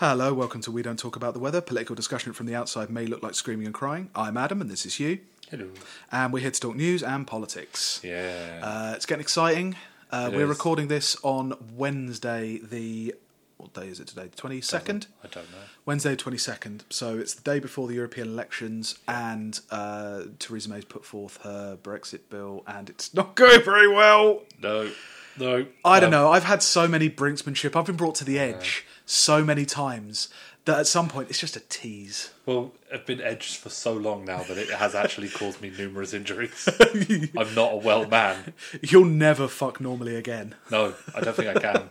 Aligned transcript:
Hello, 0.00 0.32
welcome 0.32 0.62
to 0.62 0.70
We 0.70 0.80
Don't 0.80 0.98
Talk 0.98 1.14
About 1.16 1.34
the 1.34 1.40
Weather. 1.40 1.60
Political 1.60 1.94
discussion 1.94 2.32
from 2.32 2.46
the 2.46 2.54
outside 2.54 2.88
may 2.88 3.04
look 3.04 3.22
like 3.22 3.34
screaming 3.34 3.66
and 3.66 3.74
crying. 3.74 4.08
I'm 4.14 4.38
Adam, 4.38 4.62
and 4.62 4.70
this 4.70 4.86
is 4.86 4.94
Hugh. 4.94 5.18
Hello. 5.50 5.68
And 6.10 6.32
we're 6.32 6.40
here 6.40 6.50
to 6.50 6.58
talk 6.60 6.74
news 6.74 7.02
and 7.02 7.26
politics. 7.26 8.00
Yeah. 8.02 8.60
Uh, 8.62 8.92
it's 8.96 9.04
getting 9.04 9.20
exciting. 9.20 9.76
Uh, 10.10 10.30
It 10.32 10.36
we're 10.36 10.44
is. 10.44 10.48
recording 10.48 10.88
this 10.88 11.16
on 11.22 11.52
Wednesday, 11.76 12.58
the. 12.62 13.14
What 13.58 13.74
day 13.74 13.88
is 13.88 14.00
it 14.00 14.06
today? 14.06 14.28
The 14.34 14.36
22nd? 14.40 15.06
I 15.22 15.26
don't 15.26 15.50
know. 15.52 15.58
Wednesday, 15.84 16.16
22nd. 16.16 16.80
So 16.88 17.18
it's 17.18 17.34
the 17.34 17.42
day 17.42 17.58
before 17.58 17.86
the 17.88 17.92
European 17.94 18.28
elections, 18.28 18.98
and 19.06 19.60
uh, 19.70 20.22
Theresa 20.38 20.70
May's 20.70 20.86
put 20.86 21.04
forth 21.04 21.36
her 21.42 21.76
Brexit 21.76 22.20
bill, 22.30 22.62
and 22.66 22.88
it's 22.88 23.12
not 23.12 23.34
going 23.34 23.62
very 23.62 23.86
well. 23.86 24.44
No. 24.62 24.90
No. 25.40 25.66
I 25.84 25.98
don't 26.00 26.12
Um, 26.14 26.22
know. 26.22 26.30
I've 26.30 26.44
had 26.44 26.62
so 26.62 26.86
many 26.86 27.08
brinksmanship. 27.10 27.74
I've 27.74 27.86
been 27.86 27.96
brought 27.96 28.14
to 28.16 28.24
the 28.24 28.38
edge 28.38 28.84
so 29.06 29.42
many 29.44 29.64
times 29.66 30.28
that 30.66 30.78
at 30.78 30.86
some 30.86 31.08
point 31.08 31.30
it's 31.30 31.38
just 31.38 31.56
a 31.56 31.60
tease. 31.60 32.30
Well, 32.46 32.72
I've 32.92 33.06
been 33.06 33.20
edged 33.20 33.56
for 33.56 33.70
so 33.70 33.94
long 33.94 34.24
now 34.26 34.42
that 34.42 34.58
it 34.58 34.68
has 34.70 34.94
actually 34.94 35.28
caused 35.40 35.60
me 35.62 35.70
numerous 35.70 36.12
injuries. 36.12 36.68
I'm 37.36 37.54
not 37.54 37.72
a 37.72 37.76
well 37.76 38.06
man. 38.06 38.52
You'll 38.82 39.06
never 39.06 39.48
fuck 39.48 39.80
normally 39.80 40.16
again. 40.16 40.54
No, 40.70 40.94
I 41.14 41.20
don't 41.20 41.34
think 41.34 41.56
I 41.56 41.60
can. 41.60 41.88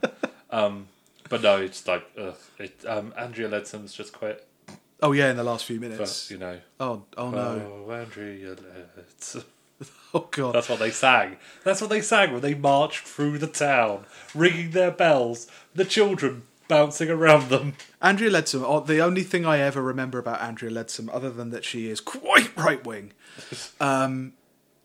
Um, 0.51 0.87
but 1.29 1.41
no, 1.41 1.57
it's 1.57 1.87
like, 1.87 2.03
ugh. 2.17 2.35
It, 2.59 2.83
um, 2.87 3.13
Andrea 3.17 3.49
Leadsom's 3.49 3.93
just 3.93 4.13
quit. 4.13 4.45
Oh 5.01 5.13
yeah, 5.13 5.29
in 5.31 5.37
the 5.37 5.43
last 5.43 5.65
few 5.65 5.79
But, 5.79 5.89
minutes. 5.91 6.29
you 6.29 6.37
know. 6.37 6.59
Oh, 6.79 7.03
oh 7.17 7.31
no. 7.31 7.85
Oh, 7.87 7.91
Andrea 7.91 8.55
Leadsom. 8.55 9.43
Oh 10.11 10.27
god. 10.31 10.55
That's 10.55 10.69
what 10.69 10.79
they 10.79 10.89
sang. 10.89 11.37
That's 11.63 11.81
what 11.81 11.91
they 11.91 12.01
sang 12.01 12.31
when 12.31 12.41
they 12.41 12.55
marched 12.55 13.05
through 13.05 13.37
the 13.37 13.45
town, 13.45 14.05
ringing 14.33 14.71
their 14.71 14.89
bells, 14.89 15.45
the 15.75 15.85
children 15.85 16.47
bouncing 16.67 17.09
around 17.09 17.49
them. 17.49 17.73
Andrea 18.01 18.31
Leadsom. 18.31 18.63
Oh, 18.65 18.79
the 18.79 19.01
only 19.01 19.23
thing 19.23 19.45
I 19.45 19.59
ever 19.59 19.81
remember 19.81 20.17
about 20.17 20.41
Andrea 20.41 20.71
Leadsom, 20.71 21.09
other 21.11 21.29
than 21.29 21.49
that 21.49 21.65
she 21.65 21.89
is 21.89 21.99
quite 21.99 22.55
right 22.55 22.83
wing, 22.85 23.11
um, 23.81 24.33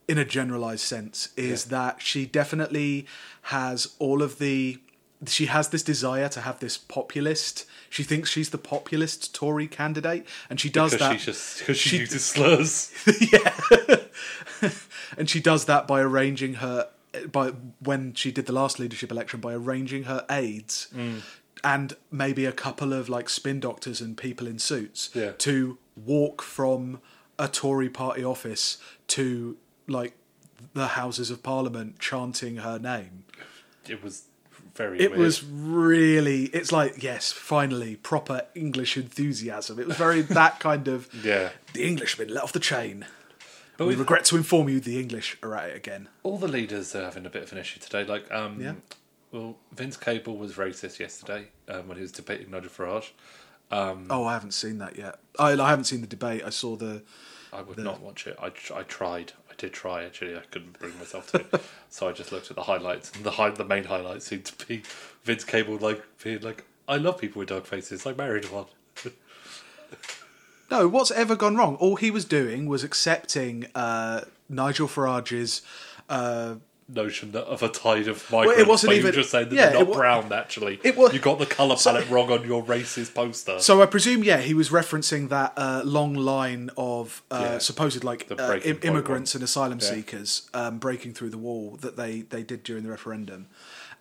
in 0.08 0.18
a 0.18 0.24
generalised 0.24 0.84
sense, 0.84 1.28
is 1.36 1.66
that 1.66 2.02
she 2.02 2.26
definitely 2.26 3.06
has 3.42 3.94
all 4.00 4.22
of 4.22 4.38
the. 4.38 4.80
She 5.26 5.46
has 5.46 5.68
this 5.68 5.82
desire 5.82 6.28
to 6.30 6.40
have 6.42 6.58
this 6.60 6.76
populist. 6.76 7.64
She 7.88 8.02
thinks 8.02 8.28
she's 8.30 8.50
the 8.50 8.58
populist 8.58 9.34
Tory 9.34 9.66
candidate, 9.68 10.26
and 10.50 10.60
she 10.60 10.68
does 10.68 10.92
Because 10.92 11.08
that. 11.08 11.20
she 11.20 11.26
just 11.26 11.58
because 11.60 11.76
she, 11.78 11.88
she- 11.90 11.98
uses 11.98 12.24
slurs. 12.24 12.92
Yeah, 13.32 14.68
and 15.16 15.28
she 15.30 15.40
does 15.40 15.64
that 15.66 15.86
by 15.86 16.00
arranging 16.00 16.54
her 16.54 16.88
by 17.30 17.50
when 17.80 18.12
she 18.14 18.32
did 18.32 18.46
the 18.46 18.52
last 18.52 18.78
leadership 18.80 19.10
election 19.12 19.40
by 19.40 19.52
arranging 19.54 20.04
her 20.04 20.24
aides 20.28 20.88
Mm. 20.94 21.20
and 21.62 21.96
maybe 22.10 22.44
a 22.44 22.52
couple 22.52 22.92
of 22.92 23.08
like 23.08 23.28
spin 23.28 23.60
doctors 23.60 24.00
and 24.00 24.16
people 24.16 24.46
in 24.48 24.58
suits 24.58 25.10
Yeah. 25.14 25.32
to 25.38 25.78
walk 25.96 26.42
from 26.42 27.00
a 27.38 27.46
Tory 27.46 27.88
party 27.88 28.24
office 28.24 28.78
to 29.08 29.56
like 29.86 30.14
the 30.72 30.88
Houses 30.88 31.30
of 31.30 31.42
Parliament 31.44 31.98
chanting 32.00 32.56
her 32.56 32.78
name. 32.80 33.24
It 33.88 34.02
was 34.02 34.24
very. 34.74 35.00
It 35.00 35.10
weird. 35.10 35.20
was 35.20 35.44
really 35.44 36.44
it's 36.46 36.72
like 36.72 37.02
yes, 37.02 37.32
finally 37.32 37.96
proper 37.96 38.42
English 38.54 38.96
enthusiasm. 38.96 39.78
It 39.78 39.86
was 39.86 39.96
very 39.96 40.20
that 40.40 40.60
kind 40.60 40.88
of 40.88 41.08
Yeah. 41.24 41.50
the 41.72 41.84
English 41.86 42.16
have 42.16 42.26
been 42.26 42.34
let 42.34 42.44
off 42.44 42.52
the 42.52 42.60
chain. 42.60 43.06
But 43.76 43.88
we 43.88 43.96
regret 43.96 44.24
to 44.26 44.36
inform 44.36 44.68
you 44.68 44.78
the 44.78 45.00
English 45.00 45.36
are 45.42 45.54
at 45.56 45.70
it 45.70 45.76
again. 45.76 46.08
all 46.22 46.38
the 46.38 46.46
leaders 46.48 46.94
are 46.94 47.02
having 47.02 47.26
a 47.26 47.30
bit 47.30 47.42
of 47.42 47.50
an 47.52 47.58
issue 47.58 47.80
today. 47.80 48.04
Like, 48.04 48.30
um, 48.32 48.60
Yeah. 48.62 48.74
well, 49.32 49.56
Vince 49.72 49.96
Cable 49.96 50.36
was 50.36 50.52
racist 50.54 51.00
yesterday 51.00 51.48
um, 51.68 51.88
when 51.88 51.96
he 51.96 52.02
was 52.02 52.12
debating 52.12 52.50
Nigel 52.52 52.70
Farage. 52.70 53.10
Um, 53.72 54.06
Oh, 54.10 54.26
I 54.26 54.34
haven't 54.34 54.52
seen 54.54 54.78
that 54.78 54.96
yet. 54.96 55.18
I, 55.40 55.52
I 55.60 55.70
haven't 55.70 55.86
seen 55.86 56.02
the 56.02 56.06
debate. 56.06 56.42
I 56.46 56.50
saw 56.50 56.76
the. 56.76 57.02
I 57.52 57.62
would 57.62 57.78
not 57.78 58.00
watch 58.00 58.28
it. 58.28 58.36
I, 58.40 58.52
I 58.72 58.82
tried. 58.84 59.32
I 59.54 59.60
did 59.60 59.72
try 59.72 60.04
actually. 60.04 60.36
I 60.36 60.40
couldn't 60.50 60.78
bring 60.78 60.98
myself 60.98 61.30
to 61.32 61.38
it, 61.38 61.62
so 61.90 62.08
I 62.08 62.12
just 62.12 62.32
looked 62.32 62.50
at 62.50 62.56
the 62.56 62.62
highlights, 62.64 63.12
and 63.12 63.24
the 63.24 63.54
the 63.56 63.64
main 63.64 63.84
highlights 63.84 64.26
seemed 64.26 64.46
to 64.46 64.66
be 64.66 64.82
Vince 65.22 65.44
Cable 65.44 65.76
like 65.76 66.02
being 66.22 66.40
like, 66.40 66.64
"I 66.88 66.96
love 66.96 67.18
people 67.18 67.40
with 67.40 67.48
dark 67.48 67.66
faces. 67.66 68.06
I 68.06 68.12
married 68.12 68.50
one." 68.50 68.66
No, 70.70 70.88
what's 70.88 71.10
ever 71.10 71.36
gone 71.36 71.56
wrong? 71.56 71.76
All 71.76 71.96
he 71.96 72.10
was 72.10 72.24
doing 72.24 72.66
was 72.66 72.82
accepting 72.82 73.66
uh, 73.74 74.22
Nigel 74.48 74.88
Farage's. 74.88 75.62
Uh, 76.08 76.56
Notion 76.86 77.32
that 77.32 77.44
of 77.44 77.62
a 77.62 77.68
tide 77.70 78.08
of 78.08 78.30
migrants. 78.30 78.60
it 78.60 78.68
wasn't 78.68 78.92
even- 78.92 79.12
just 79.14 79.30
saying 79.30 79.48
that 79.48 79.54
yeah, 79.54 79.70
they're 79.70 79.84
not 79.86 79.94
brown. 79.94 80.30
Actually, 80.32 80.78
it 80.84 80.94
you 81.14 81.18
got 81.18 81.38
the 81.38 81.46
color 81.46 81.76
palette 81.76 82.10
wrong 82.10 82.30
on 82.30 82.44
your 82.46 82.62
racist 82.62 83.14
poster. 83.14 83.58
so 83.58 83.80
I 83.80 83.86
presume, 83.86 84.22
yeah, 84.22 84.38
he 84.42 84.52
was 84.52 84.68
referencing 84.68 85.30
that 85.30 85.54
uh, 85.56 85.80
long 85.84 86.12
line 86.14 86.68
of 86.76 87.22
uh, 87.30 87.38
Yeah. 87.52 87.58
supposed 87.58 88.04
like 88.04 88.30
uh, 88.30 88.58
im- 88.62 88.80
immigrants 88.82 89.34
and 89.34 89.42
asylum 89.42 89.78
Yeah. 89.80 89.88
seekers 89.92 90.50
um, 90.52 90.78
breaking 90.78 91.14
through 91.14 91.30
the 91.30 91.38
wall 91.38 91.78
that 91.80 91.96
they 91.96 92.20
they 92.20 92.42
did 92.42 92.62
during 92.62 92.82
the 92.84 92.90
referendum, 92.90 93.46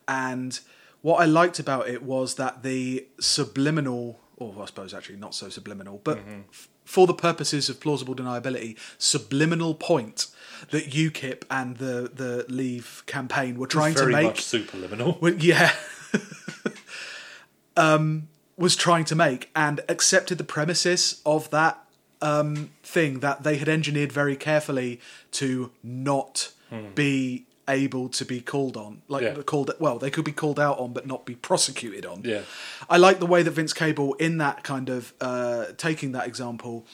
and 0.07 0.59
what 1.01 1.21
I 1.21 1.25
liked 1.25 1.59
about 1.59 1.87
it 1.87 2.03
was 2.03 2.35
that 2.35 2.63
the 2.63 3.05
subliminal, 3.19 4.19
or 4.37 4.53
I 4.61 4.65
suppose 4.65 4.93
actually 4.93 5.17
not 5.17 5.33
so 5.35 5.47
subliminal, 5.49 6.01
but 6.03 6.17
Mm-hmm. 6.17 6.41
f- 6.51 6.67
for 6.85 7.07
the 7.07 7.13
purposes 7.13 7.69
of 7.69 7.79
plausible 7.79 8.13
deniability, 8.13 8.75
subliminal 8.97 9.73
point 9.73 10.27
that 10.71 10.89
UKIP 10.91 11.43
and 11.49 11.77
the 11.77 12.11
the 12.13 12.45
Leave 12.49 13.03
campaign 13.05 13.57
were 13.57 13.67
trying 13.67 13.95
to 13.95 14.05
make 14.07 14.25
much 14.25 14.41
superliminal. 14.41 15.19
well, 15.21 15.33
yeah, 15.33 15.73
um, 17.77 18.27
was 18.57 18.75
trying 18.75 19.05
to 19.05 19.15
make 19.15 19.49
and 19.55 19.81
accepted 19.89 20.37
the 20.37 20.43
premises 20.43 21.21
of 21.25 21.49
that 21.49 21.83
um, 22.21 22.69
thing 22.83 23.19
that 23.19 23.43
they 23.43 23.57
had 23.57 23.67
engineered 23.67 24.11
very 24.11 24.35
carefully 24.35 24.99
to 25.31 25.71
not 25.83 26.51
be 26.95 27.45
able 27.67 28.09
to 28.09 28.25
be 28.25 28.41
called 28.41 28.75
on, 28.75 29.01
like 29.07 29.21
Hmm. 29.21 29.37
Yeah. 29.37 29.43
called. 29.43 29.71
Well, 29.79 29.99
they 29.99 30.09
could 30.09 30.25
be 30.25 30.31
called 30.31 30.59
out 30.59 30.79
on, 30.79 30.91
but 30.91 31.05
not 31.05 31.25
be 31.25 31.35
prosecuted 31.35 32.05
on. 32.05 32.21
Yeah. 32.23 32.41
I 32.89 32.97
like 32.97 33.19
the 33.19 33.25
way 33.27 33.43
that 33.43 33.51
Vince 33.51 33.73
Cable, 33.73 34.15
in 34.15 34.37
that 34.39 34.63
kind 34.63 34.89
of 34.89 35.13
uh, 35.21 35.65
taking 35.77 36.13
that 36.13 36.27
example, 36.27 36.85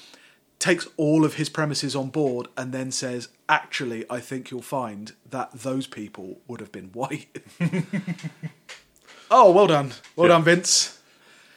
takes 0.60 0.88
all 0.98 1.24
of 1.26 1.36
his 1.36 1.50
premises 1.50 1.96
on 1.96 2.10
board 2.10 2.48
and 2.58 2.72
then 2.74 2.92
says, 2.92 3.30
"Actually, 3.48 4.06
I 4.10 4.20
think 4.20 4.52
you'll 4.52 4.62
find 4.62 5.14
that 5.30 5.52
those 5.54 5.88
people 5.88 6.40
would 6.48 6.60
have 6.60 6.72
been 6.72 6.90
white." 6.94 7.42
oh, 9.32 9.52
well 9.52 9.68
done, 9.68 9.92
well 10.16 10.28
Yeah. 10.28 10.36
done, 10.36 10.44
Vince. 10.44 10.96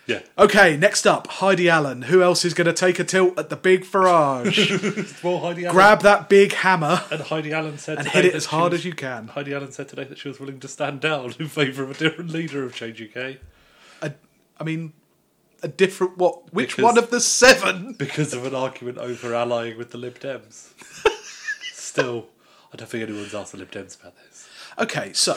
Yeah. 0.05 0.21
Okay, 0.37 0.77
next 0.77 1.07
up, 1.07 1.29
Heidi 1.29 1.69
Allen. 1.69 2.03
Who 2.03 2.23
else 2.23 2.45
is 2.45 2.55
going 2.55 2.67
to 2.67 2.73
take 2.73 2.99
a 2.99 3.05
tilt 3.05 3.39
at 3.39 3.51
the 3.51 3.57
big 3.57 3.85
Farage? 3.93 5.23
Well, 5.23 5.39
Heidi 5.39 5.65
Allen 5.65 5.75
Grab 5.75 6.01
that 6.03 6.29
big 6.29 6.53
hammer 6.55 7.03
and 7.11 7.21
Heidi 7.23 7.53
Allen 7.53 7.79
said 7.79 7.99
and 7.99 8.09
hit 8.09 8.25
it 8.25 8.35
as 8.35 8.47
hard 8.47 8.73
was- 8.73 8.81
as 8.81 8.85
you 8.85 8.95
can. 8.95 9.29
Heidi 9.29 9.55
Allen 9.55 9.71
said 9.71 9.89
today 9.89 10.05
that 10.05 10.19
she 10.19 10.27
was 10.29 10.41
willing 10.41 10.59
to 10.61 10.67
stand 10.69 11.01
down 11.01 11.35
in 11.39 11.47
favour 11.47 11.85
of 11.85 11.93
a 11.93 11.95
different 11.95 12.31
leader 12.31 12.65
of 12.65 12.75
Change 12.75 13.01
UK 13.01 13.37
I, 14.03 14.15
I 14.59 14.65
mean, 14.65 14.93
a 15.63 15.69
different 15.69 16.19
what? 16.19 16.53
Which 16.53 16.77
Because- 16.77 16.83
one 16.85 16.99
of 16.99 17.11
the 17.11 17.21
seven? 17.21 17.93
because 17.99 18.33
of 18.35 18.45
an 18.47 18.55
argument 18.55 18.99
over 18.99 19.35
allying 19.35 19.77
with 19.79 19.91
the 19.91 19.99
Lib 19.99 20.19
Dems. 20.19 20.73
Still, 21.73 22.27
I 22.73 22.77
don't 22.77 22.89
think 22.89 23.03
anyone's 23.09 23.35
asked 23.35 23.53
the 23.53 23.59
Lib 23.59 23.71
Dems 23.71 24.01
about 24.01 24.15
this. 24.17 24.49
Okay, 24.79 25.13
so 25.13 25.37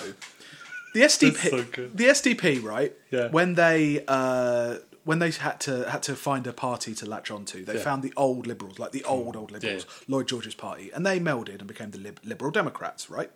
the 0.94 1.02
SDP, 1.02 1.50
so 1.50 1.62
the 1.94 2.06
SDP, 2.06 2.64
right? 2.64 2.94
Yeah. 3.12 3.28
When 3.30 3.56
they 3.56 4.04
uh, 4.08 4.76
when 5.04 5.20
they 5.20 5.32
had 5.32 5.60
to 5.62 5.90
had 5.90 6.02
to 6.04 6.16
find 6.16 6.48
a 6.48 6.54
party 6.54 6.96
to 6.96 7.06
latch 7.06 7.30
onto, 7.30 7.66
they 7.66 7.76
Yeah. 7.76 7.82
found 7.82 8.02
the 8.04 8.14
old 8.16 8.48
Liberals, 8.48 8.80
like 8.80 8.92
the 8.92 9.04
old 9.04 9.36
old 9.36 9.52
Liberals, 9.52 9.86
Yeah. 9.88 10.16
Lloyd 10.16 10.28
George's 10.28 10.56
party, 10.56 10.92
and 10.94 11.06
they 11.06 11.20
melded 11.20 11.60
and 11.60 11.68
became 11.68 11.92
the 11.92 11.98
Lib- 12.00 12.20
Liberal 12.24 12.52
Democrats, 12.52 13.10
right? 13.10 13.30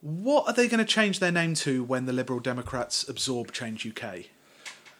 What 0.00 0.46
are 0.46 0.52
they 0.52 0.68
going 0.68 0.84
to 0.84 0.84
change 0.84 1.18
their 1.20 1.32
name 1.32 1.54
to 1.54 1.82
when 1.82 2.04
the 2.04 2.12
Liberal 2.12 2.38
Democrats 2.40 3.08
absorb 3.08 3.52
Change 3.52 3.86
UK? 3.86 4.26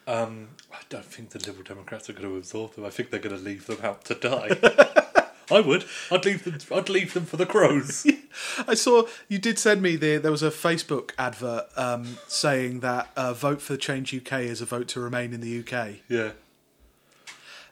Um, 0.07 0.49
I 0.71 0.77
don't 0.89 1.05
think 1.05 1.31
the 1.31 1.39
Liberal 1.39 1.63
Democrats 1.63 2.09
are 2.09 2.13
going 2.13 2.29
to 2.29 2.35
absorb 2.37 2.75
them. 2.75 2.85
I 2.85 2.89
think 2.89 3.09
they're 3.09 3.19
going 3.19 3.35
to 3.37 3.41
leave 3.41 3.65
them 3.65 3.79
out 3.81 4.05
to 4.05 4.15
die. 4.15 4.49
I 5.51 5.61
would. 5.61 5.85
I'd 6.11 6.25
leave 6.25 6.43
them. 6.43 6.57
I'd 6.75 6.89
leave 6.89 7.13
them 7.13 7.25
for 7.25 7.37
the 7.37 7.45
crows. 7.45 8.05
I 8.67 8.73
saw 8.73 9.03
you 9.27 9.37
did 9.37 9.59
send 9.59 9.81
me 9.81 9.95
the 9.95 10.17
there 10.17 10.31
was 10.31 10.41
a 10.41 10.49
Facebook 10.49 11.11
advert 11.19 11.65
um, 11.77 12.17
saying 12.27 12.79
that 12.79 13.09
uh, 13.15 13.33
vote 13.33 13.61
for 13.61 13.77
Change 13.77 14.13
UK 14.15 14.39
is 14.41 14.59
a 14.61 14.65
vote 14.65 14.87
to 14.89 14.99
remain 14.99 15.33
in 15.33 15.41
the 15.41 15.59
UK. 15.59 15.97
Yeah, 16.09 16.31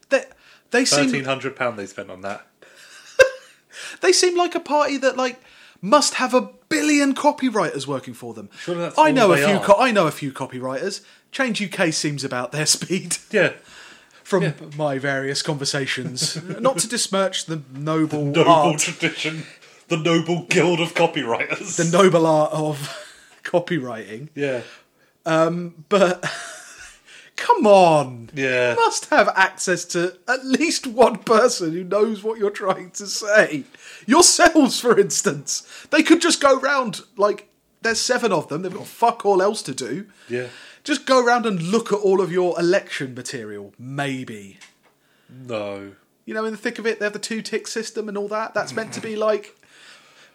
They 0.10 0.26
they 0.70 0.86
seem 0.86 1.06
thirteen 1.06 1.26
hundred 1.26 1.56
pound 1.56 1.78
they 1.80 1.88
spent 1.88 2.10
on 2.12 2.22
that. 2.22 2.46
They 4.02 4.12
seem 4.12 4.38
like 4.38 4.54
a 4.56 4.60
party 4.60 4.98
that 4.98 5.18
like 5.18 5.42
must 5.82 6.16
have 6.16 6.34
a 6.34 6.50
billion 6.70 7.14
copywriters 7.16 7.86
working 7.88 8.14
for 8.14 8.34
them. 8.34 8.50
Surely 8.60 8.82
that's 8.82 8.98
I 8.98 9.08
all 9.08 9.14
know 9.14 9.32
a 9.32 9.36
they 9.36 9.46
few. 9.46 9.56
are. 9.56 9.64
Co- 9.64 9.80
I 9.80 9.92
know 9.92 10.08
a 10.08 10.12
few 10.12 10.32
copywriters. 10.32 11.02
Change 11.34 11.62
UK 11.62 11.92
seems 11.92 12.24
about 12.24 12.52
their 12.54 12.66
speed 12.78 13.18
Yeah, 13.32 13.54
from 14.24 14.44
Yeah. 14.44 14.54
my 14.78 14.98
various 15.00 15.42
conversations. 15.42 16.42
Not 16.62 16.78
to 16.80 16.88
besmirch 16.88 17.46
the 17.48 17.62
noble, 17.74 18.24
noble 18.24 18.50
art, 18.50 18.80
tradition, 18.80 19.44
the 19.90 19.98
noble 19.98 20.44
guild 20.44 20.80
of 20.80 20.94
copywriters. 20.94 21.76
the 21.76 21.86
noble 21.98 22.26
art 22.26 22.54
of 22.54 22.78
copywriting, 23.44 24.30
yeah, 24.36 24.62
um, 25.26 25.84
but 25.90 26.24
Come 27.36 27.66
on. 27.66 28.30
Yeah. 28.36 28.70
You 28.72 28.76
must 28.76 29.10
have 29.10 29.28
access 29.30 29.84
to 29.86 30.18
at 30.28 30.46
least 30.46 30.86
one 30.86 31.18
person 31.18 31.74
who 31.74 31.84
knows 31.84 32.24
what 32.24 32.38
you're 32.38 32.52
trying 32.52 32.92
to 32.92 33.08
say. 33.08 33.64
Yourselves, 34.06 34.80
for 34.80 34.98
instance. 35.00 35.68
They 35.90 36.04
could 36.04 36.22
just 36.22 36.40
go 36.40 36.60
round, 36.60 37.02
like, 37.18 37.50
there's 37.82 38.00
seven 38.00 38.32
of 38.32 38.48
them, 38.50 38.62
they've 38.62 38.74
got 38.74 38.86
fuck 38.86 39.26
all 39.26 39.42
else 39.42 39.62
to 39.64 39.74
do. 39.74 40.06
Yeah. 40.30 40.48
Just 40.84 41.06
go 41.06 41.24
around 41.24 41.46
and 41.46 41.62
look 41.62 41.94
at 41.94 42.00
all 42.00 42.20
of 42.20 42.32
your 42.32 42.60
election 42.60 43.14
material, 43.14 43.74
maybe. 43.80 44.60
No. 45.30 45.94
You 46.26 46.34
know, 46.34 46.46
in 46.46 46.52
the 46.52 46.58
thick 46.58 46.80
of 46.80 46.86
it, 46.86 47.00
they 47.00 47.06
have 47.06 47.14
the 47.14 47.20
two 47.20 47.42
tick 47.42 47.68
system 47.68 48.08
and 48.08 48.18
all 48.18 48.28
that. 48.30 48.54
That's 48.54 48.74
meant 48.74 48.94
to 48.94 49.02
be 49.02 49.16
like 49.16 49.58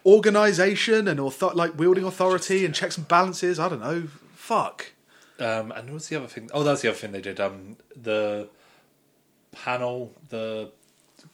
organisation 0.05 1.07
and 1.07 1.19
author- 1.19 1.53
like 1.53 1.77
wielding 1.77 2.03
authority 2.03 2.65
and 2.65 2.73
checks 2.73 2.97
and 2.97 3.07
balances. 3.07 3.59
I 3.59 3.69
don't 3.69 3.81
know. 3.81 4.07
Fuck. 4.33 4.93
Um, 5.39 5.71
and 5.71 5.91
what's 5.91 6.07
the 6.07 6.17
other 6.17 6.27
thing? 6.27 6.49
Oh, 6.53 6.63
that's 6.63 6.81
the 6.81 6.89
other 6.89 6.97
thing 6.97 7.11
they 7.11 7.21
did. 7.21 7.39
Um, 7.39 7.77
the 7.95 8.49
panel, 9.51 10.13
the 10.29 10.71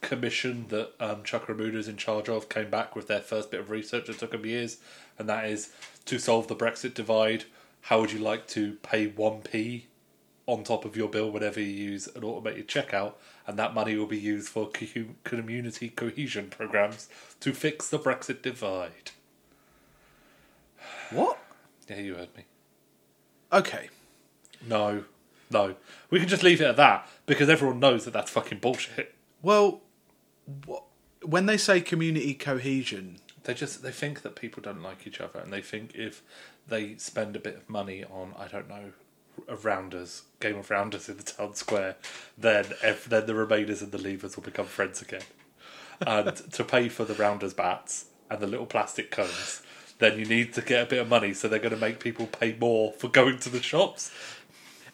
commission 0.00 0.66
that 0.68 0.92
um, 1.00 1.22
Chuck 1.24 1.48
is 1.48 1.88
in 1.88 1.96
charge 1.96 2.28
of, 2.28 2.48
came 2.48 2.70
back 2.70 2.94
with 2.94 3.08
their 3.08 3.20
first 3.20 3.50
bit 3.50 3.60
of 3.60 3.70
research. 3.70 4.08
It 4.08 4.18
took 4.18 4.30
them 4.30 4.46
years, 4.46 4.78
and 5.18 5.28
that 5.28 5.46
is 5.46 5.70
to 6.06 6.18
solve 6.18 6.48
the 6.48 6.56
Brexit 6.56 6.94
divide. 6.94 7.44
How 7.86 8.00
would 8.00 8.10
you 8.10 8.18
like 8.18 8.48
to 8.48 8.72
pay 8.82 9.06
one 9.06 9.42
p 9.42 9.86
on 10.46 10.64
top 10.64 10.84
of 10.84 10.96
your 10.96 11.08
bill 11.08 11.30
whenever 11.30 11.60
you 11.60 11.66
use 11.66 12.08
an 12.16 12.24
automated 12.24 12.66
checkout, 12.66 13.12
and 13.46 13.56
that 13.60 13.74
money 13.74 13.96
will 13.96 14.06
be 14.06 14.18
used 14.18 14.48
for 14.48 14.68
community 15.22 15.90
cohesion 15.90 16.48
programs 16.50 17.08
to 17.38 17.52
fix 17.52 17.88
the 17.88 17.98
Brexit 18.00 18.42
divide. 18.42 19.12
What? 21.10 21.38
Yeah, 21.88 22.00
you 22.00 22.16
heard 22.16 22.36
me. 22.36 22.46
Okay. 23.52 23.88
No, 24.66 25.04
no. 25.48 25.76
We 26.10 26.18
can 26.18 26.28
just 26.28 26.42
leave 26.42 26.60
it 26.60 26.66
at 26.66 26.76
that 26.76 27.08
because 27.24 27.48
everyone 27.48 27.78
knows 27.78 28.04
that 28.04 28.12
that's 28.12 28.32
fucking 28.32 28.58
bullshit. 28.58 29.14
Well, 29.42 29.80
wh- 30.68 30.82
when 31.22 31.46
they 31.46 31.56
say 31.56 31.80
community 31.80 32.34
cohesion, 32.34 33.20
They 33.46 33.54
just 33.54 33.82
they 33.82 33.92
think 33.92 34.22
that 34.22 34.34
people 34.34 34.60
don't 34.60 34.82
like 34.82 35.06
each 35.06 35.20
other, 35.20 35.38
and 35.38 35.52
they 35.52 35.62
think 35.62 35.94
if 35.94 36.22
they 36.66 36.96
spend 36.96 37.36
a 37.36 37.38
bit 37.38 37.56
of 37.56 37.70
money 37.70 38.04
on 38.04 38.34
I 38.36 38.48
don't 38.48 38.68
know 38.68 38.92
a 39.48 39.56
rounders 39.56 40.22
game 40.40 40.56
of 40.56 40.70
rounders 40.70 41.08
in 41.08 41.16
the 41.16 41.22
town 41.22 41.54
square, 41.54 41.96
then 42.36 42.66
if, 42.82 43.04
then 43.04 43.26
the 43.26 43.32
remainers 43.32 43.82
and 43.82 43.92
the 43.92 43.98
leavers 43.98 44.34
will 44.34 44.42
become 44.42 44.66
friends 44.66 45.02
again. 45.02 45.22
And 46.06 46.36
to 46.52 46.64
pay 46.64 46.88
for 46.88 47.04
the 47.04 47.14
rounders 47.14 47.54
bats 47.54 48.06
and 48.30 48.40
the 48.40 48.46
little 48.46 48.66
plastic 48.66 49.10
cones, 49.10 49.62
then 49.98 50.18
you 50.18 50.24
need 50.24 50.52
to 50.54 50.62
get 50.62 50.82
a 50.82 50.86
bit 50.86 51.00
of 51.00 51.08
money. 51.08 51.32
So 51.32 51.48
they're 51.48 51.58
going 51.58 51.74
to 51.74 51.80
make 51.80 52.00
people 52.00 52.26
pay 52.26 52.56
more 52.58 52.92
for 52.92 53.08
going 53.08 53.38
to 53.40 53.50
the 53.50 53.62
shops. 53.62 54.10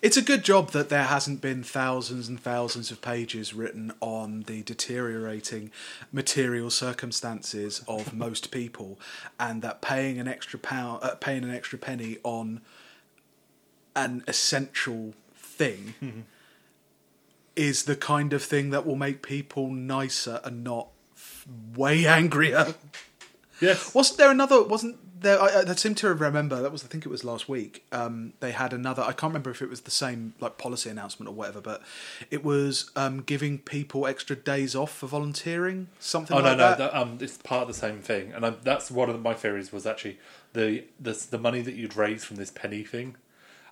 It's 0.02 0.16
a 0.16 0.22
good 0.22 0.42
job 0.42 0.72
that 0.72 0.88
there 0.88 1.04
hasn't 1.04 1.40
been 1.40 1.62
thousands 1.62 2.28
and 2.28 2.38
thousands 2.38 2.90
of 2.90 3.00
pages 3.00 3.54
written 3.54 3.92
on 4.00 4.42
the 4.42 4.62
deteriorating 4.64 5.70
material 6.10 6.70
circumstances 6.70 7.84
of 7.86 8.12
most 8.26 8.50
people, 8.50 8.98
and 9.38 9.62
that 9.62 9.80
paying 9.80 10.18
an 10.18 10.26
extra 10.26 10.58
pound, 10.58 11.02
uh, 11.02 11.14
paying 11.14 11.44
an 11.44 11.54
extra 11.54 11.78
penny 11.78 12.18
on 12.24 12.60
an 13.94 14.24
essential 14.26 15.14
thing 15.36 15.94
is 17.56 17.84
the 17.84 17.96
kind 17.96 18.32
of 18.32 18.42
thing 18.42 18.70
that 18.70 18.84
will 18.84 18.96
make 18.96 19.22
people 19.22 19.70
nicer 19.70 20.40
and 20.42 20.64
not 20.64 20.88
f- 21.14 21.46
way 21.76 22.06
angrier. 22.20 22.74
Yes. 23.60 23.94
Wasn't 23.94 24.18
there 24.18 24.32
another? 24.32 24.64
Wasn't 24.64 24.96
there? 25.22 25.40
I, 25.40 25.62
I 25.66 25.74
seem 25.74 25.94
to 25.96 26.12
remember 26.14 26.60
that 26.62 26.70
was. 26.72 26.84
I 26.84 26.88
think 26.88 27.06
it 27.06 27.08
was 27.08 27.24
last 27.24 27.48
week. 27.48 27.84
Um, 27.92 28.32
they 28.40 28.52
had 28.52 28.72
another. 28.72 29.02
I 29.02 29.12
can't 29.12 29.30
remember 29.30 29.50
if 29.50 29.62
it 29.62 29.70
was 29.70 29.82
the 29.82 29.90
same 29.90 30.34
like 30.40 30.58
policy 30.58 30.90
announcement 30.90 31.28
or 31.28 31.32
whatever, 31.34 31.60
but 31.60 31.82
it 32.30 32.44
was 32.44 32.90
um, 32.96 33.20
giving 33.22 33.58
people 33.58 34.06
extra 34.06 34.36
days 34.36 34.74
off 34.76 34.92
for 34.94 35.06
volunteering. 35.06 35.88
Something 36.00 36.36
Oh 36.36 36.40
like 36.40 36.56
no, 36.56 36.56
no, 36.56 36.68
that. 36.70 36.78
that, 36.78 36.94
um, 36.94 37.18
it's 37.20 37.38
part 37.38 37.62
of 37.62 37.68
the 37.68 37.74
same 37.74 38.00
thing, 38.00 38.32
and 38.32 38.44
i 38.46 38.50
that's 38.50 38.90
one 38.90 39.08
of 39.10 39.20
my 39.22 39.34
theories 39.34 39.72
was 39.72 39.86
actually 39.86 40.18
the 40.52 40.84
the 41.00 41.12
the 41.30 41.38
money 41.38 41.62
that 41.62 41.74
you'd 41.74 41.96
raise 41.96 42.24
from 42.24 42.36
this 42.36 42.50
penny 42.50 42.84
thing 42.84 43.16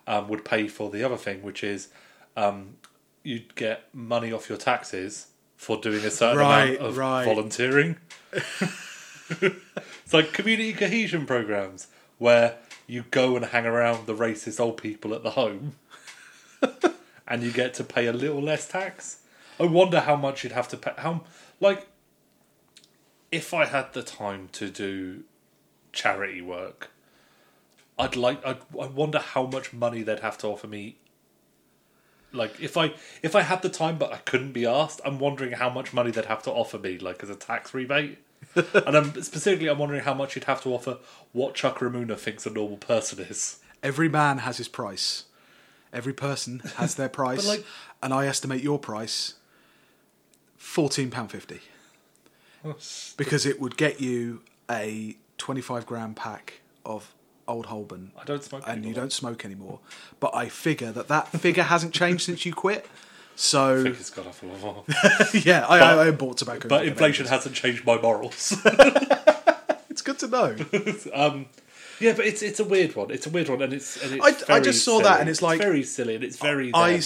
um, 0.07 0.27
would 0.27 0.43
pay 0.43 0.67
for 0.67 0.89
the 0.89 1.03
other 1.03 1.17
thing, 1.17 1.41
which 1.43 1.63
is 1.63 1.89
um, 2.35 2.75
you'd 3.23 3.55
get 3.55 3.83
money 3.93 4.31
off 4.31 4.49
your 4.49 4.57
taxes 4.57 5.27
for 5.57 5.77
doing 5.77 6.03
a 6.03 6.09
certain 6.11 6.39
Right, 6.39 6.69
amount 6.69 6.79
of 6.89 6.97
right. 6.97 7.25
volunteering. 7.25 7.97
it's 10.11 10.13
like 10.13 10.33
community 10.33 10.73
cohesion 10.73 11.25
programs 11.25 11.87
where 12.17 12.57
you 12.85 13.05
go 13.11 13.37
and 13.37 13.45
hang 13.45 13.65
around 13.65 14.07
the 14.07 14.13
racist 14.13 14.59
old 14.59 14.75
people 14.75 15.13
at 15.13 15.23
the 15.23 15.31
home, 15.31 15.75
and 17.29 17.41
you 17.41 17.49
get 17.49 17.73
to 17.75 17.85
pay 17.85 18.07
a 18.07 18.11
little 18.11 18.41
less 18.41 18.67
tax. 18.67 19.21
I 19.57 19.67
wonder 19.67 20.01
how 20.01 20.17
much 20.17 20.43
you'd 20.43 20.51
have 20.51 20.67
to 20.67 20.75
pay. 20.75 20.91
How 20.97 21.21
like 21.61 21.87
if 23.31 23.53
I 23.53 23.63
had 23.63 23.93
the 23.93 24.03
time 24.03 24.49
to 24.51 24.69
do 24.69 25.23
charity 25.93 26.41
work, 26.41 26.91
I'd 27.97 28.17
like. 28.17 28.45
I'd, 28.45 28.59
I 28.77 28.87
wonder 28.87 29.19
how 29.19 29.45
much 29.45 29.71
money 29.71 30.03
they'd 30.03 30.19
have 30.19 30.37
to 30.39 30.47
offer 30.47 30.67
me. 30.67 30.97
Like 32.33 32.59
if 32.59 32.75
I 32.75 32.95
if 33.23 33.33
I 33.33 33.43
had 33.43 33.61
the 33.61 33.69
time 33.69 33.97
but 33.97 34.11
I 34.11 34.17
couldn't 34.17 34.51
be 34.51 34.65
asked, 34.65 34.99
I'm 35.05 35.19
wondering 35.19 35.53
how 35.53 35.69
much 35.69 35.93
money 35.93 36.11
they'd 36.11 36.25
have 36.25 36.43
to 36.43 36.51
offer 36.51 36.77
me, 36.77 36.97
like 36.97 37.23
as 37.23 37.29
a 37.29 37.35
tax 37.35 37.73
rebate. 37.73 38.17
and 38.55 38.97
I'm 38.97 39.21
specifically 39.21 39.67
I'm 39.67 39.77
wondering 39.77 40.01
how 40.03 40.13
much 40.13 40.35
you'd 40.35 40.45
have 40.45 40.61
to 40.63 40.69
offer 40.73 40.97
what 41.31 41.55
Chuka 41.55 41.79
Umunna 41.89 42.17
thinks 42.17 42.45
a 42.45 42.49
normal 42.49 42.77
person 42.77 43.19
is. 43.19 43.59
Every 43.83 44.09
man 44.09 44.39
has 44.39 44.57
his 44.57 44.67
price. 44.67 45.25
Every 45.93 46.13
person 46.13 46.61
has 46.77 46.95
their 46.95 47.09
price, 47.21 47.47
like- 47.47 47.65
and 48.01 48.13
I 48.13 48.27
estimate 48.27 48.61
your 48.61 48.79
price 48.79 49.35
fourteen 50.57 51.09
pound 51.09 51.31
fifty 51.31 51.59
oh, 52.63 52.75
because 53.17 53.45
it 53.45 53.59
would 53.59 53.75
get 53.77 53.99
you 53.99 54.41
a 54.69 55.17
twenty-five 55.37 55.85
gram 55.85 56.13
pack 56.13 56.61
of 56.85 57.13
Old 57.47 57.65
Holborn 57.67 58.11
I 58.17 58.23
don't 58.23 58.43
smoke 58.43 58.63
and 58.67 58.85
you 58.85 58.93
don't 58.93 59.11
smoke 59.11 59.43
anymore. 59.43 59.79
But 60.19 60.33
I 60.35 60.47
figure 60.49 60.91
that 60.91 61.07
that 61.09 61.27
figure 61.29 61.63
hasn't 61.63 61.93
changed 61.93 62.23
since 62.23 62.45
you 62.45 62.53
quit. 62.53 62.85
So 63.35 63.79
I 63.79 63.83
think 63.83 63.99
it's 63.99 64.09
gone 64.09 64.27
up 64.27 64.35
a 64.43 64.65
lot 64.65 64.85
yeah, 65.45 65.65
I, 65.67 65.79
I, 65.79 66.07
I 66.07 66.11
bought 66.11 66.37
tobacco. 66.37 66.67
But 66.67 66.85
inflation 66.85 67.25
hasn't 67.25 67.55
changed 67.55 67.85
my 67.85 67.99
morals. 67.99 68.55
It's 69.91 70.01
good 70.01 70.19
to 70.19 70.27
know. 70.27 70.55
um, 71.13 71.45
yeah, 71.99 72.13
but 72.13 72.25
it's 72.25 72.41
it's 72.41 72.59
a 72.59 72.63
weird 72.63 72.95
one. 72.95 73.11
It's 73.11 73.27
a 73.27 73.29
weird 73.29 73.49
one, 73.49 73.61
and 73.61 73.73
it's. 73.73 74.01
And 74.01 74.15
it's 74.15 74.49
I- 74.49 74.55
I 74.55 74.59
just 74.59 74.83
saw 74.83 75.01
that 75.01 75.19
and 75.19 75.29
it's 75.29 75.41
like- 75.41 75.59
very 75.59 75.83
silly, 75.83 76.15
and 76.15 76.23
it's 76.23 76.37
very. 76.37 76.71
I, 76.73 76.93
them. 76.93 77.01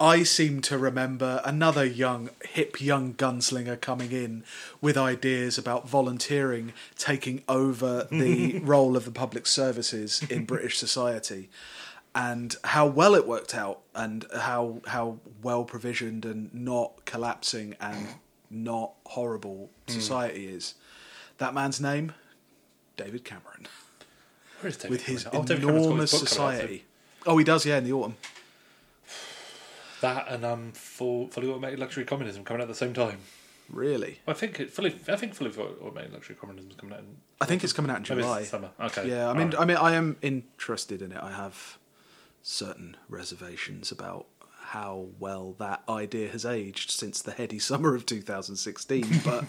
I 0.00 0.22
seem 0.22 0.62
to 0.62 0.78
remember 0.78 1.42
another 1.44 1.84
young, 1.84 2.30
hip 2.42 2.80
young 2.80 3.12
gunslinger 3.12 3.78
coming 3.78 4.12
in 4.12 4.44
with 4.80 4.96
ideas 4.96 5.58
about 5.58 5.86
volunteering 5.86 6.72
taking 6.96 7.42
over 7.46 8.08
the 8.10 8.58
role 8.60 8.96
of 8.96 9.04
the 9.04 9.10
public 9.10 9.46
services 9.46 10.22
in 10.30 10.46
British 10.46 10.78
society. 10.78 11.50
And 12.14 12.56
how 12.64 12.86
well 12.86 13.14
it 13.14 13.26
worked 13.26 13.54
out, 13.54 13.80
and 13.94 14.26
how 14.36 14.80
how 14.86 15.18
well 15.42 15.64
provisioned 15.64 16.24
and 16.24 16.52
not 16.52 17.04
collapsing 17.04 17.76
and 17.80 18.08
not 18.50 18.92
horrible 19.06 19.70
society 19.86 20.46
is. 20.48 20.74
That 21.38 21.54
man's 21.54 21.80
name, 21.80 22.12
David 22.96 23.24
Cameron, 23.24 23.68
Where 24.60 24.68
is 24.68 24.76
David 24.76 24.90
with 24.90 25.06
his 25.06 25.24
Cameron? 25.24 25.42
Oh, 25.42 25.46
David 25.46 25.62
Cameron's 25.62 25.78
got 25.78 25.90
enormous 25.90 26.10
his 26.10 26.20
book 26.20 26.28
coming 26.30 26.42
out 26.42 26.50
soon. 26.50 26.66
society. 26.66 26.84
Oh, 27.26 27.38
he 27.38 27.44
does, 27.44 27.64
yeah, 27.64 27.78
in 27.78 27.84
the 27.84 27.92
autumn. 27.92 28.16
That 30.00 30.26
and 30.28 30.44
um, 30.44 30.72
full, 30.72 31.28
fully 31.28 31.48
automated 31.48 31.78
luxury 31.78 32.04
communism 32.04 32.42
coming 32.44 32.60
out 32.60 32.64
at 32.64 32.68
the 32.68 32.74
same 32.74 32.94
time. 32.94 33.18
Really, 33.70 34.18
I 34.26 34.32
think 34.32 34.58
it 34.58 34.72
fully. 34.72 34.96
I 35.06 35.16
think 35.16 35.34
fully 35.34 35.50
automated 35.50 36.12
luxury 36.12 36.34
communism 36.40 36.70
is 36.70 36.76
coming 36.76 36.94
out. 36.94 37.00
In, 37.00 37.16
I 37.40 37.44
think 37.44 37.62
it's 37.62 37.72
coming 37.72 37.90
out 37.90 37.98
in 37.98 38.04
July. 38.04 38.42
summer. 38.42 38.70
Okay. 38.80 39.08
Yeah, 39.08 39.28
I 39.30 39.32
mean, 39.34 39.54
alright. 39.54 39.60
I 39.60 39.64
mean, 39.64 39.76
I 39.76 39.94
am 39.94 40.16
interested 40.22 41.02
in 41.02 41.12
it. 41.12 41.18
I 41.22 41.30
have 41.30 41.78
certain 42.42 42.96
reservations 43.08 43.90
about 43.92 44.26
how 44.62 45.06
well 45.18 45.54
that 45.58 45.82
idea 45.88 46.28
has 46.28 46.44
aged 46.46 46.90
since 46.90 47.20
the 47.22 47.32
heady 47.32 47.58
summer 47.70 47.94
of 47.94 48.06
2016. 48.06 49.20
But 49.24 49.44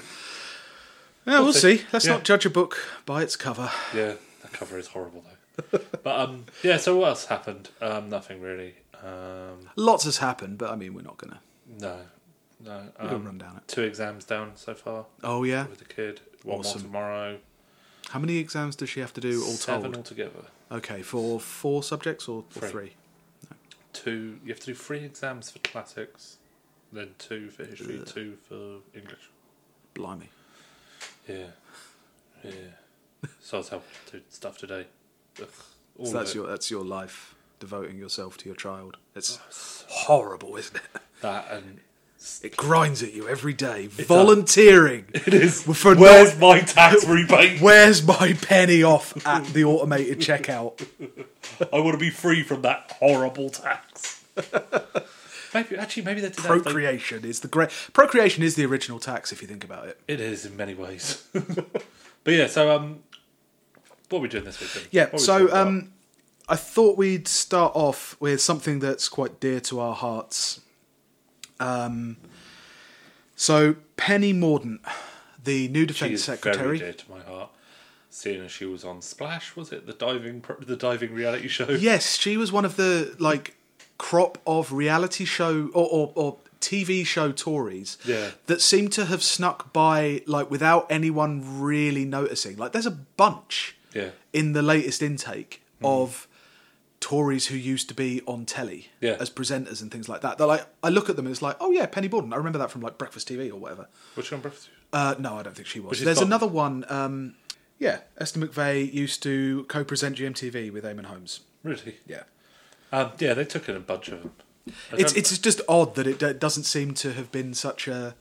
yeah, 1.34 1.40
we'll 1.42 1.54
see. 1.54 1.78
see. 1.78 1.86
Let's 1.94 2.06
Yeah. 2.06 2.14
not 2.14 2.24
judge 2.24 2.46
a 2.46 2.50
book 2.50 2.78
by 3.06 3.22
its 3.22 3.36
cover. 3.36 3.70
yeah, 3.96 4.14
the 4.42 4.48
cover 4.52 4.78
is 4.80 4.88
horrible 4.88 5.24
though. 5.24 5.80
but 6.04 6.20
um, 6.20 6.46
yeah. 6.64 6.78
So 6.78 6.98
what 6.98 7.10
else 7.10 7.26
happened? 7.26 7.70
Um, 7.80 8.10
nothing 8.10 8.42
really. 8.42 8.76
Um, 9.04 9.70
Lots 9.76 10.06
has 10.06 10.18
happened, 10.18 10.58
but 10.58 10.72
I 10.72 10.76
mean, 10.76 10.94
we're 10.96 11.02
not 11.04 11.18
gonna. 11.18 11.40
no, 11.80 11.98
no. 12.64 12.82
Um, 12.98 13.26
run 13.26 13.38
down 13.38 13.58
it. 13.58 13.68
two 13.68 13.84
exams 13.84 14.24
down 14.26 14.54
so 14.56 14.74
far 14.74 15.06
Oh 15.24 15.44
yeah. 15.44 15.68
with 15.68 15.78
the 15.80 15.86
kid. 15.86 16.22
One 16.44 16.60
Awesome. 16.60 16.82
more 16.82 16.88
tomorrow. 16.88 17.38
How 18.10 18.18
many 18.20 18.38
exams 18.38 18.76
does 18.76 18.90
she 18.90 19.00
have 19.00 19.14
to 19.14 19.22
do 19.22 19.44
all 19.44 19.52
Seven 19.52 19.84
told? 19.84 19.98
altogether. 19.98 20.46
Okay, 20.72 21.02
for 21.02 21.40
four 21.40 21.84
subjects 21.84 22.28
or, 22.28 22.40
or 22.40 22.44
Three. 22.50 22.70
three? 22.70 22.94
Two. 23.94 24.40
You 24.44 24.50
have 24.54 24.60
to 24.62 24.68
do 24.68 24.74
three 24.76 25.04
exams 25.04 25.52
for 25.52 25.60
classics, 25.60 26.38
then 26.94 27.10
two 27.18 27.50
for 27.50 27.66
history, 27.66 28.00
Ugh. 28.00 28.08
two 28.08 28.38
for 28.48 28.78
English. 28.98 29.30
Blimey. 29.94 30.30
Yeah, 31.28 31.48
yeah. 32.44 32.52
so 33.42 33.58
I 33.58 33.60
was 33.60 33.70
helping 33.70 33.90
do 34.12 34.22
stuff 34.30 34.58
today. 34.58 34.88
Ugh, 35.42 35.48
all 36.00 36.06
So 36.06 36.14
that's 36.18 36.34
your 36.34 36.48
that's 36.48 36.72
your 36.72 36.86
life. 36.86 37.36
devoting 37.60 37.98
yourself 37.98 38.38
to 38.38 38.46
your 38.48 38.56
child. 38.56 38.98
It's 39.14 39.38
oh, 39.40 39.86
horrible, 39.94 40.56
isn't 40.56 40.78
it? 40.78 41.02
That 41.22 41.52
and 41.52 41.80
It 42.44 42.56
grinds 42.56 43.02
at 43.02 43.14
you 43.14 43.28
every 43.28 43.54
day. 43.54 43.88
Volunteering. 43.88 45.06
it 45.14 45.34
is. 45.34 45.64
For 45.64 45.96
Where's 45.96 46.38
my 46.40 46.60
tax 46.62 47.08
rebate? 47.08 47.62
Where's 47.62 48.06
my 48.06 48.34
penny 48.34 48.84
off 48.84 49.26
at 49.26 49.46
the 49.48 49.64
automated 49.64 50.20
checkout? 50.20 50.86
I 51.74 51.80
want 51.80 51.94
to 51.94 51.98
be 52.00 52.10
free 52.12 52.44
from 52.44 52.62
that 52.62 52.96
horrible 53.00 53.50
tax. 53.50 54.24
maybe 55.54 55.78
actually, 55.78 56.04
maybe 56.04 56.22
they 56.22 56.28
did 56.30 56.38
that. 56.38 56.44
they- 56.44 56.48
Procreation 56.62 57.26
is 57.26 57.40
the 57.40 57.48
great. 57.48 57.70
Procreation 57.94 58.44
is 58.44 58.56
the 58.56 58.66
original 58.66 59.00
tax 59.00 59.32
if 59.32 59.42
you 59.42 59.48
think 59.48 59.64
about 59.64 59.88
it. 59.88 60.00
It 60.08 60.20
is 60.22 60.46
in 60.46 60.56
many 60.56 60.76
ways. 60.76 61.28
but 61.34 62.34
yeah, 62.34 62.48
so 62.48 62.76
um, 62.76 63.00
what 64.10 64.20
are 64.20 64.22
we 64.22 64.28
doing 64.28 64.44
this 64.44 64.60
week? 64.62 64.72
then? 64.74 64.84
Yeah. 64.92 65.10
We 65.12 65.18
So 65.20 65.52
um, 65.52 65.92
I 66.48 66.56
thought 66.56 66.98
we'd 66.98 67.28
start 67.28 67.72
off 67.76 68.16
with 68.20 68.42
something 68.42 68.80
that's 68.80 69.10
quite 69.10 69.40
dear 69.40 69.60
to 69.62 69.80
our 69.80 69.96
hearts. 69.96 70.62
Um, 71.62 72.18
so 73.36 73.76
Penny 73.98 74.34
Mordaunt, 74.34 74.80
the 75.44 75.68
new 75.70 75.86
defence 75.86 76.24
secretary. 76.24 76.78
very 76.78 76.80
dear 76.80 76.94
to 76.94 77.12
my 77.12 77.22
heart. 77.22 77.50
Seeing 78.10 78.42
as 78.44 78.52
she 78.52 78.66
was 78.66 78.84
on 78.84 79.02
Splash, 79.02 79.56
was 79.56 79.72
it 79.72 79.88
the 79.88 79.94
diving 79.94 80.44
the 80.60 80.76
diving 80.76 81.14
reality 81.14 81.48
show? 81.48 81.70
Yes, 81.70 82.18
she 82.18 82.36
was 82.36 82.52
one 82.52 82.66
of 82.66 82.76
the 82.76 83.16
like 83.20 83.56
crop 83.98 84.38
of 84.46 84.74
reality 84.74 85.24
show 85.26 85.70
or, 85.74 85.88
or, 85.88 86.12
or 86.16 86.38
TV 86.60 87.06
show 87.06 87.32
Tories 87.32 87.98
Yeah. 88.04 88.32
that 88.48 88.62
seem 88.62 88.90
to 88.90 89.06
have 89.06 89.24
snuck 89.24 89.72
by 89.72 90.24
like 90.26 90.52
without 90.52 90.88
anyone 90.92 91.62
really 91.62 92.04
noticing. 92.04 92.58
Like 92.58 92.74
there's 92.74 92.86
a 92.86 92.92
bunch 92.92 93.78
Yeah. 93.94 94.10
in 94.34 94.52
the 94.54 94.62
latest 94.62 95.02
intake 95.02 95.62
of 95.84 96.28
Tories 97.02 97.48
who 97.48 97.56
used 97.58 97.90
to 97.90 97.94
be 97.94 98.22
on 98.26 98.46
telly 98.46 98.88
Yeah. 99.02 99.18
as 99.20 99.30
presenters 99.30 99.82
and 99.82 99.92
things 99.92 100.08
like 100.08 100.22
that. 100.22 100.38
They're 100.38 100.48
like 100.48 100.66
I 100.84 100.88
look 100.90 101.10
at 101.10 101.16
them 101.18 101.26
and 101.26 101.34
it's 101.34 101.42
like, 101.42 101.58
oh 101.60 101.72
yeah, 101.72 101.86
Penny 101.88 102.08
Mordaunt. 102.08 102.32
I 102.34 102.38
remember 102.38 102.60
that 102.60 102.72
from 102.72 102.82
like 102.82 102.98
Breakfast 102.98 103.28
TV 103.28 103.50
or 103.52 103.58
whatever. 103.58 103.88
Which 104.16 104.32
one? 104.32 104.40
Breakfast? 104.42 104.70
Uh, 104.94 105.16
no, 105.20 105.36
I 105.38 105.44
don't 105.44 105.56
think 105.56 105.68
she 105.68 105.80
was. 105.82 106.00
There's 106.00 106.20
got- 106.20 106.26
another 106.28 106.48
one. 106.48 106.86
Um, 106.90 107.36
yeah, 107.80 108.02
Esther 108.18 108.40
McVey 108.40 108.94
used 108.94 109.22
to 109.24 109.66
co-present 109.68 110.18
GMTV 110.18 110.72
with 110.72 110.84
Eamonn 110.84 111.06
Holmes. 111.06 111.42
Really? 111.64 111.98
Yeah. 112.08 112.24
Um, 112.92 113.12
yeah, 113.20 113.34
they 113.34 113.46
took 113.46 113.68
in 113.68 113.76
a 113.76 113.80
bunch 113.80 114.10
of 114.10 114.22
them. 114.22 114.32
I 114.94 114.98
It's 114.98 115.14
it's 115.14 115.36
just 115.40 115.62
odd 115.68 115.96
that 115.96 116.06
it 116.06 116.20
d- 116.20 116.34
doesn't 116.34 116.64
seem 116.66 116.94
to 116.96 117.14
have 117.14 117.32
been 117.32 117.54
such 117.56 117.88
a 117.88 118.14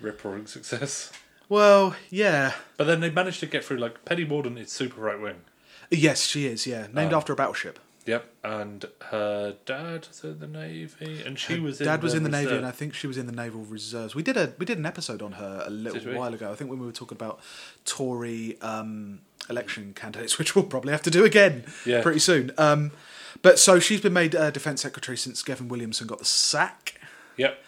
rip-roaring 0.00 0.46
success. 0.46 1.10
well, 1.48 1.96
yeah. 2.10 2.52
But 2.76 2.84
then 2.84 3.00
they 3.00 3.10
managed 3.10 3.40
to 3.40 3.46
get 3.46 3.64
through. 3.64 3.78
Like 3.78 4.04
Penny 4.04 4.24
Mordaunt 4.24 4.58
is 4.60 4.70
super 4.70 5.00
right 5.00 5.20
wing. 5.20 5.40
Yes, 5.90 6.22
she 6.26 6.46
is. 6.46 6.66
Yeah, 6.66 6.86
named 6.92 7.12
Ah. 7.12 7.16
after 7.16 7.32
a 7.32 7.36
battleship. 7.36 7.78
Yep, 8.06 8.26
and 8.44 8.84
her 9.10 9.56
dad 9.64 10.06
was 10.08 10.22
in 10.24 10.38
the 10.38 10.46
navy, 10.46 11.22
and 11.24 11.38
she 11.38 11.58
was. 11.58 11.80
in 11.80 11.86
Dad 11.86 12.02
was 12.02 12.12
in 12.12 12.22
the 12.22 12.28
navy, 12.28 12.44
reserve. 12.46 12.58
and 12.58 12.66
I 12.66 12.70
think 12.70 12.92
she 12.94 13.06
was 13.06 13.16
in 13.16 13.24
the 13.26 13.32
naval 13.32 13.62
reserves. 13.62 14.14
We 14.14 14.22
did 14.22 14.36
a 14.36 14.52
we 14.58 14.66
did 14.66 14.76
an 14.76 14.84
episode 14.84 15.22
on 15.22 15.32
her 15.32 15.62
a 15.66 15.70
little 15.70 16.12
we? 16.12 16.16
while 16.18 16.34
ago. 16.34 16.52
I 16.52 16.54
think 16.54 16.68
when 16.68 16.78
we 16.78 16.84
were 16.86 16.92
talking 16.92 17.16
about 17.16 17.40
Tory 17.86 18.60
um, 18.60 19.20
election 19.48 19.94
candidates, 19.94 20.38
which 20.38 20.54
we'll 20.54 20.64
probably 20.66 20.92
have 20.92 21.02
to 21.02 21.10
do 21.10 21.24
again 21.24 21.64
Yeah. 21.86 22.02
pretty 22.02 22.18
soon. 22.20 22.50
Um, 22.58 22.90
but 23.42 23.58
so 23.58 23.78
she's 23.80 24.00
been 24.00 24.12
made 24.12 24.34
uh, 24.34 24.50
defence 24.50 24.82
secretary 24.82 25.16
since 25.16 25.42
Gavin 25.42 25.68
Williamson 25.68 26.06
got 26.06 26.18
the 26.18 26.24
sack. 26.24 27.00
Yep. 27.36 27.58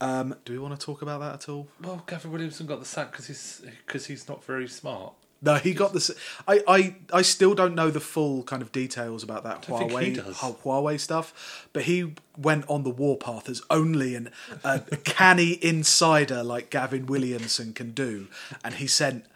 Um, 0.00 0.34
do 0.44 0.52
we 0.52 0.58
want 0.58 0.78
to 0.78 0.84
talk 0.84 1.02
about 1.02 1.20
that 1.20 1.34
at 1.34 1.48
all? 1.48 1.68
Well, 1.80 2.02
Gavin 2.06 2.30
Williamson 2.32 2.66
got 2.66 2.80
the 2.80 2.84
sack 2.84 3.12
because 3.12 3.26
he's 3.28 3.62
because 3.86 4.06
he's 4.06 4.28
not 4.28 4.44
very 4.44 4.66
smart. 4.68 5.14
No, 5.44 5.56
he 5.56 5.74
got 5.74 5.92
this. 5.92 6.10
I, 6.48 6.62
I, 6.66 6.96
I 7.12 7.22
still 7.22 7.54
don't 7.54 7.74
know 7.74 7.90
the 7.90 8.00
full 8.00 8.44
kind 8.44 8.62
of 8.62 8.72
details 8.72 9.22
about 9.22 9.44
that 9.44 9.62
Huawei 9.62 10.16
Huawei 10.16 10.98
stuff, 10.98 11.68
but 11.74 11.82
he 11.82 12.14
went 12.38 12.64
on 12.68 12.82
the 12.82 12.90
warpath 12.90 13.50
as 13.50 13.60
only 13.68 14.14
an, 14.14 14.30
a 14.64 14.80
canny 15.04 15.58
insider 15.62 16.42
like 16.42 16.70
Gavin 16.70 17.04
Williamson 17.04 17.74
can 17.74 17.90
do, 17.90 18.28
and 18.64 18.74
he 18.74 18.86
sent 18.86 19.26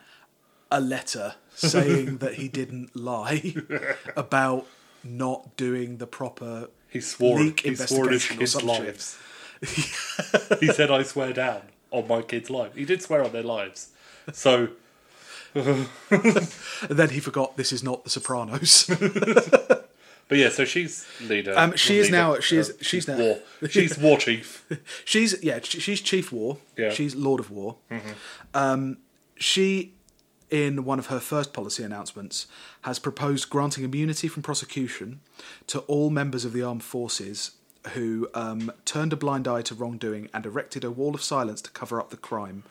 a 0.71 0.81
letter 0.81 1.35
saying 1.55 2.19
that 2.19 2.35
he 2.35 2.49
didn't 2.49 2.97
lie 2.97 3.55
about 4.17 4.67
not 5.05 5.57
doing 5.57 5.99
the 5.99 6.07
proper. 6.07 6.71
He 6.89 7.03
swore. 7.03 7.39
Leak 7.39 7.61
he 7.61 7.75
swore 7.75 8.09
his 8.09 8.31
investigation 8.31 8.39
kids' 8.39 8.63
lives. 8.63 9.19
he 10.61 10.69
said, 10.69 10.91
"I 10.91 11.03
swear 11.03 11.35
down 11.35 11.63
on 11.91 12.09
my 12.09 12.23
kids' 12.23 12.49
lives." 12.49 12.77
He 12.77 12.87
did 12.87 13.03
swear 13.03 13.23
on 13.23 13.33
their 13.33 13.43
lives. 13.43 13.91
So 14.33 14.71
And 15.55 15.89
then 16.91 17.11
he 17.11 17.21
forgot 17.21 17.57
this 17.57 17.73
is 17.73 17.83
not 17.83 18.05
The 18.05 18.11
Sopranos. 18.11 18.91
But 20.29 20.37
yeah, 20.37 20.51
so 20.51 20.67
she's 20.67 21.07
leader. 21.23 21.55
Um, 21.57 21.75
she 21.75 21.97
is 21.99 22.09
leader, 22.09 22.17
now- 22.19 22.39
she 22.41 22.59
is- 22.59 22.69
uh, 22.69 22.75
she's 22.83 23.09
now- 23.09 23.17
war. 23.17 23.39
She's 23.71 23.97
war 23.97 24.19
chief. 24.19 24.63
She's 25.07 25.43
yeah, 25.43 25.59
sh- 25.63 25.79
she's 25.81 26.03
Chief 26.03 26.31
War. 26.33 26.59
Yeah. 26.77 26.91
She's 26.91 27.15
Lord 27.17 27.41
of 27.41 27.51
War. 27.51 27.77
Um, 28.53 28.99
she, 29.37 29.95
in 30.51 30.85
one 30.85 30.99
of 30.99 31.07
her 31.07 31.19
first 31.19 31.55
policy 31.55 31.83
announcements, 31.83 32.47
has 32.83 32.99
proposed 32.99 33.49
granting 33.49 33.85
immunity 33.85 34.29
from 34.29 34.43
prosecution 34.43 35.21
to 35.69 35.79
all 35.81 36.11
members 36.11 36.45
of 36.45 36.53
the 36.53 36.63
armed 36.63 36.83
forces 36.83 37.53
who 37.95 38.29
um, 38.35 38.71
turned 38.85 39.15
a 39.15 39.17
blind 39.17 39.49
eye 39.49 39.63
to 39.63 39.75
wrongdoing 39.75 40.29
and 40.35 40.45
erected 40.45 40.85
a 40.85 40.91
wall 40.91 41.15
of 41.15 41.23
silence 41.23 41.63
to 41.63 41.71
cover 41.71 41.99
up 41.99 42.11
the 42.11 42.19
crime. 42.19 42.65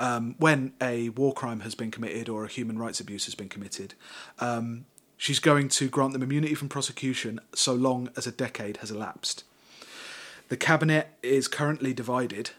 Um, 0.00 0.36
when 0.38 0.72
a 0.80 1.08
war 1.10 1.32
crime 1.32 1.60
has 1.60 1.74
been 1.74 1.90
committed 1.90 2.28
or 2.28 2.44
a 2.44 2.48
human 2.48 2.78
rights 2.78 3.00
abuse 3.00 3.24
has 3.24 3.34
been 3.34 3.48
committed, 3.48 3.94
um, 4.38 4.84
she's 5.16 5.40
going 5.40 5.68
to 5.70 5.88
grant 5.88 6.12
them 6.12 6.22
immunity 6.22 6.54
from 6.54 6.68
prosecution 6.68 7.40
so 7.54 7.74
long 7.74 8.08
as 8.16 8.26
a 8.26 8.30
decade 8.32 8.76
has 8.78 8.90
elapsed. 8.90 9.42
The 10.48 10.56
cabinet 10.56 11.08
is 11.22 11.48
currently 11.48 11.92
divided. 11.92 12.50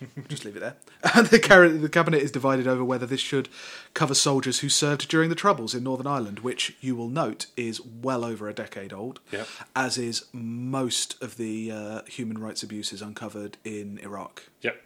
Just 0.28 0.44
leave 0.44 0.56
it 0.56 0.60
there. 0.60 0.76
the, 1.24 1.38
car- 1.38 1.68
the 1.68 1.88
cabinet 1.88 2.20
is 2.22 2.30
divided 2.30 2.66
over 2.66 2.84
whether 2.84 3.06
this 3.06 3.20
should 3.20 3.48
cover 3.94 4.12
soldiers 4.14 4.58
who 4.60 4.68
served 4.68 5.08
during 5.08 5.30
the 5.30 5.34
Troubles 5.34 5.74
in 5.74 5.82
Northern 5.82 6.06
Ireland, 6.06 6.40
which 6.40 6.76
you 6.80 6.94
will 6.94 7.08
note 7.08 7.46
is 7.56 7.80
well 7.80 8.22
over 8.24 8.48
a 8.48 8.54
decade 8.54 8.92
old, 8.92 9.20
Yep. 9.32 9.48
as 9.74 9.96
is 9.96 10.26
most 10.32 11.20
of 11.22 11.36
the 11.38 11.70
uh, 11.72 12.02
human 12.06 12.38
rights 12.38 12.62
abuses 12.62 13.00
uncovered 13.00 13.56
in 13.64 13.98
Iraq. 14.02 14.42
Yep. 14.60 14.82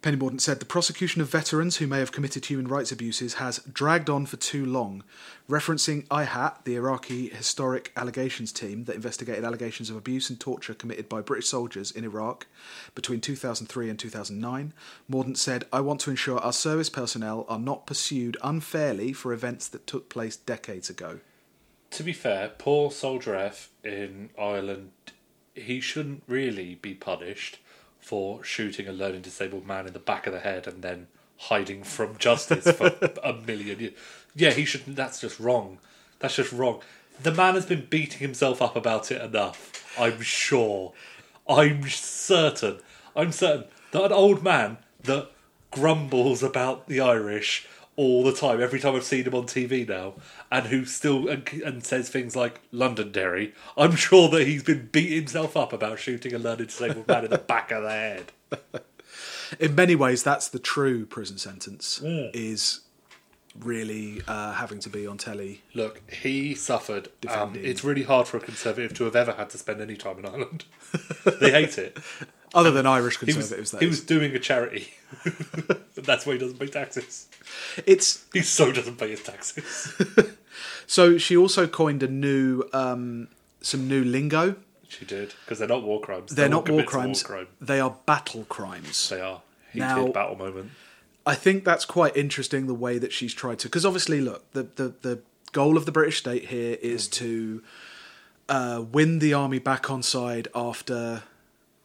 Penny 0.00 0.16
Mordaunt 0.16 0.40
said 0.40 0.60
the 0.60 0.64
prosecution 0.64 1.20
of 1.20 1.28
veterans 1.28 1.78
who 1.78 1.88
may 1.88 1.98
have 1.98 2.12
committed 2.12 2.46
human 2.46 2.68
rights 2.68 2.92
abuses 2.92 3.34
has 3.34 3.58
dragged 3.58 4.08
on 4.08 4.26
for 4.26 4.36
too 4.36 4.64
long, 4.64 5.02
referencing 5.50 6.06
IHAT, 6.06 6.62
the 6.62 6.76
Iraqi 6.76 7.30
Historic 7.30 7.90
Allegations 7.96 8.52
Team 8.52 8.84
that 8.84 8.94
investigated 8.94 9.44
allegations 9.44 9.90
of 9.90 9.96
abuse 9.96 10.30
and 10.30 10.38
torture 10.38 10.72
committed 10.72 11.08
by 11.08 11.20
British 11.20 11.48
soldiers 11.48 11.90
in 11.90 12.04
Iraq 12.04 12.46
between 12.94 13.20
2003 13.20 13.90
and 13.90 13.98
2009. 13.98 14.72
Mordaunt 15.10 15.36
said, 15.36 15.64
I 15.72 15.80
want 15.80 16.00
to 16.02 16.10
ensure 16.10 16.38
our 16.38 16.52
service 16.52 16.90
personnel 16.90 17.44
are 17.48 17.58
not 17.58 17.84
pursued 17.84 18.36
unfairly 18.40 19.12
for 19.12 19.32
events 19.32 19.66
that 19.66 19.88
took 19.88 20.08
place 20.08 20.36
decades 20.36 20.88
ago. 20.88 21.18
To 21.90 22.04
be 22.04 22.12
fair, 22.12 22.52
poor 22.56 22.92
Soldier 22.92 23.34
F 23.34 23.70
in 23.82 24.30
Ireland, 24.38 24.92
he 25.56 25.80
shouldn't 25.80 26.22
really 26.28 26.76
be 26.76 26.94
punished 26.94 27.58
for 28.00 28.42
shooting 28.44 28.88
a 28.88 28.92
learning 28.92 29.22
disabled 29.22 29.66
man 29.66 29.86
in 29.86 29.92
the 29.92 29.98
back 29.98 30.26
of 30.26 30.32
the 30.32 30.40
head 30.40 30.66
and 30.66 30.82
then 30.82 31.08
hiding 31.36 31.82
from 31.82 32.16
justice 32.18 32.70
for 32.70 32.86
a 33.22 33.32
million 33.32 33.80
years. 33.80 33.94
Yeah, 34.34 34.50
he 34.50 34.64
should. 34.64 34.84
That's 34.96 35.20
just 35.20 35.38
wrong. 35.38 35.78
That's 36.18 36.36
just 36.36 36.52
wrong. 36.52 36.80
The 37.22 37.32
man 37.32 37.54
has 37.54 37.66
been 37.66 37.86
beating 37.88 38.20
himself 38.20 38.62
up 38.62 38.76
about 38.76 39.10
it 39.10 39.20
enough. 39.20 39.94
I'm 39.98 40.20
sure. 40.20 40.92
I'm 41.48 41.88
certain. 41.88 42.78
I'm 43.16 43.32
certain 43.32 43.64
that 43.90 44.04
an 44.04 44.12
old 44.12 44.42
man 44.42 44.78
that 45.02 45.30
grumbles 45.70 46.42
about 46.42 46.86
the 46.88 47.00
Irish 47.00 47.66
all 47.98 48.22
the 48.22 48.32
time, 48.32 48.62
every 48.62 48.78
time 48.78 48.94
I've 48.94 49.02
seen 49.02 49.24
him 49.24 49.34
on 49.34 49.42
TV 49.46 49.86
now, 49.86 50.14
and 50.52 50.66
who 50.68 50.84
still 50.84 51.26
and, 51.28 51.46
and 51.64 51.84
says 51.84 52.08
things 52.08 52.36
like 52.36 52.60
Londonderry, 52.72 53.52
I'm 53.76 53.96
sure 53.96 54.28
that 54.28 54.46
he's 54.46 54.62
been 54.62 54.88
beating 54.92 55.18
himself 55.18 55.56
up 55.56 55.72
about 55.72 55.98
shooting 55.98 56.32
a 56.32 56.38
learned 56.38 56.64
disabled 56.68 57.08
man 57.08 57.24
in 57.24 57.30
the 57.30 57.38
back 57.38 57.72
of 57.72 57.82
the 57.82 57.90
head. 57.90 58.32
In 59.58 59.74
many 59.74 59.94
ways, 59.96 60.22
that's 60.22 60.48
the 60.48 60.58
true 60.58 61.06
prison 61.06 61.38
sentence, 61.38 61.98
Mm. 62.04 62.30
is 62.34 62.80
really 63.58 64.22
uh, 64.28 64.52
having 64.52 64.78
to 64.80 64.88
be 64.90 65.06
on 65.06 65.18
telly. 65.18 65.62
Look, 65.74 66.02
he 66.10 66.54
suffered. 66.54 67.08
Um, 67.28 67.54
it's 67.56 67.82
really 67.82 68.04
hard 68.04 68.28
for 68.28 68.36
a 68.36 68.40
conservative 68.40 68.94
to 68.98 69.04
have 69.04 69.16
ever 69.16 69.32
had 69.32 69.50
to 69.50 69.58
spend 69.58 69.80
any 69.80 69.96
time 69.96 70.18
in 70.20 70.26
Ireland. 70.26 70.66
they 71.40 71.50
hate 71.50 71.78
it. 71.78 71.98
Other 72.54 72.70
than 72.70 72.86
Irish 72.86 73.18
He 73.18 73.26
was, 73.26 73.34
conservatives, 73.36 73.70
that 73.72 73.80
he 73.82 73.86
was 73.86 74.00
doing 74.00 74.34
a 74.34 74.38
charity. 74.38 74.88
That's 75.94 76.24
why 76.26 76.34
he 76.34 76.38
doesn't 76.38 76.58
pay 76.58 76.66
taxes. 76.68 77.26
It's 77.86 78.24
He 78.32 78.40
so 78.42 78.72
doesn't 78.72 78.96
pay 78.98 79.10
his 79.10 79.22
taxes. 79.22 79.94
So 80.86 81.18
she 81.18 81.36
also 81.36 81.66
coined 81.68 82.02
a 82.02 82.08
new, 82.08 82.64
um, 82.72 83.28
some 83.60 83.86
new 83.88 84.02
lingo. 84.02 84.56
She 84.88 85.04
did 85.04 85.34
because 85.44 85.58
they're 85.58 85.68
not 85.68 85.82
war 85.82 86.00
crimes. 86.00 86.34
They're 86.34 86.48
No 86.48 86.56
not 86.60 86.68
war 86.70 86.82
crimes; 86.82 87.22
crime. 87.22 87.46
they 87.60 87.78
are 87.78 87.94
battle 88.06 88.44
crimes. 88.48 89.08
They 89.10 89.20
are 89.20 89.42
heated 89.70 89.86
Now- 89.86 90.08
battle 90.08 90.36
moment. 90.36 90.70
I 91.26 91.34
think 91.34 91.64
that's 91.64 91.84
quite 91.84 92.16
interesting 92.16 92.66
the 92.66 92.74
way 92.74 92.96
that 92.98 93.12
she's 93.12 93.34
tried 93.34 93.58
to, 93.60 93.68
because 93.68 93.84
obviously, 93.84 94.22
look, 94.22 94.50
the, 94.52 94.62
the 94.76 94.94
the 95.02 95.18
goal 95.52 95.76
of 95.76 95.84
the 95.84 95.92
British 95.92 96.18
state 96.18 96.46
here 96.46 96.78
is 96.80 97.06
to 97.08 97.62
uh, 98.48 98.82
win 98.90 99.18
the 99.18 99.34
army 99.34 99.58
back 99.58 99.90
on 99.90 100.02
side 100.02 100.48
after 100.54 101.22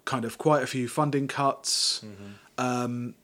kind 0.06 0.26
of 0.26 0.38
quite 0.38 0.64
a 0.64 0.68
few 0.68 0.88
funding 0.88 1.28
cuts. 1.28 2.04
Um, 2.58 3.16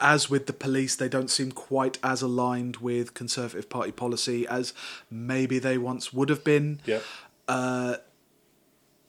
as 0.00 0.28
with 0.28 0.46
the 0.46 0.52
police, 0.52 0.96
they 0.96 1.08
don't 1.08 1.30
seem 1.30 1.52
quite 1.52 1.98
as 2.02 2.20
aligned 2.22 2.78
with 2.78 3.14
Conservative 3.14 3.68
Party 3.70 3.92
policy 3.92 4.46
as 4.46 4.74
maybe 5.10 5.58
they 5.58 5.78
once 5.78 6.12
would 6.12 6.28
have 6.28 6.42
been. 6.42 6.80
Yeah. 6.84 7.00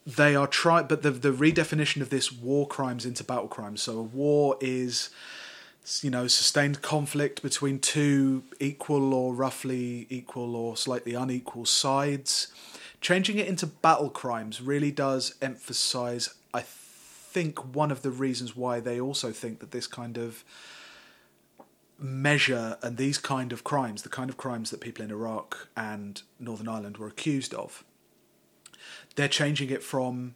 They 0.06 0.36
are 0.36 0.48
trying, 0.48 0.88
but 0.88 1.04
the 1.04 1.12
the 1.12 1.32
redefinition 1.32 2.02
of 2.02 2.10
this 2.10 2.32
war 2.32 2.68
crimes 2.68 3.06
into 3.06 3.24
battle 3.24 3.48
crimes. 3.48 3.84
So 3.84 4.00
a 4.00 4.02
war 4.02 4.58
is, 4.60 5.12
you 6.02 6.10
know, 6.10 6.26
sustained 6.28 6.82
conflict 6.82 7.44
between 7.44 7.78
two 7.78 8.44
equal 8.60 9.14
or 9.14 9.36
roughly 9.36 10.08
equal 10.10 10.56
or 10.56 10.76
slightly 10.76 11.14
unequal 11.14 11.66
sides. 11.66 12.48
Changing 13.02 13.38
it 13.38 13.48
into 13.48 13.68
battle 13.68 14.10
crimes 14.10 14.62
really 14.62 14.92
does 14.92 15.36
emphasize, 15.44 16.34
think, 17.32 17.76
one 17.76 17.92
of 17.92 18.02
the 18.02 18.12
reasons 18.12 18.56
why 18.56 18.80
they 18.80 19.00
also 19.00 19.32
think 19.32 19.60
that 19.60 19.72
this 19.72 19.88
kind 19.88 20.18
of 20.18 20.44
measure 21.98 22.78
and 22.82 22.98
these 22.98 23.18
kind 23.18 23.52
of 23.52 23.64
crimes, 23.64 24.04
the 24.04 24.10
kind 24.10 24.30
of 24.30 24.38
crimes 24.38 24.72
that 24.72 24.80
people 24.82 25.04
in 25.04 25.12
Iraq 25.12 25.68
and 25.76 26.22
Northern 26.40 26.68
Ireland 26.68 26.98
were 26.98 27.08
accused 27.08 27.54
of, 27.54 27.84
they're 29.16 29.28
changing 29.28 29.70
it 29.70 29.84
from 29.84 30.36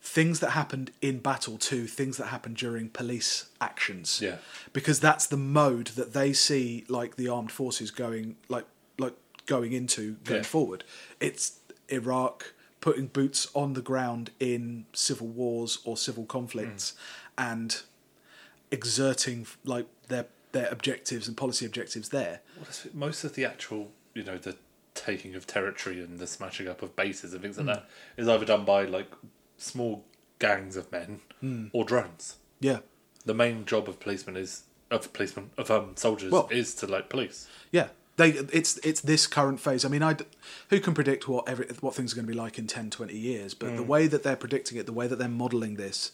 things 0.00 0.40
that 0.40 0.50
happened 0.50 0.90
in 1.02 1.18
battle 1.18 1.58
to 1.58 1.86
things 1.86 2.16
that 2.16 2.26
happened 2.26 2.56
during 2.56 2.88
police 2.88 3.46
actions. 3.60 4.20
Yeah. 4.22 4.36
Because 4.72 5.00
that's 5.00 5.26
the 5.26 5.36
mode 5.36 5.88
that 5.88 6.14
they 6.14 6.32
see 6.32 6.84
like 6.88 7.16
the 7.16 7.28
armed 7.28 7.52
forces 7.52 7.90
going 7.90 8.36
like 8.48 8.64
like 8.98 9.14
going 9.46 9.72
into 9.72 10.14
going 10.24 10.40
Yeah. 10.40 10.46
forward. 10.46 10.84
It's 11.20 11.58
Iraq 11.88 12.54
putting 12.80 13.06
boots 13.06 13.48
on 13.54 13.72
the 13.72 13.82
ground 13.82 14.30
in 14.38 14.86
civil 14.92 15.26
wars 15.26 15.78
or 15.84 15.96
civil 15.96 16.24
conflicts 16.24 16.94
hmm. 17.36 17.44
and 17.44 17.82
exerting 18.70 19.46
like 19.64 19.86
their 20.08 20.26
their 20.52 20.68
objectives 20.70 21.28
and 21.28 21.36
policy 21.36 21.66
objectives 21.66 22.08
there. 22.08 22.40
Well, 22.56 22.68
most 22.94 23.24
of 23.24 23.34
the 23.34 23.44
actual, 23.44 23.92
you 24.14 24.22
know, 24.22 24.38
the 24.38 24.56
taking 24.94 25.34
of 25.34 25.46
territory 25.46 26.02
and 26.02 26.18
the 26.18 26.26
smashing 26.26 26.68
up 26.68 26.82
of 26.82 26.96
bases 26.96 27.32
and 27.32 27.42
things 27.42 27.58
like 27.58 27.66
hmm. 27.66 27.72
that 27.72 27.88
is 28.16 28.28
either 28.28 28.44
done 28.44 28.64
by 28.64 28.84
like 28.84 29.12
small 29.56 30.04
gangs 30.38 30.76
of 30.76 30.90
men 30.90 31.20
hmm. 31.40 31.66
or 31.72 31.84
drones. 31.84 32.36
Yeah. 32.60 32.78
The 33.24 33.34
main 33.34 33.64
job 33.64 33.88
of 33.88 34.00
policemen 34.00 34.36
is 34.36 34.64
of 34.90 35.12
policemen 35.12 35.50
of 35.58 35.70
um 35.70 35.92
soldiers 35.96 36.32
Well- 36.32 36.48
is 36.50 36.74
to 36.76 36.86
like 36.86 37.08
police. 37.08 37.48
Yeah, 37.70 37.88
they 38.18 38.30
it's 38.30 38.76
it's 38.78 39.00
this 39.00 39.26
current 39.26 39.60
phase. 39.60 39.84
I 39.84 39.88
mean, 39.88 40.02
I 40.02 40.16
who 40.70 40.80
can 40.80 40.92
predict 40.92 41.28
what 41.28 41.48
every, 41.48 41.66
what 41.80 41.94
things 41.94 42.12
are 42.12 42.16
going 42.16 42.26
to 42.26 42.32
be 42.32 42.38
like 42.38 42.58
in 42.58 42.66
10, 42.66 42.90
20 42.90 43.16
years? 43.16 43.54
But 43.54 43.76
the 43.76 43.82
mm. 43.82 43.86
way 43.86 44.06
that 44.08 44.24
they're 44.24 44.36
predicting 44.36 44.76
it, 44.76 44.86
the 44.86 44.92
way 44.92 45.06
that 45.06 45.18
they're 45.18 45.28
modelling 45.28 45.76
this, 45.76 46.12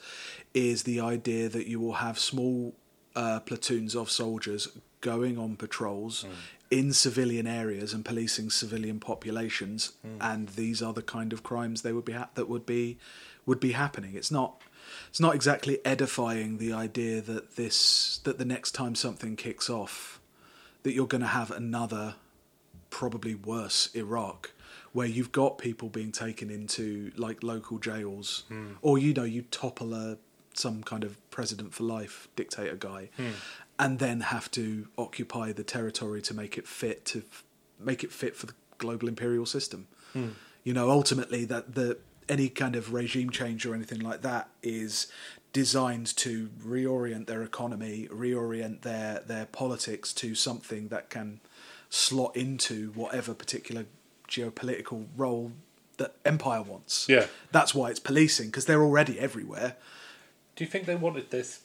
is 0.53 0.85
the 0.85 1.01
idea 1.01 1.49
that 1.49 1.67
you 1.67 1.81
will 1.81 1.95
have 1.95 2.19
small 2.19 2.75
uh, 3.17 3.41
platoons 3.41 3.97
of 3.97 4.11
soldiers 4.11 4.69
going 5.01 5.39
on 5.39 5.57
patrols 5.57 6.25
mm. 6.25 6.33
in 6.71 6.93
civilian 6.93 7.47
areas 7.47 7.95
and 7.95 8.05
policing 8.05 8.51
civilian 8.51 9.01
populations, 9.01 9.93
mm. 10.07 10.17
and 10.21 10.51
these 10.51 10.83
are 10.83 10.93
the 10.93 11.03
kind 11.03 11.33
of 11.33 11.43
crimes 11.43 11.83
they 11.83 11.93
would 11.93 12.05
be 12.05 12.13
ha- 12.13 12.29
that 12.35 12.49
would 12.49 12.67
be 12.67 12.99
would 13.47 13.61
be 13.61 13.73
happening. 13.73 14.15
It's 14.15 14.31
not. 14.31 14.61
It's 15.09 15.19
not 15.21 15.35
exactly 15.35 15.79
edifying 15.85 16.59
the 16.59 16.75
idea 16.75 17.23
that 17.23 17.57
this 17.57 18.21
that 18.25 18.37
the 18.37 18.45
next 18.45 18.73
time 18.73 18.95
something 18.95 19.35
kicks 19.35 19.71
off, 19.71 20.21
that 20.85 20.95
you're 20.95 21.07
going 21.07 21.21
to 21.21 21.27
have 21.27 21.51
another 21.51 22.15
probably 22.91 23.35
worse 23.35 23.91
Iraq 23.95 24.53
where 24.93 25.09
you've 25.09 25.33
got 25.33 25.59
people 25.59 25.89
being 25.89 26.13
taken 26.13 26.49
into 26.51 27.11
like 27.17 27.43
local 27.43 27.79
jails. 27.79 28.45
Hmm. 28.49 28.75
Or 28.81 28.97
you 28.97 29.13
know 29.13 29.25
you 29.25 29.43
topple 29.43 29.93
a 29.93 30.19
some 30.57 30.85
kind 30.85 31.03
of 31.03 31.19
president 31.31 31.75
for 31.75 31.83
life 31.83 32.29
dictator 32.37 32.77
guy 32.77 33.11
hmm. 33.17 33.31
and 33.77 33.99
then 33.99 34.21
have 34.21 34.49
to 34.53 34.87
occupy 34.97 35.51
the 35.51 35.65
territory 35.65 36.23
to 36.23 36.33
make 36.33 36.57
it 36.57 36.69
fit 36.69 37.05
to 37.05 37.19
f- 37.19 37.43
make 37.81 38.05
it 38.05 38.13
fit 38.13 38.37
for 38.37 38.47
the 38.47 38.55
global 38.79 39.09
imperial 39.09 39.47
system. 39.47 39.89
Hmm. 40.13 40.29
You 40.63 40.73
know 40.73 40.91
ultimately 40.91 41.45
that 41.47 41.75
the 41.75 41.99
any 42.29 42.49
kind 42.49 42.77
of 42.77 42.93
regime 42.93 43.31
change 43.31 43.67
or 43.67 43.75
anything 43.75 44.01
like 44.01 44.23
that 44.23 44.49
is 44.63 45.09
designed 45.55 46.15
to 46.17 46.51
reorient 46.63 47.27
their 47.27 47.43
economy, 47.43 48.07
reorient 48.13 48.83
their 48.83 49.21
their 49.21 49.47
politics 49.47 50.13
to 50.13 50.35
something 50.35 50.89
that 50.89 51.09
can 51.09 51.41
slot 51.89 52.37
into 52.37 52.91
whatever 52.91 53.33
particular 53.33 53.87
geopolitical 54.29 55.07
role 55.17 55.53
that 55.97 56.17
empire 56.25 56.61
wants. 56.61 57.07
Yeah. 57.09 57.27
That's 57.53 57.75
why 57.75 57.91
it's 57.91 58.01
policing 58.01 58.49
because 58.49 58.67
they're 58.67 58.83
already 58.83 59.19
everywhere. 59.19 59.77
Do 60.57 60.65
you 60.65 60.71
think 60.71 60.87
they 60.87 60.97
wanted 60.97 61.31
this 61.31 61.63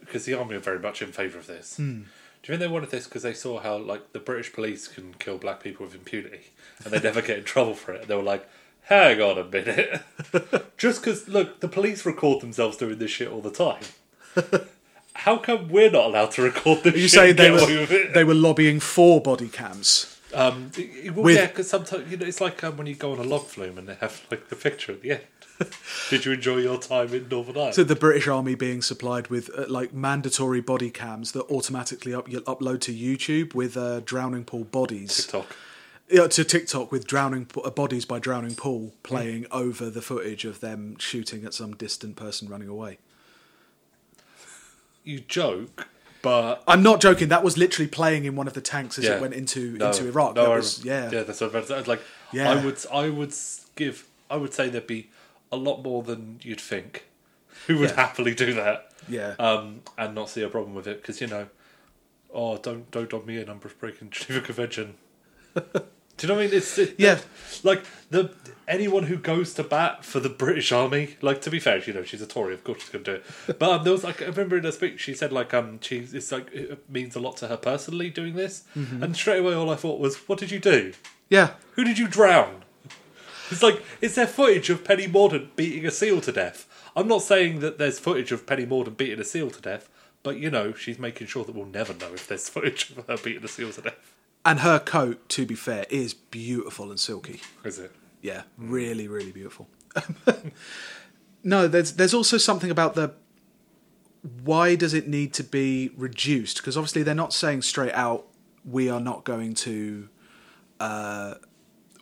because 0.00 0.26
the 0.26 0.34
army 0.34 0.54
are 0.54 0.60
very 0.60 0.78
much 0.78 1.02
in 1.02 1.10
favour 1.10 1.38
of 1.38 1.46
this? 1.46 1.76
Hmm. 1.76 2.02
Do 2.42 2.52
you 2.52 2.58
think 2.58 2.60
they 2.60 2.72
wanted 2.72 2.90
this 2.90 3.06
because 3.06 3.22
they 3.22 3.34
saw 3.34 3.58
how 3.60 3.78
like 3.78 4.12
the 4.12 4.18
British 4.18 4.52
police 4.52 4.86
can 4.86 5.14
kill 5.14 5.38
black 5.38 5.62
people 5.62 5.86
with 5.86 5.94
impunity 5.94 6.50
and 6.84 6.92
they 6.92 7.00
never 7.00 7.22
get 7.22 7.38
in 7.38 7.44
trouble 7.54 7.74
for 7.74 7.92
it? 7.92 8.06
They 8.06 8.14
were 8.14 8.22
like, 8.22 8.46
"Hang 8.90 9.22
on 9.22 9.38
a 9.38 9.44
minute, 9.44 10.02
just 10.76 11.00
because 11.02 11.26
look, 11.28 11.60
the 11.60 11.68
police 11.68 12.04
record 12.04 12.42
themselves 12.42 12.76
doing 12.76 12.98
this 12.98 13.10
shit 13.10 13.28
all 13.28 13.40
the 13.40 13.50
time. 13.50 13.82
How 15.14 15.36
come 15.38 15.68
we're 15.68 15.90
not 15.90 16.06
allowed 16.06 16.30
to 16.32 16.42
record 16.42 16.82
this 16.82 16.94
You 16.94 17.00
shit? 17.02 17.10
say 17.10 17.32
they 17.32 17.50
were 17.50 17.86
they 18.12 18.24
were 18.24 18.34
lobbying 18.34 18.80
for 18.80 19.20
body 19.20 19.48
cams. 19.48 20.18
Um, 20.32 20.70
well, 21.14 21.24
With- 21.24 21.36
yeah, 21.36 21.46
because 21.46 21.68
sometimes 21.68 22.10
you 22.10 22.16
know 22.16 22.26
it's 22.26 22.40
like 22.40 22.62
um, 22.64 22.76
when 22.76 22.86
you 22.86 22.94
go 22.94 23.12
on 23.12 23.18
a 23.18 23.22
log 23.24 23.46
flume 23.46 23.78
and 23.78 23.88
they 23.88 23.94
have 23.96 24.24
like 24.30 24.48
the 24.48 24.56
picture 24.56 24.92
at 24.92 25.02
the 25.02 25.12
end. 25.12 25.20
Did 26.10 26.24
you 26.24 26.32
enjoy 26.32 26.56
your 26.58 26.78
time 26.78 27.12
in 27.12 27.28
Northern 27.28 27.56
Ireland? 27.56 27.74
So 27.74 27.84
the 27.84 27.94
British 27.96 28.26
Army 28.26 28.54
being 28.54 28.80
supplied 28.80 29.28
with 29.28 29.50
uh, 29.58 29.66
like 29.68 29.92
mandatory 29.92 30.62
body 30.62 30.90
cams 30.90 31.32
that 31.32 31.42
automatically 31.50 32.14
up, 32.14 32.30
you 32.30 32.40
upload 32.42 32.80
to 32.82 32.94
YouTube 32.94 33.54
with 33.54 33.76
uh, 33.76 34.00
drowning 34.00 34.44
pool 34.44 34.64
bodies. 34.64 35.14
TikTok. 35.26 35.54
Yeah, 36.10 36.26
to 36.26 36.44
TikTok 36.44 36.90
with 36.90 37.06
drowning 37.06 37.46
uh, 37.64 37.70
bodies 37.70 38.04
by 38.04 38.18
drowning 38.18 38.54
pool 38.56 38.92
playing 39.02 39.46
over 39.52 39.88
the 39.90 40.02
footage 40.02 40.44
of 40.44 40.60
them 40.60 40.96
shooting 40.98 41.44
at 41.44 41.54
some 41.54 41.74
distant 41.76 42.16
person 42.16 42.48
running 42.48 42.68
away. 42.68 42.98
You 45.04 45.20
joke, 45.20 45.86
but 46.22 46.62
I'm 46.66 46.82
not 46.82 47.00
joking. 47.00 47.28
That 47.28 47.42
was 47.44 47.56
literally 47.56 47.88
playing 47.88 48.24
in 48.24 48.36
one 48.36 48.46
of 48.46 48.54
the 48.54 48.60
tanks 48.60 48.98
as 48.98 49.04
Yeah. 49.04 49.16
it 49.16 49.20
went 49.20 49.34
into 49.34 49.78
No, 49.78 49.88
into 49.88 50.06
Iraq. 50.08 50.34
no, 50.34 50.44
that 50.44 50.50
was, 50.56 50.84
yeah. 50.84 51.10
yeah. 51.10 51.22
That's 51.22 51.40
what 51.40 51.54
I 51.54 51.60
was 51.60 51.88
like. 51.88 52.02
Yeah. 52.32 52.50
I 52.50 52.64
would, 52.64 52.78
I 52.92 53.08
would 53.08 53.34
give, 53.76 54.06
I 54.30 54.36
would 54.36 54.52
say 54.52 54.68
there'd 54.68 54.86
be 54.86 55.10
a 55.52 55.56
lot 55.56 55.82
more 55.82 56.02
than 56.02 56.38
you'd 56.42 56.60
think 56.60 57.04
who 57.66 57.78
would 57.78 57.90
Yeah. 57.90 57.96
happily 57.96 58.34
do 58.34 58.52
that, 58.54 58.92
Yeah. 59.08 59.34
um, 59.38 59.82
and 59.96 60.14
not 60.14 60.28
see 60.28 60.42
a 60.42 60.48
problem 60.48 60.74
with 60.74 60.86
it 60.86 61.00
because 61.02 61.20
you 61.20 61.26
know, 61.28 61.46
oh, 62.34 62.56
don't 62.58 62.90
don't 62.90 63.08
dog 63.08 63.26
me 63.26 63.40
in. 63.40 63.48
I'm 63.48 63.58
breaking 63.78 64.10
Geneva 64.10 64.44
Convention. 64.44 64.94
Do 66.20 66.26
you 66.26 66.28
know 66.32 66.34
what 66.38 66.44
I 66.44 66.46
mean? 66.48 66.56
It's 66.56 66.76
it, 66.78 66.94
Yeah. 66.98 67.18
like 67.62 67.82
the 68.10 68.30
anyone 68.68 69.04
who 69.04 69.16
goes 69.16 69.54
to 69.54 69.64
bat 69.64 70.04
for 70.04 70.20
the 70.20 70.28
British 70.28 70.70
Army. 70.70 71.16
Like 71.22 71.40
to 71.42 71.50
be 71.50 71.58
fair, 71.58 71.78
you 71.78 71.92
know 71.92 72.02
she's 72.04 72.22
a 72.22 72.26
Tory, 72.26 72.54
of 72.54 72.62
course 72.62 72.80
she's 72.80 72.90
gonna 72.90 73.04
do 73.04 73.12
it. 73.14 73.24
But 73.58 73.62
um, 73.70 73.84
there 73.84 73.92
was 73.92 74.04
like 74.04 74.20
I 74.22 74.26
remember 74.26 74.56
in 74.58 74.64
her 74.64 74.72
speech 74.72 75.00
she 75.00 75.14
said 75.14 75.32
like 75.32 75.52
um 75.54 75.78
she 75.80 75.98
it's 76.12 76.30
like 76.30 76.52
it 76.52 76.88
means 76.90 77.16
a 77.16 77.20
lot 77.20 77.36
to 77.38 77.48
her 77.48 77.56
personally 77.56 78.10
doing 78.10 78.34
this, 78.34 78.64
Mm-hmm. 78.76 79.02
and 79.02 79.16
straight 79.16 79.38
away 79.40 79.54
all 79.54 79.70
I 79.70 79.76
thought 79.76 79.98
was, 79.98 80.16
what 80.28 80.38
did 80.38 80.50
you 80.50 80.58
do? 80.60 80.92
yeah. 81.28 81.54
Who 81.76 81.84
did 81.84 81.98
you 81.98 82.06
drown? 82.08 82.62
It's 83.50 83.62
like, 83.64 83.82
is 84.00 84.14
there 84.14 84.26
footage 84.28 84.70
of 84.70 84.84
Penny 84.84 85.08
Mordaunt 85.08 85.56
beating 85.56 85.84
a 85.86 85.90
seal 85.90 86.20
to 86.20 86.30
death? 86.30 86.68
I'm 86.94 87.08
not 87.08 87.22
saying 87.22 87.60
that 87.60 87.78
there's 87.78 87.98
footage 87.98 88.30
of 88.32 88.46
Penny 88.46 88.64
Mordaunt 88.66 88.96
beating 88.96 89.18
a 89.20 89.24
seal 89.24 89.50
to 89.50 89.60
death, 89.60 89.88
but 90.22 90.36
you 90.38 90.50
know, 90.50 90.72
she's 90.72 90.98
making 91.00 91.26
sure 91.26 91.44
that 91.44 91.54
we'll 91.54 91.66
never 91.66 91.92
know 91.94 92.12
if 92.14 92.28
there's 92.28 92.48
footage 92.48 92.90
of 92.96 93.06
her 93.08 93.16
beating 93.16 93.44
a 93.44 93.48
seal 93.48 93.72
to 93.72 93.80
death. 93.80 94.14
And 94.44 94.60
her 94.60 94.78
coat, 94.78 95.28
to 95.30 95.44
be 95.44 95.54
fair, 95.54 95.84
is 95.90 96.14
beautiful 96.14 96.90
and 96.90 96.98
silky. 96.98 97.40
Is 97.64 97.78
it? 97.78 97.92
Yeah, 98.22 98.42
really, 98.56 99.06
really 99.06 99.32
beautiful. 99.32 99.68
no, 101.44 101.68
there's 101.68 101.92
there's 101.92 102.14
also 102.14 102.38
something 102.38 102.70
about 102.70 102.94
the 102.94 103.14
why 104.42 104.74
does 104.74 104.94
it 104.94 105.08
need 105.08 105.32
to 105.34 105.44
be 105.44 105.90
reduced? 105.96 106.58
Because 106.58 106.76
obviously 106.76 107.02
they're 107.02 107.14
not 107.14 107.32
saying 107.32 107.62
straight 107.62 107.94
out 107.94 108.26
we 108.64 108.90
are 108.90 109.00
not 109.00 109.24
going 109.24 109.54
to 109.54 110.08
uh, 110.78 111.34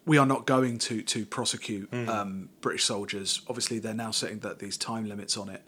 we 0.05 0.17
are 0.17 0.27
not 0.27 0.47
going 0.47 0.79
to 0.79 1.03
to 1.03 1.27
prosecute 1.27 1.93
um, 1.93 2.49
British 2.61 2.85
soldiers. 2.85 3.43
Obviously, 3.49 3.79
they're 3.79 3.95
now 3.95 4.11
setting 4.11 4.39
that 4.41 4.59
these 4.59 4.77
time 4.77 5.07
limits 5.07 5.37
on 5.37 5.49
it 5.49 5.63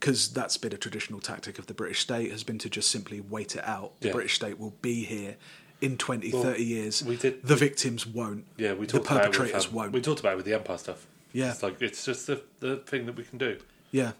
because 0.00 0.32
that's 0.32 0.56
been 0.56 0.72
a 0.72 0.78
traditional 0.78 1.20
tactic 1.20 1.58
of 1.58 1.66
the 1.66 1.74
British 1.74 2.00
state 2.00 2.30
has 2.32 2.42
been 2.42 2.58
to 2.58 2.70
just 2.70 2.90
simply 2.90 3.20
wait 3.20 3.54
it 3.54 3.64
out. 3.64 4.00
The 4.00 4.10
British 4.10 4.34
state 4.34 4.58
will 4.58 4.74
be 4.82 5.04
here 5.04 5.36
in 5.82 5.96
20, 5.98 6.32
Well, 6.32 6.42
30 6.42 6.64
years. 6.64 7.02
we 7.02 7.16
did- 7.16 7.42
the 7.42 7.56
victims 7.56 8.06
won't. 8.06 8.44
Yeah, 8.56 8.74
we 8.74 8.86
the 8.86 8.92
talked 8.92 9.06
about 9.06 9.24
it 9.24 9.28
with, 9.28 9.36
perpetrators 9.38 9.66
um, 9.66 9.72
won't. 9.74 9.92
We 9.92 10.00
talked 10.00 10.20
about 10.20 10.34
it 10.34 10.36
with 10.36 10.46
the 10.46 10.54
Empire 10.54 10.78
stuff. 10.78 11.06
Yeah. 11.32 11.50
It's 11.50 11.62
like, 11.62 11.80
it's 11.82 12.04
just 12.04 12.26
the, 12.26 12.42
the 12.60 12.76
thing 12.76 13.06
that 13.06 13.16
we 13.16 13.24
can 13.24 13.38
do. 13.38 13.58
Yeah. 13.90 14.12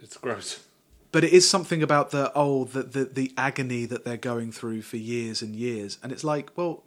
It's 0.00 0.16
gross. 0.16 0.60
but 1.12 1.24
it 1.24 1.32
is 1.32 1.48
something 1.48 1.82
about 1.82 2.10
the 2.10 2.32
oh 2.34 2.64
the, 2.64 2.82
the 2.82 3.04
the 3.04 3.32
agony 3.36 3.84
that 3.84 4.04
they're 4.04 4.16
going 4.16 4.50
through 4.52 4.80
for 4.82 4.96
years 4.96 5.42
and 5.42 5.54
years 5.54 5.98
and 6.02 6.10
it's 6.12 6.24
like 6.24 6.50
well 6.56 6.82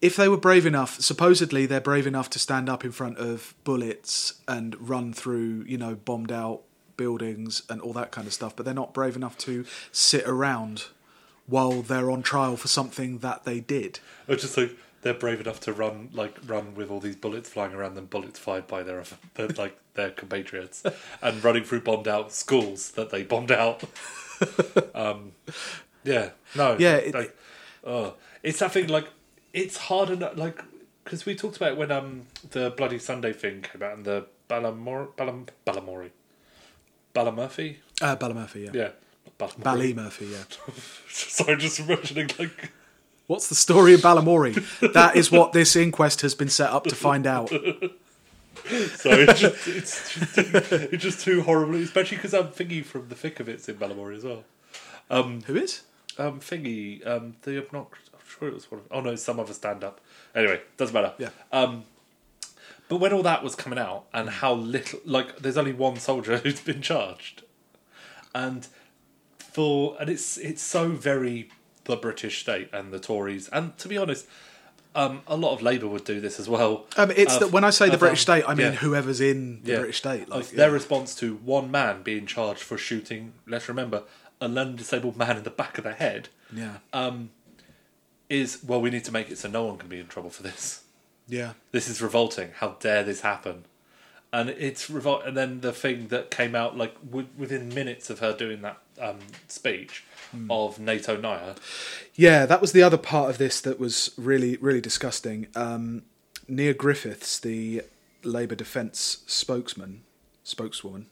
if 0.00 0.16
they 0.16 0.28
were 0.28 0.36
brave 0.36 0.66
enough, 0.66 1.00
supposedly 1.00 1.64
they're 1.64 1.80
brave 1.80 2.08
enough 2.08 2.28
to 2.30 2.40
stand 2.40 2.68
up 2.68 2.84
in 2.84 2.90
front 2.90 3.18
of 3.18 3.54
bullets 3.62 4.34
and 4.48 4.74
run 4.88 5.12
through, 5.12 5.64
you 5.68 5.78
know, 5.78 5.94
bombed 5.94 6.32
out 6.32 6.62
buildings 6.96 7.62
and 7.70 7.80
all 7.80 7.92
that 7.92 8.10
kind 8.10 8.26
of 8.26 8.32
stuff, 8.32 8.56
but 8.56 8.64
they're 8.64 8.74
not 8.74 8.92
brave 8.92 9.14
enough 9.14 9.38
to 9.38 9.64
sit 9.92 10.26
around 10.26 10.86
while 11.46 11.82
they're 11.82 12.10
on 12.10 12.22
trial 12.22 12.56
for 12.56 12.68
something 12.68 13.18
that 13.18 13.44
they 13.44 13.60
did. 13.60 13.98
Or 14.28 14.36
just 14.36 14.56
like 14.56 14.76
they're 15.02 15.14
brave 15.14 15.40
enough 15.40 15.58
to 15.60 15.72
run 15.72 16.08
like 16.12 16.36
run 16.46 16.74
with 16.74 16.90
all 16.90 17.00
these 17.00 17.16
bullets 17.16 17.48
flying 17.48 17.72
around 17.74 17.94
them, 17.94 18.06
bullets 18.06 18.38
fired 18.38 18.66
by 18.66 18.82
their, 18.82 19.02
their 19.34 19.48
like 19.48 19.76
their 19.94 20.10
compatriots, 20.10 20.82
and 21.22 21.42
running 21.44 21.64
through 21.64 21.80
bombed 21.80 22.08
out 22.08 22.32
schools 22.32 22.92
that 22.92 23.10
they 23.10 23.22
bombed 23.24 23.50
out. 23.52 23.82
um, 24.94 25.32
yeah, 26.04 26.30
no, 26.56 26.76
Yeah, 26.78 26.96
it- 26.96 27.14
like, 27.14 27.36
oh, 27.84 28.14
it's 28.42 28.58
that 28.60 28.72
thing 28.72 28.86
like 28.88 29.08
it's 29.52 29.76
hard 29.76 30.10
enough 30.10 30.36
like 30.36 30.62
because 31.04 31.26
we 31.26 31.34
talked 31.34 31.56
about 31.56 31.76
when 31.76 31.90
um 31.92 32.22
the 32.52 32.70
bloody 32.70 32.98
Sunday 32.98 33.32
thing 33.32 33.62
came 33.62 33.82
out 33.82 33.96
and 33.96 34.04
the 34.04 34.26
Ballamor 34.48 35.08
Ballam 35.16 35.48
Ballamori 35.66 36.10
Ballamurphy, 37.14 37.76
Uh, 38.00 38.16
Ballymurphy, 38.16 38.64
yeah. 38.66 38.70
yeah, 38.72 38.88
Ballamori. 39.38 39.94
Ballymurphy, 39.94 40.32
yeah. 40.32 40.74
Sorry, 41.08 41.56
just 41.56 41.80
imagining 41.80 42.30
like. 42.38 42.72
What's 43.26 43.48
the 43.48 43.54
story 43.54 43.94
of 43.94 44.00
Ballamori? 44.00 44.92
that 44.92 45.16
is 45.16 45.30
what 45.30 45.52
this 45.52 45.76
inquest 45.76 46.20
has 46.20 46.34
been 46.34 46.48
set 46.48 46.70
up 46.70 46.84
to 46.84 46.94
find 46.94 47.26
out. 47.26 47.48
So 47.48 49.10
it's 49.10 49.40
just, 49.40 49.66
it's 49.68 50.14
just, 50.14 50.38
it's 50.38 51.02
just 51.02 51.24
too 51.24 51.42
horrible, 51.42 51.76
especially 51.76 52.18
because 52.18 52.34
I'm 52.34 52.48
Thingy 52.48 52.84
from 52.84 53.08
the 53.08 53.14
thick 53.14 53.40
of 53.40 53.48
it's 53.48 53.68
in 53.68 53.76
Ballamore 53.76 54.12
as 54.12 54.24
well. 54.24 54.44
Who 55.10 55.56
is? 55.56 55.82
Um, 56.18 56.40
Thingy, 56.40 57.06
um, 57.06 57.36
the 57.42 57.62
obnox- 57.62 58.10
I'm 58.12 58.20
sure 58.28 58.48
it 58.48 58.54
was 58.54 58.70
one 58.70 58.80
of. 58.80 58.86
Oh 58.90 59.00
no, 59.00 59.14
some 59.16 59.40
other 59.40 59.54
stand 59.54 59.82
up. 59.82 60.00
Anyway, 60.34 60.60
doesn't 60.76 60.94
matter. 60.94 61.14
Yeah. 61.18 61.30
Um, 61.50 61.84
but 62.88 62.98
when 62.98 63.12
all 63.12 63.22
that 63.22 63.42
was 63.42 63.54
coming 63.54 63.78
out, 63.78 64.04
and 64.12 64.28
how 64.28 64.52
little, 64.52 65.00
like, 65.06 65.38
there's 65.38 65.56
only 65.56 65.72
one 65.72 65.96
soldier 65.96 66.36
who's 66.44 66.60
been 66.60 66.82
charged, 66.82 67.42
and 68.34 68.68
for 69.52 69.96
and 70.00 70.08
it's 70.10 70.36
it's 70.38 70.62
so 70.62 70.88
very 70.90 71.50
the 71.84 71.96
British 71.96 72.40
state 72.40 72.68
and 72.72 72.92
the 72.92 72.98
Tories, 73.00 73.48
and 73.48 73.76
to 73.78 73.88
be 73.88 73.96
honest. 73.98 74.26
Um, 74.94 75.22
a 75.26 75.38
lot 75.38 75.54
of 75.54 75.62
Labour 75.62 75.86
would 75.88 76.04
do 76.04 76.20
this 76.20 76.38
as 76.38 76.50
well. 76.50 76.84
Um, 76.98 77.10
it's 77.12 77.32
Of- 77.36 77.40
that 77.40 77.50
when 77.50 77.64
I 77.64 77.70
say 77.70 77.88
the 77.88 77.96
British 77.96 78.28
um, 78.28 78.34
state, 78.40 78.44
I 78.46 78.52
mean 78.54 78.66
yeah. 78.66 78.72
whoever's 78.72 79.22
in 79.22 79.62
the 79.62 79.70
Yeah. 79.72 79.78
British 79.78 79.96
state. 79.96 80.28
Like, 80.28 80.50
yeah. 80.52 80.56
their 80.58 80.70
response 80.70 81.14
to 81.14 81.36
one 81.36 81.70
man 81.70 82.02
being 82.02 82.26
charged 82.26 82.60
for 82.60 82.76
shooting, 82.76 83.32
let's 83.46 83.70
remember, 83.70 84.02
a 84.38 84.48
London 84.48 84.76
disabled 84.76 85.16
man 85.16 85.38
in 85.38 85.44
the 85.44 85.50
back 85.50 85.78
of 85.78 85.84
the 85.84 85.94
head, 85.94 86.28
yeah, 86.52 86.76
is 88.28 88.62
well, 88.62 88.82
we 88.82 88.90
need 88.90 89.04
to 89.04 89.12
make 89.12 89.30
it 89.30 89.38
so 89.38 89.48
no 89.48 89.64
one 89.64 89.78
can 89.78 89.88
be 89.88 89.98
in 89.98 90.08
trouble 90.08 90.28
for 90.28 90.42
this. 90.42 90.84
yeah, 91.28 91.52
This 91.70 91.88
is 91.88 92.02
revolting. 92.02 92.50
How 92.56 92.76
dare 92.80 93.02
this 93.02 93.22
happen? 93.22 93.64
And 94.32 94.48
it's 94.50 94.88
revol. 94.88 95.26
And 95.26 95.36
then 95.36 95.60
the 95.60 95.72
thing 95.72 96.08
that 96.08 96.30
came 96.30 96.54
out 96.54 96.76
like 96.78 96.94
w- 97.04 97.28
within 97.36 97.68
minutes 97.68 98.08
of 98.10 98.20
her 98.20 98.32
doing 98.34 98.62
that 98.62 98.78
um, 99.00 99.18
speech 99.48 100.04
Hmm. 100.30 100.50
of 100.50 100.78
NATO 100.78 101.14
Naya. 101.18 101.56
yeah. 102.14 102.46
That 102.46 102.62
was 102.62 102.72
the 102.72 102.82
other 102.82 102.96
part 102.96 103.28
of 103.28 103.36
this 103.36 103.60
that 103.60 103.78
was 103.78 104.12
really, 104.16 104.56
really 104.56 104.80
disgusting. 104.80 105.48
Um, 105.54 106.04
Nia 106.48 106.72
Griffiths, 106.72 107.38
the 107.38 107.82
Labour 108.24 108.54
Defence 108.54 109.24
spokesman, 109.26 110.04
spokeswoman, 110.42 111.06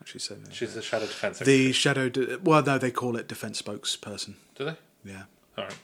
actually 0.00 0.20
say 0.20 0.34
that. 0.42 0.52
She's 0.52 0.74
the 0.74 0.82
shadow 0.82 1.06
defence. 1.06 1.38
the 1.38 1.70
shadow. 1.72 2.08
De- 2.08 2.38
well, 2.42 2.64
no, 2.64 2.76
they 2.78 2.90
call 2.90 3.14
it 3.16 3.28
defence 3.28 3.62
spokesperson. 3.62 4.34
do 4.56 4.64
they? 4.64 4.76
Yeah, 5.04 5.22
All 5.56 5.64
right. 5.64 5.74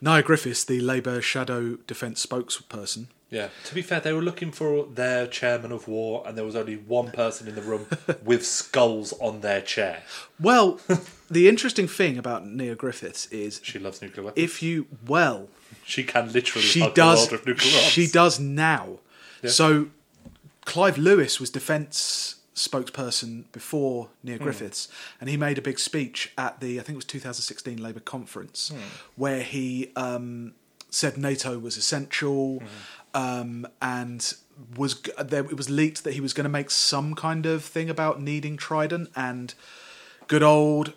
Nia 0.00 0.22
Griffiths, 0.22 0.64
the 0.64 0.80
Labour 0.80 1.20
shadow 1.20 1.76
defence 1.86 2.24
spokesperson. 2.24 3.06
Yeah. 3.30 3.48
To 3.64 3.74
be 3.74 3.82
fair, 3.82 3.98
they 3.98 4.12
were 4.12 4.22
looking 4.22 4.52
for 4.52 4.86
their 4.86 5.26
chairman 5.26 5.72
of 5.72 5.88
war, 5.88 6.22
and 6.26 6.38
there 6.38 6.44
was 6.44 6.54
only 6.54 6.76
one 6.76 7.10
person 7.10 7.48
in 7.48 7.56
the 7.56 7.62
room 7.62 7.86
with 8.24 8.46
skulls 8.46 9.12
on 9.14 9.40
their 9.40 9.60
chair. 9.60 10.02
Well, 10.38 10.80
the 11.30 11.48
interesting 11.48 11.88
thing 11.88 12.18
about 12.18 12.46
Nia 12.46 12.76
Griffiths 12.76 13.26
is 13.26 13.60
She 13.64 13.78
loves 13.80 14.00
nuclear 14.00 14.26
weapons. 14.26 14.44
if 14.44 14.62
you 14.62 14.86
well 15.06 15.48
She 15.84 16.04
can 16.04 16.32
literally 16.32 16.66
she 16.66 16.80
hug 16.80 16.94
does 16.94 17.26
the 17.28 17.32
world 17.34 17.40
of 17.40 17.46
nuclear 17.48 17.72
she 17.72 18.06
does 18.06 18.38
now 18.38 19.00
Yeah. 19.42 19.50
so 19.50 19.88
clive 20.64 20.96
lewis 20.98 21.40
was 21.40 21.50
defence 21.50 22.36
spokesperson 22.56 23.44
before 23.52 24.08
Neil 24.24 24.36
Nia 24.36 24.42
griffiths 24.44 24.88
and 25.20 25.28
he 25.30 25.36
made 25.36 25.58
a 25.58 25.62
big 25.62 25.78
speech 25.78 26.32
at 26.38 26.58
the 26.60 26.80
i 26.80 26.82
think 26.82 26.94
it 26.94 26.96
was 26.96 27.04
2016 27.04 27.80
labour 27.82 28.00
conference 28.00 28.70
Hmm. 28.70 28.78
where 29.14 29.42
he 29.42 29.92
um, 29.94 30.54
said 30.90 31.16
nato 31.18 31.58
was 31.58 31.76
essential 31.76 32.60
Hmm. 33.14 33.20
um, 33.22 33.66
and 33.82 34.34
was 34.76 35.02
there 35.22 35.44
it 35.44 35.56
was 35.56 35.68
leaked 35.68 36.02
that 36.04 36.14
he 36.14 36.20
was 36.22 36.32
going 36.32 36.44
to 36.44 36.50
make 36.50 36.70
some 36.70 37.14
kind 37.14 37.44
of 37.46 37.62
thing 37.62 37.90
about 37.90 38.20
needing 38.22 38.56
trident 38.56 39.10
and 39.14 39.52
good 40.26 40.42
old 40.42 40.94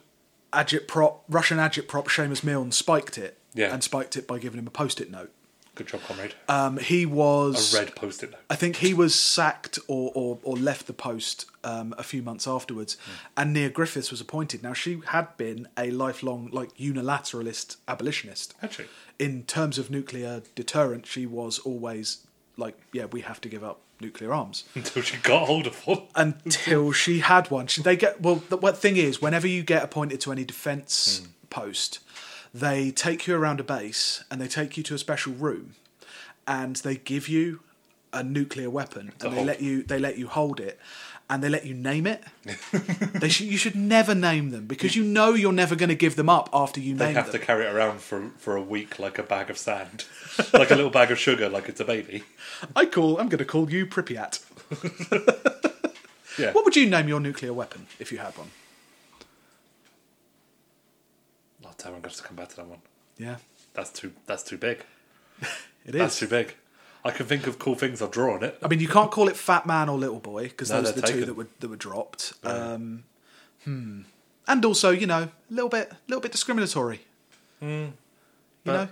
agitprop 0.54 1.18
russian 1.28 1.58
agitprop 1.58 2.06
Seumas 2.08 2.44
Milne 2.44 2.72
spiked 2.72 3.18
it 3.18 3.38
Yeah. 3.54 3.74
and 3.74 3.84
spiked 3.84 4.16
it 4.16 4.26
by 4.28 4.40
giving 4.40 4.60
him 4.60 4.68
a 4.68 4.72
post-it 4.72 5.12
note 5.12 5.32
Good 5.80 5.88
job, 5.88 6.02
comrade. 6.08 6.34
um, 6.48 6.78
he 6.78 7.04
A 7.04 7.06
was. 7.08 7.74
red 7.74 7.96
post-it 7.96 8.32
note. 8.32 8.42
I 8.50 8.56
think 8.56 8.76
he 8.78 8.94
was 8.94 9.16
sacked 9.16 9.80
or, 9.88 10.12
or, 10.14 10.38
or 10.44 10.56
left 10.58 10.88
the 10.88 10.94
post 10.94 11.46
um, 11.64 11.96
a 11.98 12.04
few 12.04 12.22
months 12.22 12.48
afterwards, 12.48 12.98
and 13.36 13.54
Nia 13.54 13.70
Griffiths 13.70 14.12
was 14.12 14.20
appointed. 14.22 14.62
Now 14.62 14.74
she 14.74 15.02
had 15.08 15.36
been 15.38 15.68
a 15.78 15.90
lifelong 15.92 16.50
like 16.52 16.76
unilateralist 16.78 17.78
abolitionist. 17.88 18.54
Actually, 18.62 18.88
In 19.18 19.44
terms 19.44 19.78
of 19.78 19.90
nuclear 19.90 20.44
deterrent, 20.54 21.06
she 21.08 21.26
was 21.26 21.60
always 21.60 22.28
like, 22.58 22.78
yeah, 22.92 23.06
we 23.06 23.22
have 23.22 23.40
to 23.42 23.50
give 23.50 23.64
up 23.64 23.80
nuclear 24.02 24.34
arms 24.34 24.64
until 24.76 25.02
she 25.02 25.18
got 25.18 25.46
hold 25.48 25.66
of 25.68 25.76
one. 25.88 26.04
until 26.16 26.92
she 26.92 27.20
had 27.20 27.50
one. 27.52 27.68
She, 27.68 27.82
they 27.82 27.96
get 27.96 28.22
well. 28.22 28.36
The 28.50 28.58
what 28.58 28.78
thing 28.78 28.98
is, 28.98 29.22
whenever 29.22 29.48
you 29.48 29.64
get 29.64 29.82
appointed 29.84 30.20
to 30.22 30.32
any 30.34 30.44
defence 30.44 31.28
post, 31.50 32.00
they 32.54 32.92
take 32.92 33.28
you 33.28 33.36
around 33.36 33.60
a 33.60 33.64
base 33.64 34.24
and 34.30 34.42
they 34.42 34.48
take 34.48 34.78
you 34.78 34.84
to 34.84 34.96
a 34.96 34.98
special 34.98 35.34
room, 35.34 35.76
and 36.48 36.76
they 36.78 36.96
give 36.96 37.28
you 37.28 37.62
a 38.12 38.24
nuclear 38.24 38.72
weapon 38.72 39.12
and 39.22 39.38
they 39.38 39.46
let 39.46 39.62
you 39.62 39.84
they 39.84 40.00
let 40.00 40.18
you 40.18 40.28
hold 40.28 40.60
it. 40.60 40.80
And 41.32 41.44
they 41.44 41.50
let 41.50 41.64
you 41.64 41.76
name 41.76 42.08
it. 42.08 42.24
they 43.14 43.30
should, 43.30 43.46
you 43.46 43.58
should 43.58 43.76
never 43.76 44.16
name 44.16 44.50
them 44.50 44.66
because 44.66 44.96
you 44.96 45.04
know 45.04 45.36
you're 45.36 45.52
never 45.52 45.76
going 45.76 45.90
to 45.90 45.96
give 45.96 46.16
them 46.16 46.28
up 46.28 46.50
after 46.52 46.80
you 46.80 46.96
They 46.96 47.06
name 47.06 47.14
them. 47.14 47.24
They 47.26 47.32
have 47.32 47.40
to 47.40 47.46
carry 47.46 47.66
it 47.66 47.72
around 47.72 48.02
for 48.02 48.32
for 48.40 48.56
a 48.56 48.62
week 48.64 48.98
like 48.98 49.20
a 49.20 49.24
bag 49.24 49.52
of 49.52 49.58
sand, 49.60 50.06
like 50.54 50.72
a 50.72 50.76
little 50.76 50.90
bag 50.90 51.12
of 51.12 51.20
sugar, 51.20 51.48
like 51.48 51.70
it's 51.70 51.80
a 51.80 51.86
baby. 51.86 52.24
I 52.76 52.88
call. 52.88 53.20
I'm 53.20 53.30
going 53.30 53.38
to 53.38 53.46
call 53.46 53.70
you 53.70 53.86
Pripyat. 53.86 54.40
Yeah. 56.40 56.54
What 56.54 56.64
would 56.64 56.76
you 56.76 56.90
name 56.90 57.10
your 57.10 57.20
nuclear 57.20 57.52
weapon 57.52 57.88
if 58.00 58.14
you 58.14 58.18
had 58.18 58.38
one? 58.38 58.50
Oh 61.66 61.69
damn! 61.80 61.88
I'm 61.88 62.02
going 62.02 62.04
to 62.04 62.10
have 62.10 62.18
to 62.18 62.24
come 62.24 62.36
back 62.36 62.50
to 62.50 62.56
that 62.58 62.68
one. 62.68 62.80
Yeah, 63.18 63.38
That's 63.74 63.90
too. 63.90 64.14
That's 64.28 64.44
too 64.44 64.58
big. 64.58 64.86
it 65.86 65.96
is. 65.96 65.96
That's 65.96 66.20
too 66.20 66.28
big. 66.28 66.56
I 67.04 67.12
can 67.12 67.26
think 67.26 67.48
of 67.48 67.60
cool 67.60 67.76
things 67.76 68.02
I'll 68.02 68.10
draw 68.10 68.36
on 68.36 68.44
it. 68.44 68.58
I 68.62 68.68
mean, 68.68 68.80
you 68.80 68.88
can't 68.88 69.10
call 69.10 69.30
it 69.30 69.38
Fat 69.38 69.66
Man 69.66 69.88
or 69.90 69.98
Little 69.98 70.20
Boy 70.20 70.44
because 70.44 70.70
No, 70.70 70.82
those 70.82 70.92
are 70.92 71.02
the 71.02 71.08
two 71.08 71.26
that 71.26 71.34
were 71.34 71.48
that 71.60 71.70
were 71.70 71.76
dropped. 71.76 72.34
Um, 72.44 73.04
hmm. 73.64 74.02
And 74.48 74.66
also, 74.66 74.90
you 74.90 75.08
know, 75.08 75.24
a 75.24 75.54
little 75.54 75.70
bit, 75.70 75.92
little 76.08 76.22
bit 76.22 76.32
discriminatory. 76.32 77.02
you 77.62 77.94
know, 78.66 78.88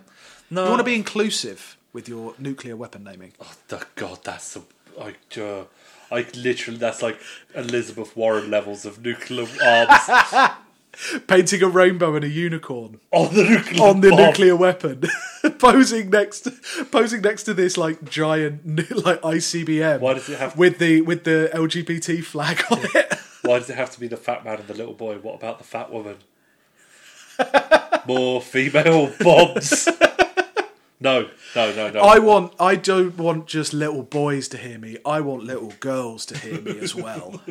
No, 0.50 0.63
you 0.63 0.69
want 0.69 0.80
to 0.80 0.84
be 0.86 0.95
inclusive 0.95 1.78
with 1.93 2.08
your 2.08 2.34
nuclear 2.38 2.76
weapon 2.76 3.04
naming. 3.04 3.34
Oh 3.39 3.54
the- 3.67 3.86
God, 3.95 4.19
that's 4.23 4.56
a. 4.56 4.62
I, 5.00 5.13
uh, 5.39 5.65
I 6.12 6.26
literally. 6.36 6.80
That's 6.80 7.02
like 7.02 7.19
Elizabeth 7.56 8.15
Warren 8.15 8.50
levels 8.50 8.86
of 8.86 9.04
nuclear 9.04 9.47
arms 9.63 10.52
Painting 11.28 11.62
a 11.64 11.68
rainbow 11.68 12.16
and 12.16 12.26
a 12.26 12.30
unicorn 12.30 13.00
on 13.12 13.34
the 13.36 13.44
nuclear 13.44 13.84
on 13.84 14.02
the 14.02 14.10
nuclear 14.12 14.56
weapon, 14.56 15.04
posing 15.60 16.10
next, 16.10 16.48
posing 16.92 17.22
next 17.22 17.44
to 17.44 17.54
this 17.54 17.78
like 17.78 18.04
giant 18.10 18.66
like 19.06 19.22
ICBM. 19.22 20.00
Why 20.00 20.14
does 20.16 20.28
it 20.30 20.40
have- 20.40 20.58
with 20.58 20.80
the 20.80 21.02
with 21.02 21.24
the 21.24 21.50
LGBT 21.54 22.24
flag 22.24 22.64
on 22.72 22.80
it? 22.96 23.14
Why 23.44 23.60
does 23.60 23.70
it 23.70 23.76
have 23.78 23.92
to 23.92 24.00
be 24.00 24.08
the 24.08 24.18
fat 24.18 24.44
man 24.44 24.60
and 24.60 24.68
the 24.68 24.74
little 24.74 24.94
boy? 24.96 25.18
What 25.20 25.36
about 25.36 25.60
the 25.60 25.64
fat 25.64 25.92
woman? 25.92 26.18
More 28.08 28.42
female 28.42 29.12
bombs. 29.20 29.88
no, 31.00 31.30
no, 31.56 31.76
no, 31.76 31.90
no. 31.92 32.00
I 32.02 32.18
want. 32.20 32.54
I 32.60 32.76
don't 32.76 33.18
want 33.18 33.46
just 33.48 33.74
little 33.74 34.02
boys 34.04 34.48
to 34.50 34.58
hear 34.58 34.80
me. 34.80 34.98
I 35.06 35.22
want 35.22 35.44
little 35.44 35.74
girls 35.80 36.26
to 36.28 36.38
hear 36.38 36.60
me 36.62 36.80
as 36.80 36.96
well. 36.96 37.42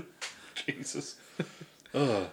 Jesus. 0.67 1.17
Ugh. 1.95 2.27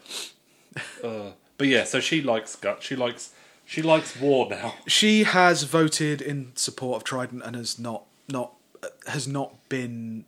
Ugh. 1.03 1.33
But 1.57 1.67
yeah, 1.67 1.83
so 1.83 1.99
she 1.99 2.21
likes 2.21 2.55
gut. 2.55 2.83
She 2.83 2.95
likes. 2.95 3.31
She 3.65 3.81
likes 3.81 4.19
war 4.19 4.49
now. 4.49 4.75
she 4.87 5.23
has 5.23 5.63
voted 5.63 6.21
in 6.21 6.51
support 6.55 6.97
of 6.97 7.03
Trident 7.05 7.43
and 7.45 7.55
has 7.55 7.79
not 7.79 8.03
not 8.27 8.53
has 9.07 9.27
not 9.27 9.69
been 9.69 10.25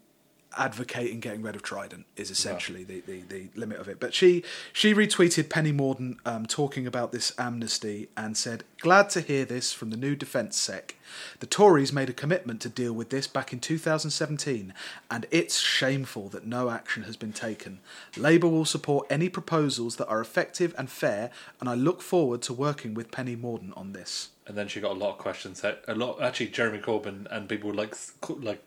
advocating 0.58 1.20
getting 1.20 1.42
rid 1.42 1.56
of 1.56 1.64
Trident 1.64 2.06
is 2.16 2.32
essentially 2.32 2.84
the, 2.84 3.02
the, 3.02 3.22
the 3.22 3.48
limit 3.56 3.80
of 3.80 3.88
it. 3.88 4.00
But 4.00 4.14
she 4.14 4.44
she 4.74 4.94
retweeted 4.94 5.50
Penny 5.50 5.72
Mordaunt 5.72 6.18
um, 6.26 6.46
talking 6.46 6.88
about 6.88 7.12
this 7.12 7.34
amnesty 7.38 8.10
and 8.16 8.38
said, 8.38 8.64
"Glad 8.80 9.10
to 9.12 9.22
hear 9.22 9.46
this 9.46 9.74
from 9.74 9.90
the 9.90 9.98
new 9.98 10.16
Defence 10.16 10.58
Sec. 10.58 10.96
The 11.40 11.46
Tories 11.46 11.94
made 11.94 12.10
a 12.10 12.14
commitment 12.14 12.62
to 12.62 12.70
deal 12.70 12.94
with 12.94 13.10
this 13.10 13.28
back 13.28 13.54
in 13.54 13.60
2017, 13.60 14.74
and 15.10 15.26
it's 15.32 15.60
shameful 15.60 16.30
that 16.30 16.46
no 16.46 16.70
action 16.70 17.04
has 17.04 17.16
been 17.16 17.34
taken. 17.34 17.80
Labour 18.18 18.48
will 18.48 18.66
support 18.66 19.08
any 19.10 19.30
proposals 19.30 19.98
that 19.98 20.08
are 20.08 20.22
effective 20.22 20.74
and 20.78 20.90
fair, 20.90 21.30
and 21.60 21.70
I 21.70 21.76
look 21.76 22.02
forward 22.02 22.42
to 22.44 22.54
working 22.54 22.94
with 22.94 23.12
Penny 23.12 23.36
Mordaunt 23.36 23.78
on 23.78 23.94
this." 23.94 24.30
And 24.48 24.56
then 24.56 24.68
she 24.68 24.80
got 24.80 24.92
a 24.92 25.00
lot 25.00 25.12
of 25.12 25.18
questions. 25.18 25.64
A 25.64 25.96
lot, 25.96 26.22
actually, 26.22 26.48
Jeremy 26.48 26.78
Corbyn 26.80 27.26
and 27.32 27.50
people 27.50 27.74
like 27.74 27.96
like 28.40 28.64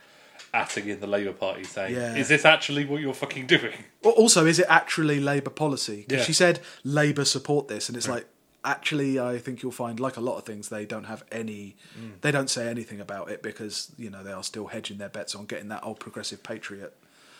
atting 0.54 0.86
in 0.86 1.00
the 1.00 1.06
Labour 1.06 1.32
Party 1.32 1.64
saying, 1.64 1.94
Yeah. 1.94 2.14
"Is 2.16 2.28
this 2.28 2.44
actually 2.44 2.84
what 2.84 3.00
you're 3.00 3.14
fucking 3.14 3.46
doing?" 3.46 3.84
Well, 4.02 4.14
also, 4.14 4.46
is 4.46 4.58
it 4.58 4.66
actually 4.68 5.20
Labour 5.20 5.50
policy? 5.50 6.04
'Cause 6.08 6.18
Yeah. 6.18 6.24
she 6.24 6.32
said 6.32 6.60
Labour 6.84 7.24
support 7.24 7.68
this, 7.68 7.88
and 7.88 7.96
it's 7.96 8.08
like 8.08 8.26
actually, 8.64 9.18
I 9.20 9.38
think 9.38 9.62
you'll 9.62 9.70
find 9.72 10.00
like 10.00 10.16
a 10.16 10.20
lot 10.20 10.36
of 10.36 10.44
things 10.44 10.68
they 10.68 10.84
don't 10.84 11.04
have 11.04 11.22
any, 11.30 11.76
Mm. 11.98 12.20
they 12.22 12.30
don't 12.32 12.50
say 12.50 12.68
anything 12.68 13.00
about 13.00 13.30
it 13.30 13.40
because 13.42 13.92
you 13.96 14.10
know 14.10 14.22
they 14.24 14.32
are 14.32 14.42
still 14.42 14.66
hedging 14.66 14.98
their 14.98 15.08
bets 15.08 15.34
on 15.34 15.46
getting 15.46 15.68
that 15.68 15.82
old 15.84 16.00
progressive 16.00 16.42
patriot 16.42 16.92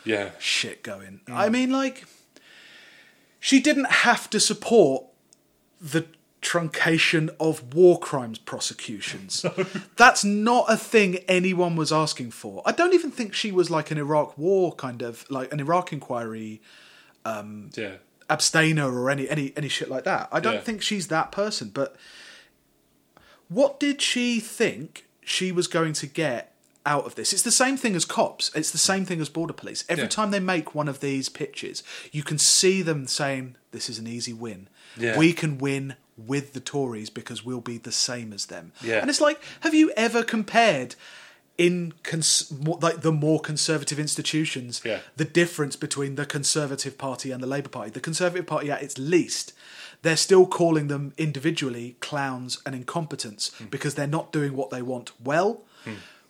Yeah, 0.05 0.31
shit 0.39 0.83
going. 0.83 1.21
I 1.27 1.49
mean, 1.49 1.71
like, 1.71 2.05
she 3.41 3.61
didn't 3.61 3.91
have 3.91 4.31
to 4.31 4.41
support 4.41 5.05
the 5.81 6.07
truncation 6.41 7.29
of 7.41 7.75
war 7.75 7.99
crimes 7.99 8.39
prosecutions. 8.39 9.45
That's 9.97 10.25
not 10.25 10.67
a 10.69 10.77
thing 10.77 11.17
anyone 11.29 11.75
was 11.77 11.93
asking 11.93 12.31
for. 12.31 12.63
I 12.65 12.73
don't 12.73 12.95
even 12.95 13.11
think 13.11 13.35
she 13.35 13.51
was 13.51 13.71
like 13.71 13.91
an 13.91 13.99
Iraq 13.99 14.39
war 14.39 14.73
kind 14.75 15.03
of 15.03 15.25
like 15.31 15.53
an 15.53 15.61
Iraq 15.61 15.93
inquiry 15.93 16.61
um, 17.25 17.71
yeah. 17.77 17.95
abstainer 18.31 18.89
or 18.91 19.11
any 19.11 19.29
any 19.29 19.53
any 19.57 19.69
shit 19.69 19.89
like 19.91 20.05
that. 20.05 20.29
I 20.31 20.41
don't 20.41 20.55
Yeah. 20.55 20.61
think 20.61 20.83
she's 20.83 21.09
that 21.09 21.33
person. 21.33 21.71
But 21.75 21.97
what 23.49 23.81
did 23.81 24.01
she 24.01 24.41
think 24.41 25.07
she 25.25 25.53
was 25.53 25.67
going 25.67 25.93
to 25.95 26.07
get 26.07 26.55
out 26.87 27.05
of 27.05 27.15
this? 27.17 27.33
It's 27.33 27.43
the 27.43 27.51
same 27.51 27.77
thing 27.77 27.95
as 27.97 28.05
cops. 28.05 28.51
It's 28.55 28.71
the 28.71 28.79
same 28.79 29.05
thing 29.05 29.21
as 29.21 29.29
border 29.29 29.53
police. 29.53 29.85
Every 29.89 30.05
Yeah. 30.05 30.09
time 30.09 30.31
they 30.31 30.41
make 30.41 30.75
one 30.75 30.89
of 30.89 31.01
these 31.01 31.29
pitches, 31.29 31.83
you 32.13 32.23
can 32.23 32.39
see 32.39 32.83
them 32.83 33.07
saying, 33.07 33.57
"This 33.73 33.89
is 33.91 33.99
an 33.99 34.07
easy 34.07 34.33
win. 34.33 34.69
Yeah. 34.97 35.19
We 35.19 35.33
can 35.33 35.59
win." 35.59 35.97
With 36.27 36.53
the 36.53 36.61
Tories 36.61 37.11
because 37.11 37.45
we'll 37.45 37.61
be 37.61 37.79
the 37.79 37.93
same 37.93 38.33
as 38.33 38.47
them, 38.47 38.73
Yeah. 38.83 38.99
and 39.01 39.09
it's 39.09 39.21
like, 39.21 39.41
have 39.61 39.73
you 39.75 39.93
ever 39.97 40.23
compared 40.25 40.97
in 41.57 41.93
cons- 42.05 42.53
more, 42.53 42.79
like 42.81 43.01
the 43.03 43.11
more 43.13 43.41
conservative 43.41 43.99
institutions 43.99 44.81
Yeah. 44.85 45.01
the 45.17 45.25
difference 45.25 45.75
between 45.77 46.15
the 46.17 46.25
Conservative 46.27 46.97
Party 46.99 47.31
and 47.33 47.43
the 47.43 47.49
Labour 47.49 47.69
Party. 47.69 47.91
The 47.91 48.01
Conservative 48.01 48.47
Party, 48.47 48.71
at 48.71 48.81
its 48.83 48.97
least, 48.97 49.53
they're 50.03 50.17
still 50.17 50.47
calling 50.47 50.87
them 50.87 51.13
individually 51.19 51.97
clowns 52.01 52.59
and 52.65 52.75
incompetents 52.77 53.51
Hmm. 53.59 53.65
because 53.67 53.95
they're 53.97 54.07
not 54.07 54.33
doing 54.33 54.55
what 54.55 54.71
they 54.71 54.83
want 54.83 55.11
well. 55.23 55.65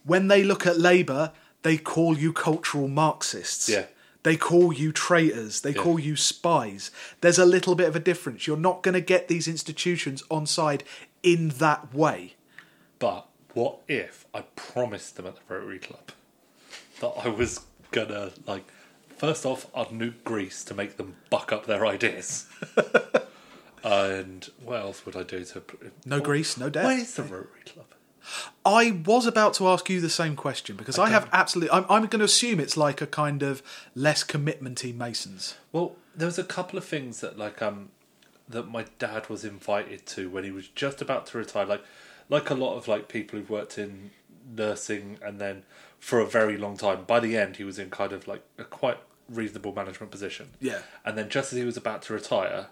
When 0.04 0.28
they 0.28 0.42
look 0.42 0.66
at 0.66 0.78
Labour, 0.78 1.32
they 1.62 1.76
call 1.76 2.16
you 2.16 2.32
cultural 2.32 2.88
Marxists. 2.88 3.68
Yeah. 3.68 3.84
They 4.28 4.36
call 4.36 4.74
you 4.74 4.92
traitors. 4.92 5.62
They 5.62 5.70
Yeah. 5.70 5.80
call 5.82 5.98
you 5.98 6.14
spies. 6.14 6.90
There's 7.22 7.38
a 7.38 7.46
little 7.46 7.74
bit 7.74 7.88
of 7.88 7.96
a 7.96 7.98
difference. 7.98 8.46
You're 8.46 8.58
not 8.58 8.82
going 8.82 8.92
to 8.92 9.00
get 9.00 9.28
these 9.28 9.48
institutions 9.48 10.22
on 10.30 10.44
side 10.44 10.84
in 11.22 11.48
that 11.64 11.94
way. 11.94 12.34
But 12.98 13.26
what 13.54 13.78
if 13.88 14.26
I 14.34 14.42
promised 14.54 15.16
them 15.16 15.26
at 15.28 15.36
the 15.36 15.40
Rotary 15.48 15.78
Club 15.78 16.12
that 17.00 17.08
I 17.24 17.28
was 17.28 17.60
gonna 17.90 18.32
like? 18.46 18.66
First 19.16 19.46
off, 19.46 19.66
I'd 19.74 19.88
nuke 19.88 20.22
Greece 20.24 20.62
to 20.64 20.74
make 20.74 20.98
them 20.98 21.16
buck 21.30 21.50
up 21.50 21.64
their 21.64 21.86
ideas. 21.86 22.44
and 23.82 24.46
what 24.62 24.80
else 24.80 25.06
would 25.06 25.16
I 25.16 25.22
do 25.22 25.42
to? 25.42 25.62
No 26.04 26.20
Greece, 26.20 26.58
no 26.58 26.68
debt. 26.68 26.84
Where's 26.84 27.14
the 27.14 27.22
Rotary 27.22 27.62
Club? 27.64 27.86
I 28.64 28.90
was 29.04 29.26
about 29.26 29.54
to 29.54 29.68
ask 29.68 29.88
you 29.88 30.00
the 30.00 30.10
same 30.10 30.36
question 30.36 30.76
because 30.76 30.98
I, 30.98 31.08
have 31.10 31.28
absolutely. 31.32 31.72
I'm, 31.72 31.84
I'm 31.88 32.06
going 32.06 32.20
to 32.20 32.24
assume 32.24 32.60
it's 32.60 32.76
like 32.76 33.00
a 33.00 33.06
kind 33.06 33.42
of 33.42 33.62
less 33.94 34.24
commitmenty 34.24 34.94
Masons. 34.94 35.56
Well, 35.72 35.96
there 36.14 36.26
was 36.26 36.38
a 36.38 36.44
couple 36.44 36.78
of 36.78 36.84
things 36.84 37.20
that 37.20 37.38
like 37.38 37.62
um 37.62 37.90
that 38.48 38.68
my 38.68 38.86
dad 38.98 39.28
was 39.28 39.44
invited 39.44 40.06
to 40.06 40.30
when 40.30 40.44
he 40.44 40.50
was 40.50 40.68
just 40.68 41.00
about 41.00 41.26
to 41.26 41.38
retire. 41.38 41.66
Like 41.66 41.84
like 42.28 42.50
a 42.50 42.54
lot 42.54 42.76
of 42.76 42.88
like 42.88 43.08
people 43.08 43.38
who've 43.38 43.50
worked 43.50 43.78
in 43.78 44.10
nursing 44.56 45.18
and 45.22 45.38
then 45.38 45.64
for 45.98 46.20
a 46.20 46.26
very 46.26 46.56
long 46.56 46.76
time. 46.76 47.04
By 47.04 47.20
the 47.20 47.36
end, 47.36 47.56
he 47.56 47.64
was 47.64 47.78
in 47.78 47.90
kind 47.90 48.12
of 48.12 48.26
like 48.28 48.42
a 48.58 48.64
quite 48.64 48.98
reasonable 49.28 49.74
management 49.74 50.10
position. 50.10 50.50
Yeah. 50.60 50.80
And 51.04 51.16
then 51.16 51.28
just 51.28 51.52
as 51.52 51.58
he 51.58 51.64
was 51.64 51.76
about 51.76 52.02
to 52.02 52.14
retire, 52.14 52.68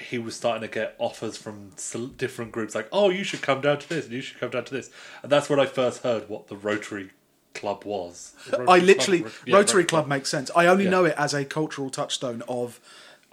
he 0.00 0.18
was 0.18 0.34
starting 0.36 0.62
to 0.62 0.72
get 0.72 0.94
offers 0.98 1.36
from 1.36 1.70
different 2.16 2.52
groups 2.52 2.74
like, 2.74 2.88
"Oh, 2.92 3.10
you 3.10 3.24
should 3.24 3.42
come 3.42 3.60
down 3.60 3.78
to 3.78 3.88
this, 3.88 4.04
and 4.06 4.14
you 4.14 4.20
should 4.20 4.38
come 4.40 4.50
down 4.50 4.64
to 4.64 4.74
this." 4.74 4.90
And 5.22 5.30
that's 5.32 5.48
when 5.48 5.58
I 5.60 5.66
first 5.66 6.02
heard 6.02 6.28
what 6.28 6.48
the 6.48 6.56
Rotary 6.56 7.10
Club 7.54 7.84
was. 7.84 8.34
Rotary 8.50 8.62
I 8.68 8.78
Club- 8.78 8.86
literally 8.86 9.24
yeah, 9.46 9.56
Rotary 9.56 9.84
Club 9.84 10.06
makes 10.06 10.28
sense. 10.28 10.50
I 10.54 10.66
only 10.66 10.84
Yeah. 10.84 10.90
know 10.90 11.04
it 11.04 11.14
as 11.18 11.34
a 11.34 11.44
cultural 11.44 11.90
touchstone 11.90 12.42
of, 12.48 12.78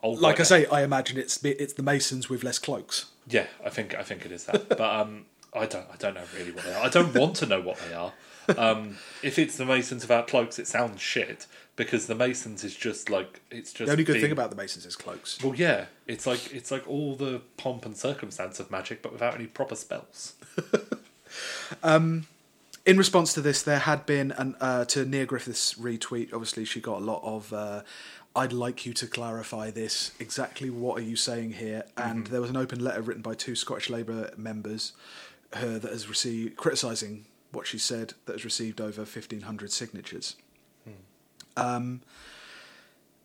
Old 0.02 0.20
like 0.20 0.40
I 0.40 0.44
say, 0.44 0.66
I 0.68 0.84
imagine 0.84 1.18
it's 1.18 1.44
it's 1.44 1.74
the 1.74 1.84
Masons 1.84 2.30
with 2.30 2.44
less 2.44 2.60
cloaks. 2.60 3.06
Yeah, 3.28 3.48
I 3.64 3.70
think 3.70 3.96
I 3.96 4.04
think 4.04 4.26
it 4.26 4.32
is 4.32 4.46
that. 4.46 4.70
but 4.70 4.82
um, 4.82 5.26
I 5.54 5.66
don't 5.66 5.88
I 5.92 5.96
don't 5.98 6.14
know 6.16 6.24
really 6.38 6.52
what 6.52 6.64
they 6.64 6.74
are. 6.74 6.84
I 6.86 6.90
don't 6.90 7.14
want 7.14 7.36
to 7.38 7.46
know 7.46 7.62
what 7.62 7.78
they 7.88 7.94
are. 7.94 8.14
Um, 8.60 8.98
if 9.24 9.40
it's 9.40 9.58
the 9.58 9.66
Masons 9.66 10.04
without 10.04 10.28
cloaks, 10.28 10.60
it 10.60 10.68
sounds 10.68 11.02
shit 11.02 11.48
because 11.76 12.08
the 12.08 12.16
Masons 12.16 12.64
is 12.64 12.76
just 12.76 13.10
like 13.10 13.42
it's 13.52 13.74
just 13.74 13.88
The 13.88 13.92
only 13.92 14.04
good 14.04 14.14
being- 14.14 14.24
thing 14.26 14.32
about 14.32 14.50
the 14.50 14.56
Masons 14.56 14.86
is 14.86 14.96
cloaks. 14.96 15.42
well, 15.44 15.56
yeah, 15.56 15.86
it's 16.08 16.26
like 16.26 16.54
it's 16.54 16.72
like 16.72 16.88
all 16.88 17.16
the 17.16 17.42
pomp 17.58 17.86
and 17.86 17.96
circumstance 17.98 18.60
of 18.60 18.72
magic, 18.72 19.02
but 19.02 19.12
without 19.12 19.36
any 19.36 19.48
proper 19.48 19.76
spells. 19.76 20.34
um, 21.84 22.28
in 22.86 22.98
response 22.98 23.34
to 23.34 23.42
this, 23.42 23.64
there 23.64 23.80
had 23.80 24.06
been 24.06 24.32
an 24.34 24.56
uh, 24.62 24.86
to 24.86 25.06
Nia 25.06 25.26
Griffiths 25.26 25.74
retweet. 25.76 26.34
Obviously, 26.34 26.66
she 26.66 26.80
got 26.80 27.02
a 27.02 27.06
lot 27.06 27.22
of. 27.24 27.52
Uh, 27.54 27.82
I'd 28.38 28.52
like 28.54 28.86
you 28.86 28.94
to 28.94 29.08
clarify 29.08 29.72
this. 29.72 30.12
Exactly 30.20 30.70
what 30.70 31.00
are 31.00 31.04
you 31.04 31.16
saying 31.16 31.54
here? 31.54 31.86
And 31.96 32.28
there 32.28 32.42
was 32.42 32.50
an 32.50 32.58
open 32.58 32.84
letter 32.84 33.02
written 33.02 33.22
by 33.24 33.34
two 33.34 33.56
Scottish 33.56 33.90
Labour 33.90 34.32
members, 34.36 34.92
her 35.54 35.80
that 35.80 35.90
has 35.92 36.10
received 36.10 36.58
criticising 36.58 37.26
what 37.54 37.66
she 37.66 37.78
said 37.78 38.14
that 38.26 38.34
has 38.34 38.44
received 38.46 38.82
over 38.82 39.06
fifteen 39.06 39.42
hundred 39.42 39.72
signatures. 39.72 40.36
Um, 41.58 42.02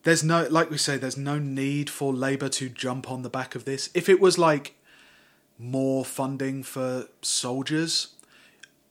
there's 0.03 0.23
no, 0.23 0.47
like 0.49 0.69
we 0.71 0.77
say, 0.77 0.97
there's 0.97 1.17
no 1.17 1.37
need 1.37 1.89
for 1.89 2.11
Labour 2.13 2.49
to 2.49 2.69
jump 2.69 3.09
on 3.11 3.21
the 3.21 3.29
back 3.29 3.53
of 3.55 3.65
this. 3.65 3.89
If 3.93 4.09
it 4.09 4.19
was 4.19 4.37
like 4.37 4.75
more 5.59 6.03
funding 6.03 6.63
for 6.63 7.07
soldiers, 7.21 8.15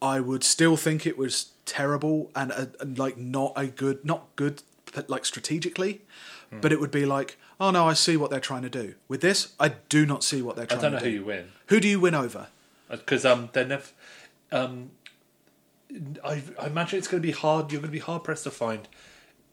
I 0.01 0.19
would 0.19 0.43
still 0.43 0.77
think 0.77 1.05
it 1.05 1.17
was 1.17 1.51
terrible 1.65 2.31
and, 2.35 2.51
uh, 2.51 2.65
and 2.79 2.97
like 2.97 3.17
not 3.17 3.53
a 3.55 3.67
good, 3.67 4.05
not 4.05 4.27
good, 4.35 4.63
like 5.07 5.25
strategically. 5.25 6.01
But 6.59 6.73
it 6.73 6.81
would 6.81 6.91
be 6.91 7.05
like, 7.05 7.37
oh 7.61 7.71
no, 7.71 7.87
I 7.87 7.93
see 7.93 8.17
what 8.17 8.29
they're 8.29 8.41
trying 8.41 8.63
to 8.63 8.69
do. 8.69 8.95
With 9.07 9.21
this, 9.21 9.53
I 9.57 9.69
do 9.87 10.05
not 10.05 10.21
see 10.21 10.41
what 10.41 10.57
they're 10.57 10.65
trying. 10.65 10.81
to 10.81 10.81
do. 10.81 10.87
I 10.87 10.89
don't 10.89 10.99
know 10.99 11.05
to 11.05 11.09
who 11.09 11.11
you 11.19 11.23
win 11.25 11.51
Who 11.67 11.79
do 11.79 11.87
you 11.87 11.99
win 11.99 12.13
over? 12.13 12.47
because 12.89 13.23
um 13.23 13.47
they're 13.53 13.65
never 13.65 13.85
um 14.51 14.91
I, 16.25 16.41
I 16.61 16.67
imagine 16.67 16.99
it's 16.99 17.07
going 17.07 17.21
to 17.23 17.25
be 17.25 17.31
hard. 17.31 17.71
You're 17.71 17.79
going 17.79 17.89
to 17.89 17.97
be 17.97 17.99
hard 17.99 18.25
pressed 18.25 18.43
to 18.43 18.51
find 18.51 18.85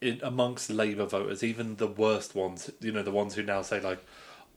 in 0.01 0.19
amongst 0.23 0.69
Labour 0.69 1.05
voters, 1.05 1.43
even 1.43 1.75
the 1.75 1.87
worst 1.87 2.35
ones. 2.35 2.71
You 2.81 2.91
know, 2.91 3.03
the 3.03 3.11
ones 3.11 3.35
who 3.35 3.43
now 3.43 3.61
say 3.61 3.79
like, 3.79 4.03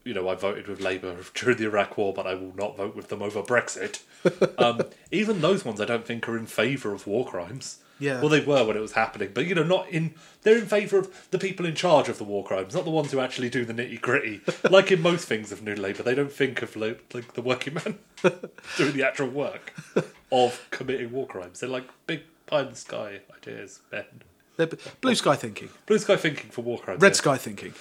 you 0.03 0.13
know, 0.13 0.27
I 0.27 0.35
voted 0.35 0.67
with 0.67 0.81
Labour 0.81 1.17
during 1.33 1.57
the 1.57 1.65
Iraq 1.65 1.97
War, 1.97 2.13
but 2.13 2.27
I 2.27 2.35
will 2.35 2.53
not 2.55 2.77
vote 2.77 2.95
with 2.95 3.09
them 3.09 3.21
over 3.21 3.41
Brexit. 3.41 4.01
um, 4.57 4.81
even 5.11 5.41
those 5.41 5.65
ones, 5.65 5.81
I 5.81 5.85
don't 5.85 6.05
think 6.05 6.27
are 6.27 6.37
in 6.37 6.45
favour 6.45 6.93
of 6.93 7.07
war 7.07 7.25
crimes. 7.25 7.79
Yeah. 7.99 8.19
Well, 8.19 8.29
they 8.29 8.41
were 8.41 8.65
when 8.65 8.75
it 8.75 8.81
was 8.81 8.93
happening, 8.93 9.31
but 9.33 9.45
you 9.45 9.55
know, 9.55 9.63
not 9.63 9.87
in. 9.89 10.15
They're 10.41 10.57
in 10.57 10.65
favour 10.65 10.97
of 10.97 11.27
the 11.31 11.39
people 11.39 11.65
in 11.65 11.75
charge 11.75 12.09
of 12.09 12.17
the 12.17 12.23
war 12.23 12.43
crimes, 12.43 12.73
not 12.73 12.83
the 12.83 12.91
ones 12.91 13.11
who 13.11 13.19
actually 13.19 13.49
do 13.49 13.63
the 13.63 13.73
nitty 13.73 14.01
gritty. 14.01 14.41
like 14.69 14.91
in 14.91 15.01
most 15.01 15.25
things 15.25 15.51
of 15.51 15.61
New 15.61 15.75
Labour, 15.75 16.03
they 16.03 16.15
don't 16.15 16.31
think 16.31 16.61
of 16.61 16.75
like, 16.75 17.33
the 17.33 17.41
working 17.41 17.75
man 17.75 17.99
doing 18.77 18.93
the 18.93 19.07
actual 19.07 19.29
work 19.29 19.73
of 20.31 20.67
committing 20.71 21.11
war 21.11 21.27
crimes. 21.27 21.59
They're 21.59 21.69
like 21.69 21.87
big 22.07 22.23
pie 22.47 22.63
in 22.63 22.71
the 22.71 22.75
sky 22.75 23.21
ideas, 23.37 23.81
Ben. 23.89 24.05
They're 24.57 24.69
blue 25.01 25.15
sky 25.15 25.35
thinking, 25.35 25.69
Blue 25.85 25.97
sky 25.99 26.15
thinking 26.15 26.49
for 26.51 26.61
war 26.61 26.79
crimes. 26.79 27.01
red 27.01 27.09
yeah. 27.11 27.15
sky 27.15 27.37
thinking, 27.37 27.73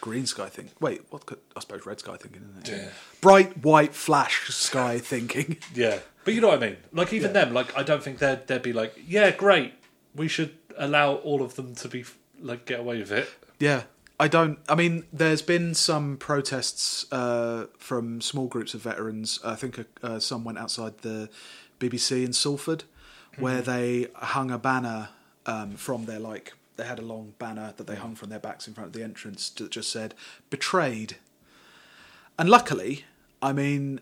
green 0.00 0.26
sky 0.26 0.48
thinking. 0.48 0.74
Wait, 0.80 1.02
what? 1.10 1.24
Could, 1.26 1.38
I 1.56 1.60
suppose 1.60 1.86
red 1.86 2.00
sky 2.00 2.16
thinking, 2.16 2.42
isn't 2.50 2.68
it? 2.68 2.82
Yeah. 2.82 2.88
Bright 3.20 3.62
white 3.64 3.94
flash 3.94 4.48
sky 4.48 4.98
thinking. 4.98 5.56
Yeah, 5.74 6.00
but 6.24 6.34
you 6.34 6.40
know 6.40 6.48
what 6.48 6.62
I 6.62 6.66
mean. 6.66 6.76
Like 6.92 7.12
even 7.12 7.32
them, 7.32 7.54
like 7.54 7.76
I 7.76 7.82
don't 7.82 8.02
think 8.02 8.18
they'd 8.18 8.46
they'd 8.46 8.62
be 8.62 8.72
like, 8.72 8.94
yeah, 9.06 9.30
great. 9.30 9.72
We 10.14 10.28
should 10.28 10.52
allow 10.76 11.14
all 11.14 11.42
of 11.42 11.54
them 11.54 11.74
to 11.76 11.88
be 11.88 12.04
like 12.40 12.66
get 12.66 12.80
away 12.80 12.98
with 12.98 13.10
it. 13.12 13.28
Yeah, 13.58 13.84
I 14.20 14.28
don't. 14.28 14.58
I 14.68 14.74
mean, 14.74 15.04
there's 15.12 15.40
been 15.42 15.74
some 15.74 16.16
protests 16.18 17.10
uh, 17.10 17.66
from 17.78 18.20
small 18.20 18.46
groups 18.48 18.74
of 18.74 18.82
veterans. 18.82 19.40
I 19.44 19.54
think 19.54 19.82
uh, 20.02 20.18
some 20.18 20.44
went 20.44 20.58
outside 20.58 20.98
the 20.98 21.30
BBC 21.80 22.24
in 22.24 22.32
Salford, 22.34 22.84
where 23.38 23.62
they 23.62 24.08
hung 24.14 24.50
a 24.50 24.58
banner 24.58 25.08
um, 25.46 25.76
from 25.76 26.04
their 26.06 26.18
like 26.20 26.52
they 26.76 26.84
had 26.84 26.98
a 26.98 27.02
long 27.02 27.34
banner 27.38 27.74
that 27.76 27.86
they 27.86 27.96
hung 27.96 28.14
from 28.14 28.30
their 28.30 28.38
backs 28.38 28.66
in 28.66 28.74
front 28.74 28.88
of 28.88 28.92
the 28.92 29.02
entrance 29.02 29.48
that 29.50 29.70
just 29.70 29.90
said 29.90 30.14
"betrayed." 30.50 31.16
And 32.38 32.48
luckily, 32.48 33.04
I 33.42 33.52
mean, 33.52 34.00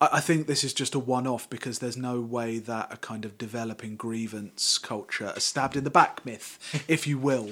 I, 0.00 0.08
I 0.14 0.20
think 0.20 0.46
this 0.46 0.62
is 0.64 0.72
just 0.72 0.94
a 0.94 0.98
one-off 0.98 1.50
because 1.50 1.80
there's 1.80 1.96
no 1.96 2.20
way 2.20 2.58
that 2.58 2.92
a 2.92 2.96
kind 2.96 3.24
of 3.24 3.36
developing 3.38 3.96
grievance 3.96 4.78
culture, 4.78 5.32
a 5.34 5.40
stabbed 5.40 5.76
in 5.76 5.84
the 5.84 5.90
back 5.90 6.24
myth, 6.24 6.58
if 6.88 7.06
you 7.06 7.18
will, 7.18 7.50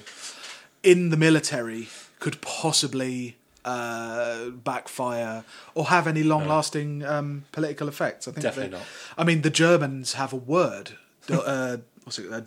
in 0.82 1.10
the 1.10 1.16
military 1.16 1.88
could 2.20 2.40
possibly 2.40 3.36
uh, 3.64 4.50
backfire 4.50 5.44
or 5.74 5.86
have 5.86 6.06
any 6.06 6.22
long-lasting 6.22 7.04
um, 7.04 7.44
political 7.52 7.88
effects. 7.88 8.28
I 8.28 8.32
think 8.32 8.42
Definitely 8.42 8.70
they- 8.72 8.76
not. 8.78 8.86
I 9.18 9.24
mean, 9.24 9.42
the 9.42 9.50
Germans 9.50 10.14
have 10.14 10.32
a 10.32 10.36
word, 10.36 10.92
uh, 11.30 11.78
what's 12.04 12.18
it, 12.18 12.32
uh, 12.32 12.42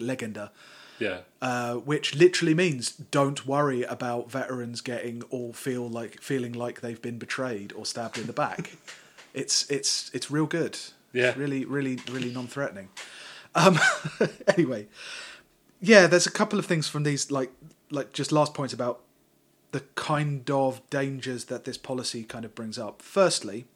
Legende, 0.00 0.50
Yeah. 0.98 1.20
uh, 1.42 1.74
which 1.74 2.14
literally 2.14 2.54
means 2.54 2.92
don't 2.92 3.46
worry 3.46 3.82
about 3.82 4.30
veterans 4.30 4.80
getting 4.80 5.22
or 5.30 5.52
feel 5.52 5.88
like 5.88 6.20
feeling 6.20 6.52
like 6.52 6.80
they've 6.80 7.00
been 7.00 7.18
betrayed 7.18 7.72
or 7.74 7.84
stabbed 7.86 8.18
in 8.18 8.26
the 8.26 8.32
back. 8.32 8.72
it's 9.34 9.68
it's 9.70 10.10
it's 10.14 10.30
real 10.30 10.46
good. 10.46 10.78
Yeah. 11.12 11.28
It's 11.28 11.36
really 11.38 11.64
really 11.64 11.98
really 12.10 12.30
non-threatening. 12.32 12.88
Um, 13.54 13.78
anyway, 14.48 14.86
yeah, 15.80 16.06
there's 16.06 16.26
a 16.26 16.30
couple 16.30 16.58
of 16.58 16.66
things 16.66 16.88
from 16.88 17.02
these 17.04 17.30
like 17.30 17.52
like 17.90 18.12
just 18.12 18.32
last 18.32 18.54
points 18.54 18.74
about 18.74 19.00
the 19.72 19.80
kind 19.94 20.50
of 20.50 20.80
dangers 20.90 21.46
that 21.46 21.64
this 21.64 21.76
policy 21.76 22.22
kind 22.24 22.44
of 22.44 22.54
brings 22.54 22.78
up. 22.78 23.02
Firstly, 23.02 23.66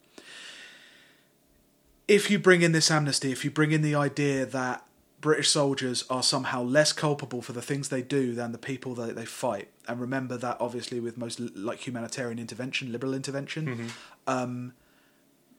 if 2.11 2.29
you 2.29 2.37
bring 2.39 2.61
in 2.61 2.71
this 2.73 2.91
amnesty, 2.91 3.31
if 3.31 3.45
you 3.45 3.51
bring 3.51 3.71
in 3.71 3.81
the 3.81 3.95
idea 3.95 4.45
that 4.45 4.85
British 5.21 5.49
soldiers 5.49 6.03
are 6.09 6.23
somehow 6.23 6.61
less 6.63 6.91
culpable 6.91 7.41
for 7.41 7.53
the 7.53 7.61
things 7.61 7.89
they 7.89 8.01
do 8.01 8.33
than 8.33 8.51
the 8.51 8.57
people 8.57 8.93
that 8.95 9.15
they 9.15 9.25
fight, 9.25 9.69
and 9.87 10.01
remember 10.01 10.35
that 10.37 10.57
obviously 10.59 10.99
with 10.99 11.17
most 11.17 11.39
like 11.55 11.85
humanitarian 11.87 12.39
intervention, 12.39 12.91
liberal 12.91 13.13
intervention, 13.13 13.91
um, 14.27 14.73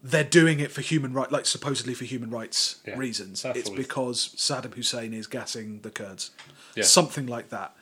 they're 0.03 0.25
doing 0.25 0.59
it 0.61 0.71
for 0.73 0.81
human 0.81 1.13
right, 1.13 1.31
like 1.31 1.47
supposedly 1.47 1.95
for 1.95 2.05
human 2.05 2.29
rights 2.29 2.81
Yeah, 2.87 2.99
reasons. 2.99 3.45
It's 3.45 3.69
always- 3.69 3.87
because 3.87 4.29
Saddam 4.37 4.75
Hussein 4.75 5.15
is 5.15 5.27
gassing 5.29 5.81
the 5.83 5.91
Kurds, 5.91 6.33
Yeah. 6.75 6.83
something 6.85 7.27
like 7.27 7.49
that. 7.51 7.75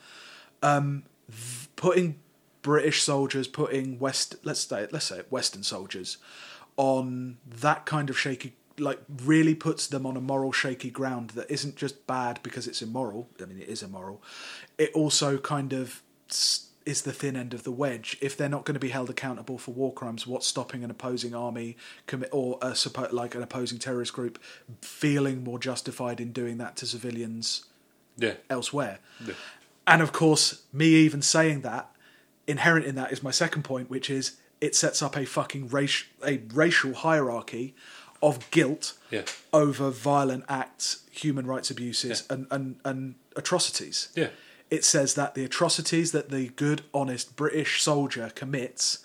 Um, 0.61 1.03
th- 1.27 1.67
putting 1.75 2.19
British 2.61 3.01
soldiers, 3.01 3.47
putting 3.47 3.97
West, 3.97 4.35
let's 4.43 4.61
say, 4.61 4.87
let's 4.91 5.05
say 5.07 5.17
it, 5.19 5.31
Western 5.31 5.63
soldiers, 5.63 6.17
on 6.77 7.37
that 7.45 7.87
kind 7.87 8.09
of 8.11 8.17
shaky, 8.19 8.53
like 8.81 8.99
really 9.23 9.55
puts 9.55 9.87
them 9.87 10.05
on 10.05 10.17
a 10.17 10.21
moral 10.21 10.51
shaky 10.51 10.89
ground 10.89 11.31
that 11.31 11.49
isn't 11.49 11.75
just 11.75 12.07
bad 12.07 12.39
because 12.43 12.67
it's 12.67 12.81
immoral. 12.81 13.29
I 13.41 13.45
mean, 13.45 13.59
it 13.61 13.69
is 13.69 13.83
immoral. 13.83 14.21
It 14.77 14.91
also 14.93 15.37
kind 15.37 15.71
of 15.73 16.01
is 16.85 17.03
the 17.03 17.11
thin 17.13 17.35
end 17.35 17.53
of 17.53 17.63
the 17.63 17.71
wedge. 17.71 18.17
If 18.21 18.35
they're 18.35 18.49
not 18.49 18.65
going 18.65 18.73
to 18.73 18.79
be 18.79 18.89
held 18.89 19.09
accountable 19.09 19.57
for 19.59 19.71
war 19.71 19.93
crimes, 19.93 20.25
what's 20.25 20.47
stopping 20.47 20.83
an 20.83 20.89
opposing 20.89 21.35
army 21.35 21.77
commit 22.07 22.29
or 22.31 22.57
a 22.61 22.75
like 23.11 23.35
an 23.35 23.43
opposing 23.43 23.77
terrorist 23.77 24.13
group 24.13 24.41
feeling 24.81 25.43
more 25.43 25.59
justified 25.59 26.19
in 26.19 26.31
doing 26.31 26.57
that 26.57 26.75
to 26.77 26.85
civilians 26.87 27.65
Yeah. 28.17 28.33
elsewhere? 28.49 28.99
Yeah. 29.25 29.35
And 29.85 30.01
of 30.01 30.11
course, 30.11 30.63
me 30.73 30.87
even 30.87 31.21
saying 31.21 31.61
that, 31.61 31.91
inherent 32.47 32.85
in 32.85 32.95
that 32.95 33.11
is 33.11 33.21
my 33.21 33.31
second 33.31 33.63
point, 33.63 33.89
which 33.89 34.09
is 34.09 34.37
it 34.59 34.75
sets 34.75 35.01
up 35.01 35.15
a 35.17 35.25
fucking 35.25 35.69
race, 35.69 36.03
a 36.25 36.37
racial 36.53 36.93
hierarchy 36.93 37.75
of 38.21 38.49
guilt 38.51 38.93
Yeah. 39.09 39.23
over 39.51 39.89
violent 39.89 40.45
acts, 40.47 41.03
human 41.11 41.45
rights 41.47 41.71
abuses, 41.71 42.23
Yeah. 42.29 42.35
and, 42.35 42.47
and, 42.51 42.75
and 42.85 43.15
atrocities. 43.35 44.09
Yeah. 44.15 44.29
It 44.69 44.85
says 44.85 45.15
that 45.15 45.35
the 45.35 45.43
atrocities 45.43 46.11
that 46.11 46.29
the 46.29 46.49
good, 46.49 46.83
honest 46.93 47.35
British 47.35 47.81
soldier 47.81 48.31
commits 48.33 48.99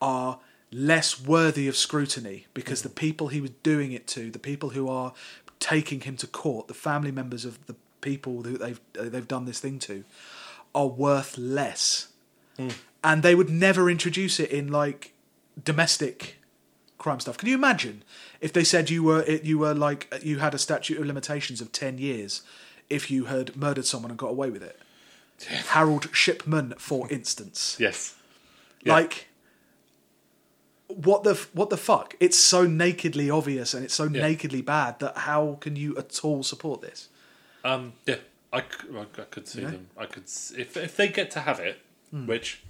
are 0.00 0.40
less 0.72 1.20
worthy 1.20 1.68
of 1.68 1.76
scrutiny 1.76 2.46
because 2.52 2.82
the 2.82 2.88
mm-hmm. 2.88 2.96
people 2.96 3.28
he 3.28 3.40
was 3.40 3.50
doing 3.62 3.92
it 3.92 4.06
to, 4.08 4.30
the 4.30 4.38
people 4.38 4.70
who 4.70 4.88
are 4.88 5.12
taking 5.60 6.00
him 6.00 6.16
to 6.16 6.26
court, 6.26 6.68
the 6.68 6.74
family 6.74 7.12
members 7.12 7.44
of 7.44 7.64
the 7.66 7.76
people 8.00 8.42
who 8.42 8.58
they've 8.58 8.80
they've 8.92 9.28
done 9.28 9.46
this 9.46 9.60
thing 9.60 9.78
to, 9.78 10.04
are 10.74 10.88
worth 10.88 11.38
less, 11.38 12.08
mm. 12.58 12.74
and 13.02 13.22
they 13.22 13.34
would 13.34 13.48
never 13.48 13.88
introduce 13.88 14.38
it 14.40 14.50
in 14.50 14.70
like 14.70 15.14
domestic 15.62 16.36
crime 16.98 17.20
stuff. 17.20 17.36
Can 17.36 17.48
you 17.48 17.54
imagine 17.54 18.02
if 18.40 18.52
they 18.52 18.64
said 18.64 18.90
you 18.90 19.02
were 19.02 19.22
it, 19.22 19.44
you 19.44 19.58
were 19.58 19.74
like 19.74 20.12
you 20.22 20.38
had 20.38 20.54
a 20.54 20.58
statute 20.58 20.98
of 20.98 21.06
limitations 21.06 21.60
of 21.60 21.72
ten 21.72 21.98
years 21.98 22.42
if 22.90 23.10
you 23.10 23.24
had 23.26 23.56
murdered 23.56 23.86
someone 23.86 24.10
and 24.10 24.18
got 24.18 24.30
away 24.30 24.50
with 24.50 24.62
it? 24.62 24.78
Harold 25.68 26.08
Shipman, 26.12 26.74
for 26.78 27.10
instance. 27.10 27.76
Yes. 27.80 28.14
Yeah. 28.82 28.92
Like, 28.94 29.26
what 30.88 31.24
the 31.24 31.34
what 31.52 31.70
the 31.70 31.76
fuck? 31.76 32.14
It's 32.20 32.38
so 32.38 32.66
nakedly 32.66 33.30
obvious 33.30 33.74
and 33.74 33.84
it's 33.84 33.94
so 33.94 34.04
Yeah. 34.04 34.22
nakedly 34.22 34.62
bad 34.62 34.98
that 35.00 35.18
how 35.18 35.58
can 35.60 35.76
you 35.76 35.96
at 35.96 36.24
all 36.24 36.42
support 36.42 36.80
this? 36.82 37.08
Um, 37.64 37.94
yeah, 38.06 38.16
I 38.52 38.60
could 38.60 39.48
see 39.48 39.62
Yeah. 39.62 39.70
them. 39.70 39.88
I 39.96 40.06
could 40.06 40.24
if 40.24 40.76
if 40.76 40.96
they 40.96 41.08
get 41.08 41.30
to 41.32 41.40
have 41.40 41.58
it, 41.58 41.80
Hmm. 42.10 42.26
which 42.26 42.60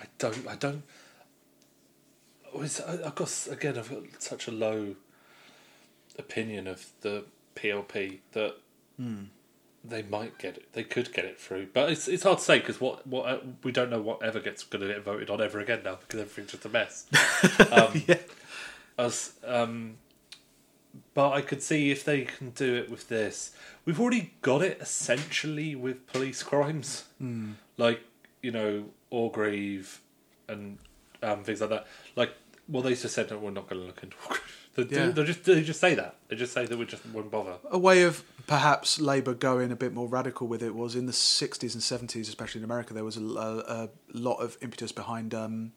I 0.00 0.06
don't. 0.18 0.46
I 0.46 0.56
don't. 0.56 0.82
It's- 2.62 2.80
I- 2.80 3.06
I've 3.06 3.14
got 3.14 3.46
again. 3.50 3.78
I've 3.78 3.90
got 3.90 4.22
such 4.22 4.46
a 4.48 4.50
low 4.50 4.96
opinion 6.18 6.66
of 6.66 6.86
the 7.00 7.24
PLP 7.56 8.20
that 8.32 8.56
Hmm. 8.96 9.24
they 9.82 10.02
might 10.02 10.38
get 10.38 10.56
it. 10.56 10.72
They 10.72 10.84
could 10.84 11.12
get 11.12 11.24
it 11.24 11.40
through, 11.40 11.68
but 11.72 11.90
it's 11.90 12.06
it's 12.08 12.22
hard 12.22 12.38
to 12.38 12.44
say 12.44 12.58
because 12.60 12.80
what 12.80 13.06
what 13.06 13.26
uh, 13.26 13.38
we 13.62 13.72
don't 13.72 13.90
know 13.90 14.00
what 14.00 14.22
ever 14.22 14.40
gets 14.40 14.62
going 14.64 14.82
to 14.86 14.88
get 14.94 15.02
voted 15.02 15.30
on 15.30 15.40
ever 15.42 15.58
again 15.60 15.80
now 15.84 15.96
because 15.96 16.20
everything's 16.20 16.52
just 16.52 16.64
a 16.64 16.68
mess. 16.68 17.06
Um, 17.70 18.02
Yeah. 18.08 18.18
as 18.98 19.32
um 19.44 19.96
but 21.12 21.32
I 21.32 21.40
could 21.40 21.60
see 21.62 21.90
if 21.90 22.04
they 22.04 22.22
can 22.22 22.50
do 22.50 22.76
it 22.76 22.88
with 22.88 23.08
this. 23.08 23.50
We've 23.84 23.98
already 24.00 24.34
got 24.42 24.62
it 24.62 24.78
essentially 24.80 25.74
with 25.74 26.06
police 26.06 26.42
crimes, 26.44 27.04
mm. 27.20 27.54
like 27.76 28.00
you 28.42 28.52
know 28.52 28.90
Orgreave 29.10 30.00
and 30.48 30.78
um, 31.22 31.42
things 31.42 31.60
like 31.60 31.70
that. 31.70 31.86
Like, 32.14 32.34
well, 32.68 32.82
they 32.82 32.94
just 32.94 33.14
said 33.14 33.28
that 33.28 33.40
we're 33.40 33.50
not 33.50 33.68
going 33.68 33.80
to 33.82 33.86
look 33.86 34.02
into. 34.02 34.16
They, 34.76 34.82
Yeah. 34.96 35.10
they 35.10 35.22
just 35.24 35.44
they 35.44 35.62
just 35.62 35.78
say 35.80 35.94
that. 35.94 36.16
They 36.28 36.34
just 36.36 36.52
say 36.52 36.66
that 36.66 36.76
we 36.76 36.84
just 36.84 37.06
won't 37.06 37.30
bother. 37.30 37.58
A 37.70 37.78
way 37.78 38.02
of 38.02 38.24
perhaps 38.48 39.00
Labour 39.00 39.32
going 39.34 39.70
a 39.70 39.76
bit 39.76 39.92
more 39.94 40.08
radical 40.08 40.48
with 40.48 40.62
it 40.64 40.74
was 40.74 40.96
in 40.96 41.06
the 41.06 41.12
60s 41.12 41.74
and 41.74 41.82
70s, 42.10 42.22
especially 42.28 42.58
in 42.60 42.64
America, 42.64 42.92
there 42.92 43.04
was 43.04 43.16
a, 43.16 43.22
a, 43.24 43.58
a 43.84 43.88
lot 44.12 44.38
of 44.38 44.58
impetus 44.62 44.90
behind 44.90 45.32
um, 45.32 45.72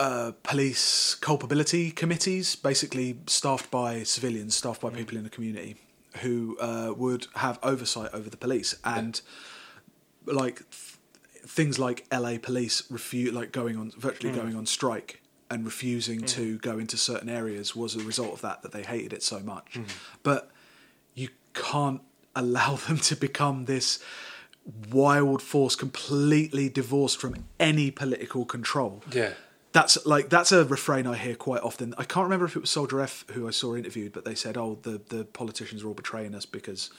uh, 0.00 0.32
police 0.42 1.14
culpability 1.14 1.90
committees, 1.90 2.56
basically 2.56 3.18
staffed 3.26 3.70
by 3.70 4.02
civilians, 4.02 4.54
staffed 4.54 4.80
by 4.80 4.90
people 4.90 5.16
in 5.16 5.24
the 5.24 5.30
community, 5.30 5.76
who 6.22 6.56
uh, 6.58 6.92
would 6.96 7.26
have 7.36 7.58
oversight 7.62 8.10
over 8.12 8.28
the 8.30 8.36
police. 8.36 8.74
And 8.84 9.20
like 10.26 10.56
th- 10.70 10.95
things 11.46 11.78
like 11.78 12.06
LA 12.12 12.38
police 12.38 12.82
refuse, 12.90 13.32
like 13.32 13.52
going 13.52 13.76
on 13.76 13.92
virtually 13.96 14.32
hmm. 14.32 14.40
going 14.40 14.56
on 14.56 14.66
strike 14.66 15.22
and 15.50 15.64
refusing 15.64 16.20
hmm. 16.20 16.26
to 16.26 16.58
go 16.58 16.78
into 16.78 16.96
certain 16.96 17.28
areas 17.28 17.76
was 17.76 17.94
a 17.94 18.00
result 18.00 18.32
of 18.32 18.40
that 18.42 18.62
that 18.62 18.72
they 18.72 18.82
hated 18.82 19.12
it 19.12 19.22
so 19.22 19.40
much. 19.40 19.74
Hmm. 19.74 19.84
But 20.22 20.50
you 21.14 21.28
can't 21.54 22.02
allow 22.34 22.76
them 22.88 22.98
to 22.98 23.16
become 23.16 23.64
this 23.64 23.98
wild 24.90 25.40
force 25.40 25.76
completely 25.76 26.68
divorced 26.68 27.20
from 27.20 27.36
any 27.60 27.90
political 27.90 28.44
control. 28.44 29.04
Yeah, 29.12 29.34
That's 29.72 30.04
like 30.04 30.28
that's 30.28 30.50
a 30.50 30.64
refrain 30.64 31.06
I 31.06 31.16
hear 31.16 31.36
quite 31.36 31.62
often. 31.62 31.94
I 31.96 32.04
can't 32.04 32.24
remember 32.24 32.46
if 32.46 32.56
it 32.56 32.60
was 32.60 32.70
Soldier 32.70 33.00
F 33.00 33.24
who 33.30 33.46
I 33.46 33.52
saw 33.52 33.76
interviewed, 33.76 34.12
but 34.12 34.24
they 34.24 34.34
said, 34.34 34.56
"Oh, 34.56 34.78
the, 34.82 35.00
the 35.08 35.24
politicians 35.24 35.84
are 35.84 35.88
all 35.88 35.94
betraying 35.94 36.34
us 36.34 36.46
because 36.46 36.90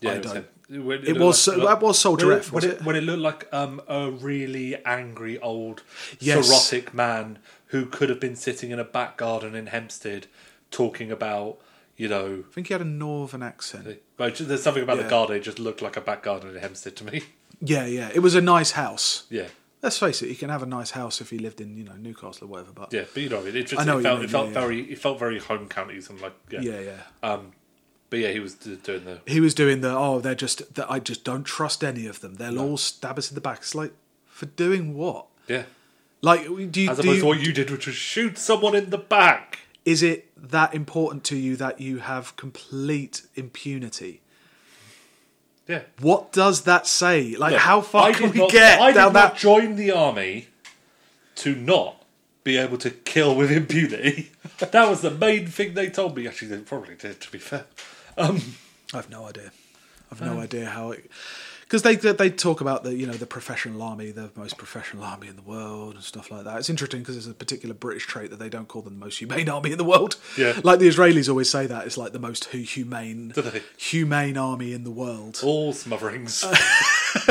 yeah. 0.00 0.10
I 0.10 0.14
it 0.14 0.22
was 0.24 0.32
don't." 0.32 0.36
him. 0.36 0.86
When 0.86 1.00
It 1.00 1.08
looked 1.08 1.20
was 1.20 1.46
like- 1.48 1.58
that 1.58 1.80
was 1.82 1.98
Soldier 1.98 2.26
when 2.28 2.36
it, 2.38 2.52
was 2.52 2.52
when 2.52 2.64
it? 2.64 2.82
When 2.84 2.96
it 2.96 3.00
looked 3.02 3.20
like 3.22 3.52
um, 3.52 3.82
a 3.86 4.10
really 4.10 4.76
angry 4.84 5.38
old 5.38 5.82
Yes. 6.20 6.72
man 6.92 7.38
who 7.66 7.86
could 7.86 8.08
have 8.08 8.20
been 8.20 8.36
sitting 8.36 8.70
in 8.70 8.78
a 8.78 8.84
back 8.84 9.16
garden 9.18 9.54
in 9.54 9.66
Hempstead 9.66 10.26
talking 10.70 11.10
about, 11.10 11.58
you 11.96 12.08
know, 12.08 12.44
I 12.50 12.52
think 12.54 12.68
he 12.68 12.72
had 12.74 12.80
a 12.80 12.84
northern 12.86 13.42
accent. 13.42 14.00
but 14.16 14.36
there's 14.36 14.62
something 14.62 14.82
about 14.82 14.96
Yeah. 14.96 15.02
the 15.04 15.10
garden. 15.10 15.36
It 15.36 15.40
just 15.42 15.58
looked 15.58 15.82
like 15.82 15.96
a 15.96 16.00
back 16.00 16.22
garden 16.22 16.54
in 16.54 16.60
Hempstead 16.60 16.96
to 16.96 17.04
me. 17.04 17.22
Yeah, 17.60 17.86
yeah. 17.86 18.10
It 18.12 18.18
was 18.18 18.34
a 18.34 18.40
nice 18.42 18.72
house. 18.72 19.24
yeah, 19.30 19.46
Let's 19.80 19.96
face 19.98 20.20
it, 20.22 20.28
you 20.28 20.34
can 20.34 20.50
have 20.50 20.62
a 20.62 20.66
nice 20.66 20.90
house 20.90 21.20
if 21.20 21.32
you 21.32 21.38
lived 21.38 21.60
in, 21.60 21.76
you 21.78 21.84
know, 21.84 21.92
Newcastle 21.94 22.44
or 22.46 22.48
whatever. 22.48 22.72
But 22.74 22.92
yeah, 22.92 23.04
but 23.14 23.22
you 23.22 23.28
know, 23.28 23.44
it, 23.46 23.54
it 23.54 23.66
just 23.68 23.80
I 23.80 23.84
know 23.84 23.98
it 23.98 24.02
felt, 24.02 24.18
mean, 24.18 24.24
it 24.28 24.30
felt 24.30 24.46
yeah, 24.48 24.52
yeah. 24.54 24.60
very, 24.60 24.80
it 24.92 24.98
felt 24.98 25.18
very 25.18 25.38
home 25.38 25.68
counties 25.68 26.10
and 26.10 26.20
like, 26.20 26.34
yeah, 26.50 26.60
yeah, 26.60 26.80
yeah. 26.80 27.00
Um, 27.22 27.52
but 28.14 28.20
yeah, 28.20 28.28
he 28.30 28.38
was 28.38 28.54
doing 28.54 29.04
the 29.04 29.18
He 29.26 29.40
was 29.40 29.54
doing 29.54 29.80
the 29.80 29.90
oh, 29.90 30.20
they're 30.20 30.36
just 30.36 30.72
that 30.76 30.88
I 30.88 31.00
just 31.00 31.24
don't 31.24 31.42
trust 31.42 31.82
any 31.82 32.06
of 32.06 32.20
them. 32.20 32.34
They'll 32.36 32.60
all 32.60 32.76
stab 32.76 33.18
us 33.18 33.28
in 33.28 33.34
the 33.34 33.40
back. 33.40 33.58
It's 33.58 33.74
like 33.74 33.92
for 34.26 34.46
doing 34.46 34.94
what? 34.94 35.26
yeah. 35.48 35.64
Like, 36.22 36.44
do 36.46 36.80
you, 36.80 36.90
As 36.90 36.98
do 36.98 37.02
opposed 37.02 37.04
to 37.06 37.14
you 37.16 37.24
what 37.26 37.40
you 37.40 37.52
did, 37.52 37.70
which 37.72 37.86
was 37.88 37.96
shoot 37.96 38.38
someone 38.38 38.76
in 38.76 38.90
the 38.90 38.98
back. 38.98 39.58
is 39.84 40.00
it 40.00 40.30
that 40.36 40.72
important 40.74 41.24
to 41.24 41.36
you 41.36 41.56
that 41.56 41.80
you 41.80 41.98
have 41.98 42.36
complete 42.36 43.26
impunity? 43.34 44.20
Yeah. 45.66 45.82
What 46.00 46.30
does 46.32 46.62
that 46.62 46.86
say? 46.86 47.34
Like, 47.36 47.52
Look, 47.54 47.60
how 47.62 47.80
far 47.80 48.04
I 48.10 48.12
can 48.12 48.30
we 48.30 48.38
not- 48.38 48.50
get 48.52 48.80
I 48.80 48.92
did 48.92 48.94
down 48.94 49.12
not 49.12 49.32
that? 49.32 49.36
join 49.40 49.74
the 49.74 49.90
army 49.90 50.48
to 51.36 51.56
not 51.56 52.04
be 52.44 52.56
able 52.58 52.78
to 52.78 52.90
kill 52.90 53.34
with 53.34 53.50
impunity. 53.50 54.30
that 54.58 54.88
was 54.88 55.00
the 55.00 55.10
main 55.10 55.46
thing 55.48 55.74
they 55.74 55.88
told 55.90 56.16
me. 56.16 56.28
Actually, 56.28 56.48
they 56.48 56.58
probably 56.58 56.94
did. 56.94 57.20
To 57.20 57.30
be 57.32 57.38
fair, 57.38 57.64
um, 58.16 58.40
I've 58.92 59.10
no 59.10 59.26
idea. 59.26 59.50
I've 60.10 60.20
no 60.20 60.38
idea 60.38 60.66
how 60.66 60.92
it. 60.92 61.10
Because 61.62 61.82
they 61.82 61.96
they 61.96 62.30
talk 62.30 62.60
about 62.60 62.84
the 62.84 62.94
you 62.94 63.06
know 63.06 63.14
the 63.14 63.26
professional 63.26 63.82
army, 63.82 64.10
the 64.10 64.30
most 64.36 64.58
professional 64.58 65.02
army 65.02 65.28
in 65.28 65.36
the 65.36 65.42
world, 65.42 65.94
and 65.94 66.04
stuff 66.04 66.30
like 66.30 66.44
that. 66.44 66.58
It's 66.58 66.70
interesting 66.70 67.00
because 67.00 67.16
it's 67.16 67.26
a 67.26 67.34
particular 67.34 67.74
British 67.74 68.06
trait 68.06 68.30
that 68.30 68.38
they 68.38 68.48
don't 68.48 68.68
call 68.68 68.82
them 68.82 68.98
the 68.98 69.04
most 69.04 69.18
humane 69.18 69.48
army 69.48 69.72
in 69.72 69.78
the 69.78 69.84
world. 69.84 70.16
Yeah. 70.36 70.60
like 70.62 70.78
the 70.78 70.88
Israelis 70.88 71.28
always 71.28 71.50
say 71.50 71.66
that 71.66 71.86
it's 71.86 71.96
like 71.96 72.12
the 72.12 72.18
most 72.18 72.46
humane 72.46 73.32
humane 73.76 74.36
army 74.36 74.72
in 74.72 74.84
the 74.84 74.90
world. 74.90 75.40
all 75.42 75.72
smotherings. 75.72 76.44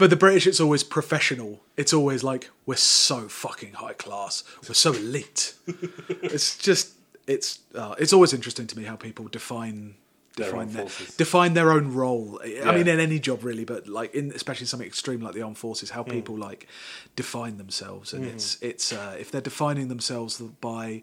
But 0.00 0.08
the 0.08 0.16
British, 0.16 0.46
it's 0.46 0.60
always 0.60 0.82
professional. 0.82 1.60
It's 1.76 1.92
always 1.92 2.24
like 2.24 2.48
we're 2.64 2.76
so 2.76 3.28
fucking 3.28 3.74
high 3.74 3.92
class. 3.92 4.44
We're 4.66 4.74
so 4.74 4.94
elite. 4.94 5.52
it's 6.22 6.56
just 6.56 6.94
it's 7.26 7.60
uh, 7.74 7.94
it's 7.98 8.12
always 8.12 8.32
interesting 8.32 8.66
to 8.68 8.78
me 8.78 8.84
how 8.84 8.96
people 8.96 9.28
define 9.28 9.94
Their 10.36 10.46
define 10.46 10.68
own 10.68 10.72
their, 10.72 10.86
define 11.16 11.54
their 11.54 11.72
own 11.72 11.92
role. 11.94 12.40
I 12.44 12.76
mean, 12.76 12.88
in 12.88 13.00
any 13.00 13.18
job 13.18 13.44
really, 13.44 13.64
but 13.64 13.88
like 13.88 14.14
in 14.14 14.32
especially 14.32 14.66
something 14.66 14.86
extreme 14.86 15.20
like 15.20 15.34
the 15.34 15.42
armed 15.42 15.58
forces, 15.58 15.90
how 15.90 16.02
people 16.02 16.36
like 16.36 16.66
define 17.16 17.58
themselves, 17.58 18.12
and 18.12 18.24
it's 18.24 18.58
it's 18.62 18.92
uh, 18.92 19.16
if 19.18 19.30
they're 19.30 19.40
defining 19.40 19.88
themselves 19.88 20.40
by 20.40 21.02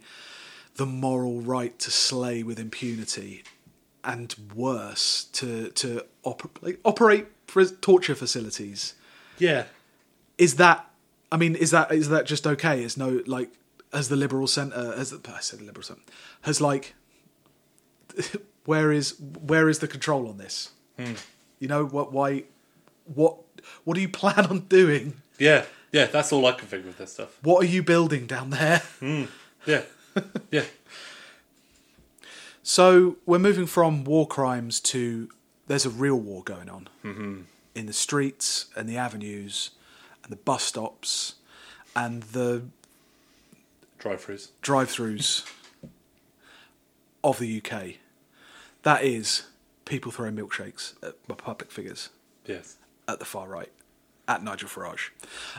the 0.75 0.85
moral 0.85 1.41
right 1.41 1.77
to 1.79 1.91
slay 1.91 2.43
with 2.43 2.59
impunity, 2.59 3.43
and 4.03 4.35
worse 4.53 5.25
to 5.33 5.69
to 5.71 6.05
oper- 6.23 6.49
like, 6.61 6.79
operate 6.83 7.27
torture 7.81 8.15
facilities 8.15 8.93
yeah, 9.39 9.65
is 10.37 10.55
that 10.55 10.89
I 11.31 11.37
mean, 11.37 11.55
is 11.55 11.71
that 11.71 11.91
is 11.91 12.09
that 12.09 12.25
just 12.25 12.47
okay? 12.47 12.83
Is 12.83 12.97
no 12.97 13.21
like 13.25 13.49
has 13.93 14.09
the 14.09 14.15
liberal 14.15 14.47
centre 14.47 14.93
as 14.97 15.11
the, 15.11 15.21
I 15.31 15.39
said 15.39 15.59
the 15.59 15.65
liberal 15.65 15.83
centre 15.83 16.03
has 16.41 16.59
like 16.59 16.93
where 18.65 18.91
is 18.91 19.15
where 19.19 19.69
is 19.69 19.79
the 19.79 19.87
control 19.87 20.27
on 20.27 20.37
this? 20.37 20.71
Hmm. 20.97 21.13
You 21.59 21.67
know 21.67 21.85
what? 21.85 22.11
Why? 22.11 22.43
What? 23.05 23.37
What 23.83 23.95
do 23.95 24.01
you 24.01 24.09
plan 24.21 24.45
on 24.45 24.59
doing? 24.61 25.21
yeah, 25.39 25.65
yeah. 25.91 26.05
That's 26.05 26.31
all 26.31 26.45
I 26.45 26.51
can 26.51 26.67
think 26.67 26.85
with 26.85 26.97
this 26.97 27.13
stuff. 27.13 27.37
What 27.41 27.63
are 27.63 27.67
you 27.67 27.81
building 27.81 28.27
down 28.27 28.51
there? 28.51 28.83
Hmm, 28.99 29.25
yeah, 29.65 29.81
yeah, 30.51 30.65
So 32.63 33.17
we're 33.25 33.39
moving 33.39 33.65
from 33.65 34.03
war 34.03 34.27
crimes 34.27 34.79
to 34.81 35.29
there's 35.67 35.85
a 35.85 35.89
real 35.89 36.19
war 36.19 36.43
going 36.43 36.69
on 36.69 36.89
mm-hmm. 37.03 37.41
in 37.75 37.85
the 37.85 37.93
streets 37.93 38.67
and 38.75 38.87
the 38.87 38.97
avenues 38.97 39.71
and 40.23 40.31
the 40.31 40.37
bus 40.37 40.63
stops 40.63 41.35
and 41.95 42.23
the 42.23 42.63
drive-throughs. 43.97 44.49
drive-throughs 44.61 45.45
of 47.23 47.39
the 47.39 47.61
UK. 47.63 47.95
That 48.83 49.03
is 49.03 49.43
people 49.85 50.11
throwing 50.11 50.35
milkshakes 50.35 50.93
at 51.03 51.15
public 51.37 51.71
figures 51.71 52.09
Yes. 52.45 52.75
at 53.07 53.19
the 53.19 53.25
far 53.25 53.47
right, 53.47 53.71
at 54.27 54.43
Nigel 54.43 54.69
Farage. 54.69 55.09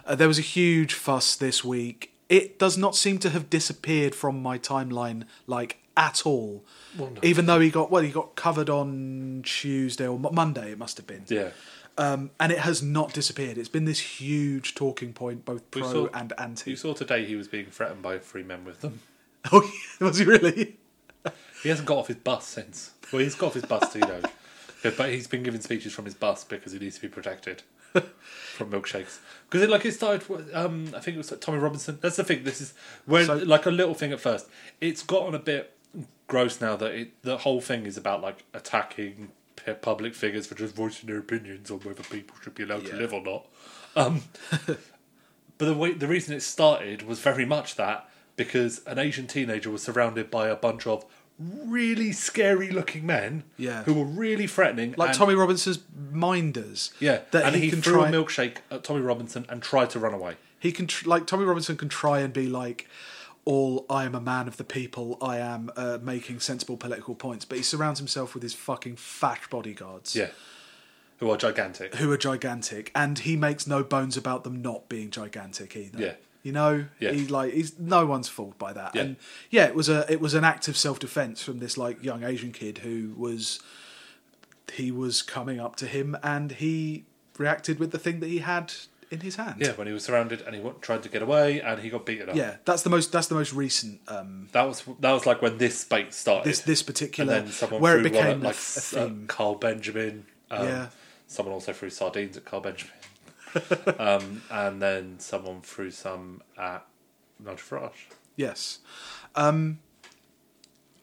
Uh, 0.07 0.15
there 0.15 0.29
was 0.29 0.39
a 0.39 0.43
huge 0.43 0.95
fuss 0.95 1.37
this 1.37 1.65
week. 1.65 2.13
It 2.29 2.59
does 2.59 2.77
not 2.77 2.95
seem 2.95 3.19
to 3.21 3.31
have 3.31 3.49
disappeared 3.51 4.15
from 4.15 4.43
my 4.43 4.59
timeline, 4.59 5.25
like 5.47 5.79
at 5.97 6.25
all. 6.27 6.65
Well, 6.97 7.11
no. 7.11 7.21
Even 7.23 7.47
though 7.47 7.59
he 7.61 7.71
got 7.71 7.91
well, 7.91 8.03
he 8.03 8.11
got 8.11 8.37
covered 8.37 8.69
on 8.71 9.43
Tuesday 9.45 10.07
or 10.07 10.19
Monday. 10.19 10.73
It 10.73 10.79
must 10.79 10.97
have 10.99 11.07
been. 11.07 11.25
Yeah. 11.29 11.51
Um, 11.99 12.31
and 12.39 12.53
it 12.53 12.59
has 12.61 12.83
not 12.83 13.13
disappeared. 13.13 13.59
It's 13.59 13.69
been 13.69 13.85
this 13.85 13.99
huge 13.99 14.75
talking 14.77 15.13
point, 15.13 15.45
both 15.45 15.69
pro 15.71 15.83
saw- 15.83 16.09
and 16.15 16.33
anti. 16.39 16.71
You 16.71 16.77
saw 16.77 16.95
today 16.95 17.25
he 17.25 17.35
was 17.37 17.49
being 17.49 17.67
threatened 17.67 18.03
by 18.03 18.19
three 18.19 18.43
men 18.45 18.65
with 18.65 18.81
them. 18.81 19.01
Oh, 19.53 19.69
was 20.01 20.19
he 20.19 20.25
really? 20.25 20.77
He 21.63 21.69
hasn't 21.69 21.89
got 21.89 21.99
off 21.99 22.07
his 22.09 22.17
bus 22.17 22.47
since. 22.47 22.93
Well, 23.13 23.21
he's 23.23 23.35
got 23.35 23.49
off 23.49 23.55
his 23.55 23.65
bus 23.65 23.93
too, 23.93 24.01
though. 24.01 24.23
But 24.97 25.11
he's 25.11 25.27
been 25.27 25.43
giving 25.43 25.61
speeches 25.61 25.93
from 25.93 26.05
his 26.05 26.15
bus 26.15 26.45
because 26.45 26.73
he 26.73 26.79
needs 26.79 26.95
to 26.97 27.03
be 27.03 27.09
protected 27.09 27.63
from 27.93 28.71
milkshakes. 28.71 29.19
Because 29.49 29.63
it, 29.63 29.71
like 29.71 29.85
it 29.85 29.93
started, 29.93 30.29
with, 30.29 30.55
um, 30.55 30.87
I 30.95 31.01
think 31.01 31.17
it 31.17 31.19
was 31.19 31.31
like 31.33 31.41
Tommy 31.41 31.59
Robinson. 31.59 31.99
That's 32.01 32.15
the 32.17 32.23
thing. 32.25 32.45
This 32.45 32.61
is 32.61 32.75
where 33.07 33.25
So- 33.25 33.35
like 33.39 33.67
a 33.67 33.71
little 33.73 33.95
thing 33.95 34.13
at 34.13 34.21
first. 34.21 34.47
It's 34.81 35.03
gotten 35.03 35.35
a 35.35 35.39
bit 35.41 35.77
gross 36.29 36.61
now 36.61 36.77
that 36.77 36.93
it, 36.93 37.23
the 37.23 37.39
whole 37.39 37.61
thing 37.61 37.87
is 37.87 37.97
about 37.97 38.21
like 38.23 38.45
attacking 38.55 39.31
public 39.81 40.15
figures 40.15 40.47
for 40.47 40.55
just 40.55 40.75
voicing 40.75 41.09
their 41.09 41.19
opinions 41.19 41.71
on 41.71 41.79
whether 41.81 42.03
people 42.03 42.37
should 42.43 42.55
be 42.55 42.63
allowed 42.63 42.87
to 42.87 42.97
live 42.97 43.13
or 43.13 43.23
not. 43.23 43.47
Um, 43.97 44.23
but 44.67 44.79
the 45.59 45.75
way, 45.75 45.93
the 45.93 46.09
reason 46.09 46.35
it 46.35 46.41
started 46.43 47.03
was 47.03 47.19
very 47.21 47.45
much 47.45 47.77
that 47.77 48.09
because 48.37 48.81
an 48.87 48.99
Asian 48.99 49.27
teenager 49.27 49.71
was 49.71 49.83
surrounded 49.83 50.31
by 50.31 50.49
a 50.49 50.57
bunch 50.57 50.87
of 50.87 51.05
really 51.39 52.13
scary 52.13 52.71
looking 52.71 53.07
men 53.07 53.45
Yeah. 53.57 53.85
who 53.85 53.95
were 53.95 54.05
really 54.05 54.47
threatening. 54.47 54.95
Like 54.97 55.13
Tommy 55.13 55.35
Robinson's 55.35 55.81
minders. 56.13 56.93
Yeah, 57.01 57.21
that 57.31 57.45
and 57.45 57.55
he, 57.57 57.63
he, 57.63 57.71
can 57.71 57.83
threw 57.83 57.95
try. 57.95 58.09
a 58.09 58.13
milkshake 58.13 58.57
at 58.71 58.85
Tommy 58.85 59.01
Robinson 59.01 59.47
and 59.49 59.63
tried 59.63 59.91
to 59.91 59.99
run 59.99 60.15
away. 60.15 60.37
He 60.59 60.73
can 60.73 60.87
tr- 60.89 61.09
like 61.09 61.27
Tommy 61.27 61.45
Robinson 61.45 61.77
can 61.77 61.89
try 61.89 62.21
and 62.21 62.33
be 62.33 62.49
like, 62.49 62.89
all 63.49 63.87
I 63.89 64.05
am 64.05 64.15
a 64.15 64.21
man 64.21 64.47
of 64.47 64.59
the 64.59 64.65
people. 64.65 65.17
I 65.23 65.39
am 65.39 65.71
uh, 65.75 65.97
making 66.03 66.41
sensible 66.41 66.77
political 66.77 67.15
points, 67.15 67.47
but 67.47 67.57
he 67.57 67.65
surrounds 67.65 67.99
himself 67.99 68.35
with 68.35 68.43
his 68.43 68.53
fucking 68.53 68.97
fat 68.97 69.41
bodyguards. 69.49 70.15
Yeah, 70.15 70.29
who 71.17 71.31
are 71.31 71.39
gigantic. 71.39 71.95
Who 71.95 72.13
are 72.13 72.19
gigantic, 72.19 72.91
and 72.95 73.19
he 73.19 73.37
makes 73.37 73.67
no 73.67 73.83
bones 73.83 74.19
about 74.19 74.45
them 74.45 74.61
not 74.61 74.91
being 74.91 75.11
gigantic 75.11 75.75
either. 75.77 75.99
Yeah. 75.99 76.13
You 76.43 76.53
know, 76.53 76.85
Yeah. 77.01 77.13
he's 77.13 77.31
like 77.31 77.55
he's 77.55 77.79
no 77.79 78.05
one's 78.05 78.29
fooled 78.29 78.59
by 78.59 78.75
that. 78.75 78.95
Yeah. 78.95 79.03
And 79.03 79.17
yeah, 79.51 79.65
it 79.65 79.75
was 79.75 79.89
a 79.89 80.05
it 80.13 80.21
was 80.21 80.35
an 80.35 80.45
act 80.45 80.69
of 80.69 80.77
self 80.77 80.99
defense 80.99 81.43
from 81.43 81.59
this 81.59 81.79
like 81.79 82.05
young 82.05 82.25
Asian 82.25 82.53
kid 82.53 82.79
who 82.79 83.15
was 83.17 83.61
he 84.75 84.93
was 84.93 85.23
coming 85.23 85.59
up 85.59 85.75
to 85.77 85.87
him 85.87 86.17
and 86.23 86.53
he 86.53 87.05
reacted 87.39 87.79
with 87.79 87.93
the 87.93 87.99
thing 87.99 88.21
that 88.21 88.29
he 88.29 88.39
had 88.41 88.75
in 89.11 89.21
his 89.21 89.37
hand. 89.37 89.57
Yeah, 89.61 89.73
when 89.73 89.87
he 89.87 89.93
was 89.93 90.05
surrounded 90.05 90.43
and 90.43 90.55
he 90.55 90.63
tried 90.81 91.03
to 91.05 91.09
get 91.09 91.23
away 91.23 91.61
and 91.61 91.81
he 91.81 91.91
got 91.91 92.05
beaten 92.07 92.29
up. 92.31 92.37
Yeah, 92.37 92.57
that's 92.65 92.83
the 92.83 92.91
most 92.91 93.13
that's 93.13 93.27
the 93.29 93.35
most 93.35 93.53
recent 93.53 94.01
um 94.09 94.49
that 94.53 94.63
was 94.63 94.83
that 95.01 95.13
was 95.13 95.27
like 95.27 95.41
when 95.43 95.59
this 95.59 95.79
spate 95.81 96.13
started. 96.15 96.49
this 96.49 96.61
this 96.61 96.81
and 96.81 96.87
particular 96.87 97.33
then 97.41 97.49
someone 97.53 97.81
where 97.81 97.99
it 97.99 98.03
threw 98.03 98.11
became 98.11 98.27
one 98.27 98.31
at, 98.31 98.41
like 98.41 98.45
a, 98.45 98.49
a 98.49 98.51
s- 98.51 98.95
uh. 98.95 99.11
Carl 99.27 99.55
Benjamin. 99.57 100.27
Um, 100.51 100.67
Yeah. 100.67 100.87
Someone 101.27 101.53
also 101.53 101.73
threw 101.75 101.91
sardines 101.91 102.37
at 102.37 102.45
Carl 102.47 102.63
Benjamin. 102.63 102.95
um, 103.99 104.43
and 104.51 104.81
then 104.83 105.19
someone 105.21 105.61
threw 105.61 105.91
some 105.91 106.43
at 106.57 106.85
Nigel 107.39 107.57
Farage. 107.57 108.07
Yes. 108.37 108.79
Um, 109.35 109.79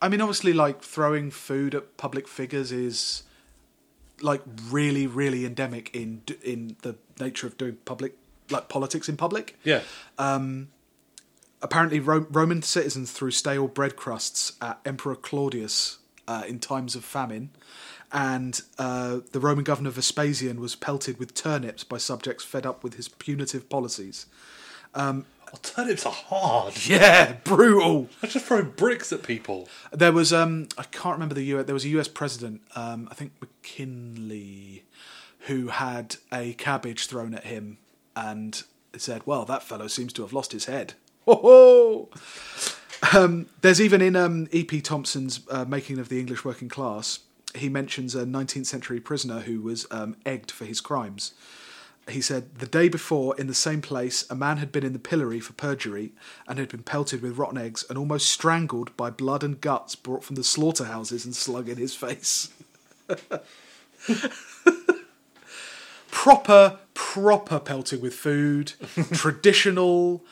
I 0.01 0.09
mean, 0.09 0.21
obviously, 0.21 0.53
like 0.53 0.81
throwing 0.81 1.31
food 1.31 1.73
at 1.75 1.97
public 1.97 2.27
figures 2.27 2.71
is 2.71 3.23
like 4.21 4.41
really, 4.69 5.07
really 5.07 5.45
endemic 5.45 5.93
in 5.95 6.21
in 6.43 6.75
the 6.81 6.95
nature 7.19 7.47
of 7.47 7.57
doing 7.57 7.77
public 7.85 8.13
like 8.49 8.69
politics 8.69 9.09
in 9.09 9.17
public. 9.17 9.57
Yeah, 9.63 9.81
Um, 10.17 10.69
Apparently, 11.61 11.99
Ro- 11.99 12.27
Roman 12.29 12.61
citizens 12.61 13.11
threw 13.11 13.31
stale 13.31 13.67
bread 13.67 13.95
crusts 13.95 14.53
at 14.61 14.79
Emperor 14.85 15.15
Claudius 15.15 15.97
uh, 16.27 16.43
in 16.47 16.59
times 16.59 16.95
of 16.95 17.03
famine, 17.03 17.49
and 18.11 18.61
uh, 18.77 19.21
the 19.31 19.39
Roman 19.39 19.63
governor 19.63 19.89
Vespasian 19.89 20.59
was 20.59 20.75
pelted 20.75 21.17
with 21.17 21.33
turnips 21.33 21.83
by 21.83 21.97
subjects 21.97 22.43
fed 22.43 22.65
up 22.67 22.83
with 22.83 22.95
his 22.95 23.07
punitive 23.07 23.67
policies. 23.67 24.27
Alternatives 24.95 26.05
are 26.05 26.11
hard. 26.11 26.73
Yeah, 26.85 27.33
brutal. 27.43 28.09
I 28.21 28.27
just 28.27 28.45
throw 28.45 28.61
bricks 28.63 29.13
at 29.13 29.23
people. 29.23 29.69
There 29.91 30.11
was 30.11 30.33
um 30.33 30.67
I 30.77 30.83
can't 30.83 31.15
remember 31.15 31.35
the 31.35 31.45
US 31.55 31.65
there 31.65 31.73
was 31.73 31.85
a 31.85 31.89
US 31.89 32.07
president 32.07 32.61
um 32.75 33.07
I 33.09 33.13
think 33.13 33.31
McKinley 33.39 34.83
who 35.47 35.67
had 35.67 36.17
a 36.33 36.53
cabbage 36.53 37.07
thrown 37.07 37.33
at 37.33 37.45
him 37.45 37.77
and 38.15 38.63
said 38.97 39.21
well 39.25 39.45
that 39.45 39.63
fellow 39.63 39.87
seems 39.87 40.11
to 40.13 40.23
have 40.23 40.33
lost 40.33 40.51
his 40.51 40.65
head. 40.65 40.93
Ho! 41.25 42.09
Um, 43.13 43.47
there's 43.61 43.81
even 43.81 44.01
in 44.01 44.15
um, 44.15 44.47
E.P. 44.51 44.81
Thompson's 44.81 45.41
uh, 45.49 45.65
Making 45.65 45.99
of 45.99 46.09
the 46.09 46.19
English 46.19 46.43
Working 46.45 46.69
Class, 46.69 47.19
he 47.53 47.69
mentions 47.69 48.15
a 48.15 48.25
19th 48.25 48.65
century 48.65 48.99
prisoner 48.99 49.41
who 49.41 49.61
was 49.61 49.85
um, 49.91 50.15
egged 50.25 50.51
for 50.51 50.65
his 50.65 50.81
crimes. 50.81 51.33
He 52.07 52.21
said, 52.21 52.59
The 52.59 52.67
day 52.67 52.87
before, 52.87 53.35
in 53.37 53.47
the 53.47 53.53
same 53.55 53.81
place, 53.81 54.25
a 54.29 54.35
man 54.35 54.57
had 54.57 54.71
been 54.71 54.85
in 54.85 54.93
the 54.93 54.99
pillory 54.99 55.39
for 55.39 55.53
perjury 55.53 56.11
and 56.47 56.59
had 56.59 56.69
been 56.69 56.83
pelted 56.83 57.21
with 57.23 57.37
rotten 57.37 57.57
eggs 57.57 57.83
and 57.89 57.97
almost 57.97 58.27
strangled 58.29 58.95
by 58.95 59.09
blood 59.09 59.43
and 59.43 59.59
guts 59.59 59.95
brought 59.95 60.23
from 60.23 60.35
the 60.35 60.43
slaughterhouses 60.43 61.25
and 61.25 61.35
slung 61.35 61.67
in 61.67 61.77
his 61.77 61.95
face. 61.95 62.49
proper, 66.11 66.79
proper 66.93 67.59
pelting 67.59 68.01
with 68.01 68.13
food, 68.13 68.73
traditional. 69.13 70.23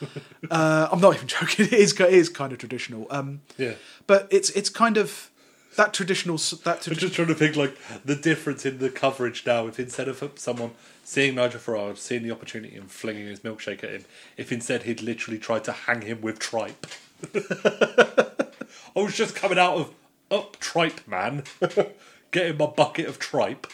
Uh, 0.50 0.88
I'm 0.90 1.00
not 1.00 1.14
even 1.16 1.28
joking. 1.28 1.66
It 1.70 1.72
is, 1.72 1.92
it 2.00 2.12
is 2.12 2.28
kind 2.28 2.52
of 2.52 2.58
traditional. 2.58 3.06
Um, 3.10 3.40
Yeah. 3.58 3.74
but 4.06 4.28
it's 4.30 4.50
it's 4.50 4.68
kind 4.68 4.96
of 4.96 5.30
that 5.76 5.92
traditional 5.92 6.36
that 6.36 6.86
I'm 6.86 6.94
just 6.96 7.14
trying 7.14 7.28
to 7.28 7.34
think 7.34 7.56
like 7.56 7.76
the 8.04 8.14
difference 8.16 8.64
in 8.66 8.78
the 8.78 8.90
coverage 8.90 9.44
now. 9.46 9.66
If 9.66 9.78
instead 9.78 10.08
of 10.08 10.32
someone 10.36 10.72
seeing 11.04 11.34
Nigel 11.34 11.60
Farage, 11.60 11.98
seeing 11.98 12.22
the 12.22 12.30
opportunity 12.30 12.76
and 12.76 12.90
flinging 12.90 13.26
his 13.26 13.40
milkshake 13.40 13.84
at 13.84 13.90
him, 13.90 14.04
if 14.36 14.52
instead 14.52 14.84
he'd 14.84 15.02
literally 15.02 15.38
tried 15.38 15.64
to 15.64 15.72
hang 15.72 16.02
him 16.02 16.20
with 16.20 16.38
tripe. 16.38 16.86
I 17.34 19.00
was 19.00 19.16
just 19.16 19.34
coming 19.34 19.58
out 19.58 19.76
of 19.76 19.90
up 20.30 20.58
tripe, 20.58 21.06
man. 21.06 21.44
Getting 22.30 22.56
my 22.56 22.66
bucket 22.66 23.06
of 23.06 23.18
tripe. 23.18 23.66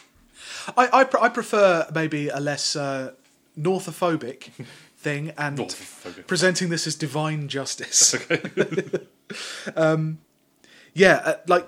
I 0.77 0.89
I, 0.93 1.05
pre- 1.05 1.21
I 1.21 1.29
prefer 1.29 1.87
maybe 1.95 2.29
a 2.29 2.41
less 2.41 2.77
uh, 2.77 3.13
northophobic 3.59 4.51
thing 4.99 5.33
and 5.37 5.59
Northophobic. 5.59 6.27
presenting 6.27 6.69
this 6.69 6.87
as 6.87 6.95
divine 6.95 7.49
justice. 7.49 8.15
Okay. 8.15 8.41
yeah, 10.95 11.15
uh, 11.25 11.35
like 11.47 11.67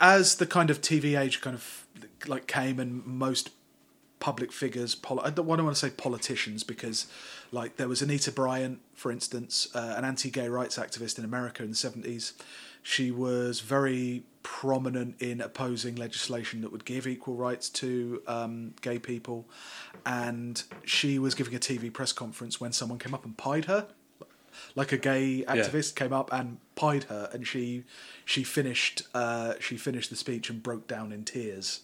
as 0.00 0.36
the 0.36 0.46
kind 0.46 0.70
of 0.70 0.80
TV 0.80 1.18
age 1.18 1.40
kind 1.40 1.54
of 1.54 1.86
like 2.26 2.46
came 2.46 2.80
and 2.80 3.04
most 3.04 3.50
public 4.18 4.52
figures, 4.52 4.94
poli- 4.94 5.22
I 5.24 5.30
don't 5.30 5.46
want 5.46 5.60
to 5.60 5.74
say 5.74 5.90
politicians 5.90 6.62
because 6.62 7.06
like 7.52 7.76
there 7.76 7.88
was 7.88 8.02
Anita 8.02 8.32
Bryant, 8.32 8.80
for 8.94 9.10
instance, 9.10 9.68
uh, 9.74 9.94
an 9.96 10.04
anti-gay 10.04 10.48
rights 10.48 10.78
activist 10.78 11.18
in 11.18 11.24
America 11.24 11.62
in 11.62 11.70
the 11.70 11.76
seventies. 11.76 12.34
She 12.82 13.10
was 13.10 13.60
very 13.60 14.24
prominent 14.42 15.20
in 15.20 15.42
opposing 15.42 15.96
legislation 15.96 16.62
that 16.62 16.72
would 16.72 16.86
give 16.86 17.06
equal 17.06 17.34
rights 17.34 17.68
to 17.68 18.22
um, 18.26 18.74
gay 18.80 18.98
people, 18.98 19.46
and 20.06 20.62
she 20.84 21.18
was 21.18 21.34
giving 21.34 21.54
a 21.54 21.58
TV 21.58 21.92
press 21.92 22.12
conference 22.12 22.58
when 22.58 22.72
someone 22.72 22.98
came 22.98 23.12
up 23.12 23.24
and 23.24 23.36
pied 23.36 23.66
her 23.66 23.88
like 24.74 24.92
a 24.92 24.96
gay 24.96 25.44
activist 25.48 25.94
came 25.94 26.12
up 26.12 26.32
and 26.32 26.58
pied 26.74 27.04
her 27.04 27.28
and 27.32 27.46
she 27.46 27.84
she 28.24 28.42
finished 28.44 29.02
uh, 29.14 29.54
she 29.60 29.76
finished 29.76 30.10
the 30.10 30.16
speech 30.16 30.50
and 30.50 30.62
broke 30.62 30.86
down 30.88 31.12
in 31.12 31.24
tears 31.24 31.80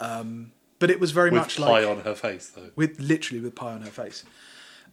um, 0.00 0.52
but 0.78 0.90
it 0.90 1.00
was 1.00 1.10
very 1.10 1.30
With 1.30 1.40
much 1.42 1.56
pie 1.56 1.62
like 1.64 1.84
pie 1.84 1.90
on 1.90 2.00
her 2.00 2.14
face, 2.14 2.48
though. 2.54 2.70
with 2.76 3.00
literally 3.00 3.40
with 3.40 3.54
pie 3.54 3.72
on 3.72 3.82
her 3.82 3.90
face 3.90 4.24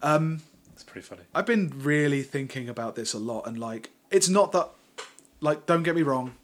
It's 0.02 0.82
pretty 0.84 1.06
funny. 1.06 1.22
i've 1.34 1.46
been 1.46 1.72
really 1.76 2.22
thinking 2.22 2.68
about 2.68 2.96
this 2.96 3.12
a 3.14 3.18
lot 3.18 3.46
and 3.46 3.58
like 3.58 3.90
it's 4.10 4.28
not 4.28 4.52
that 4.52 4.68
like 5.40 5.66
don't 5.66 5.82
get 5.84 5.94
me 5.94 6.02
wrong 6.02 6.34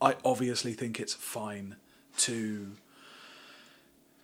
i 0.00 0.14
obviously 0.24 0.72
think 0.74 1.00
it's 1.00 1.14
fine 1.14 1.76
to 2.18 2.72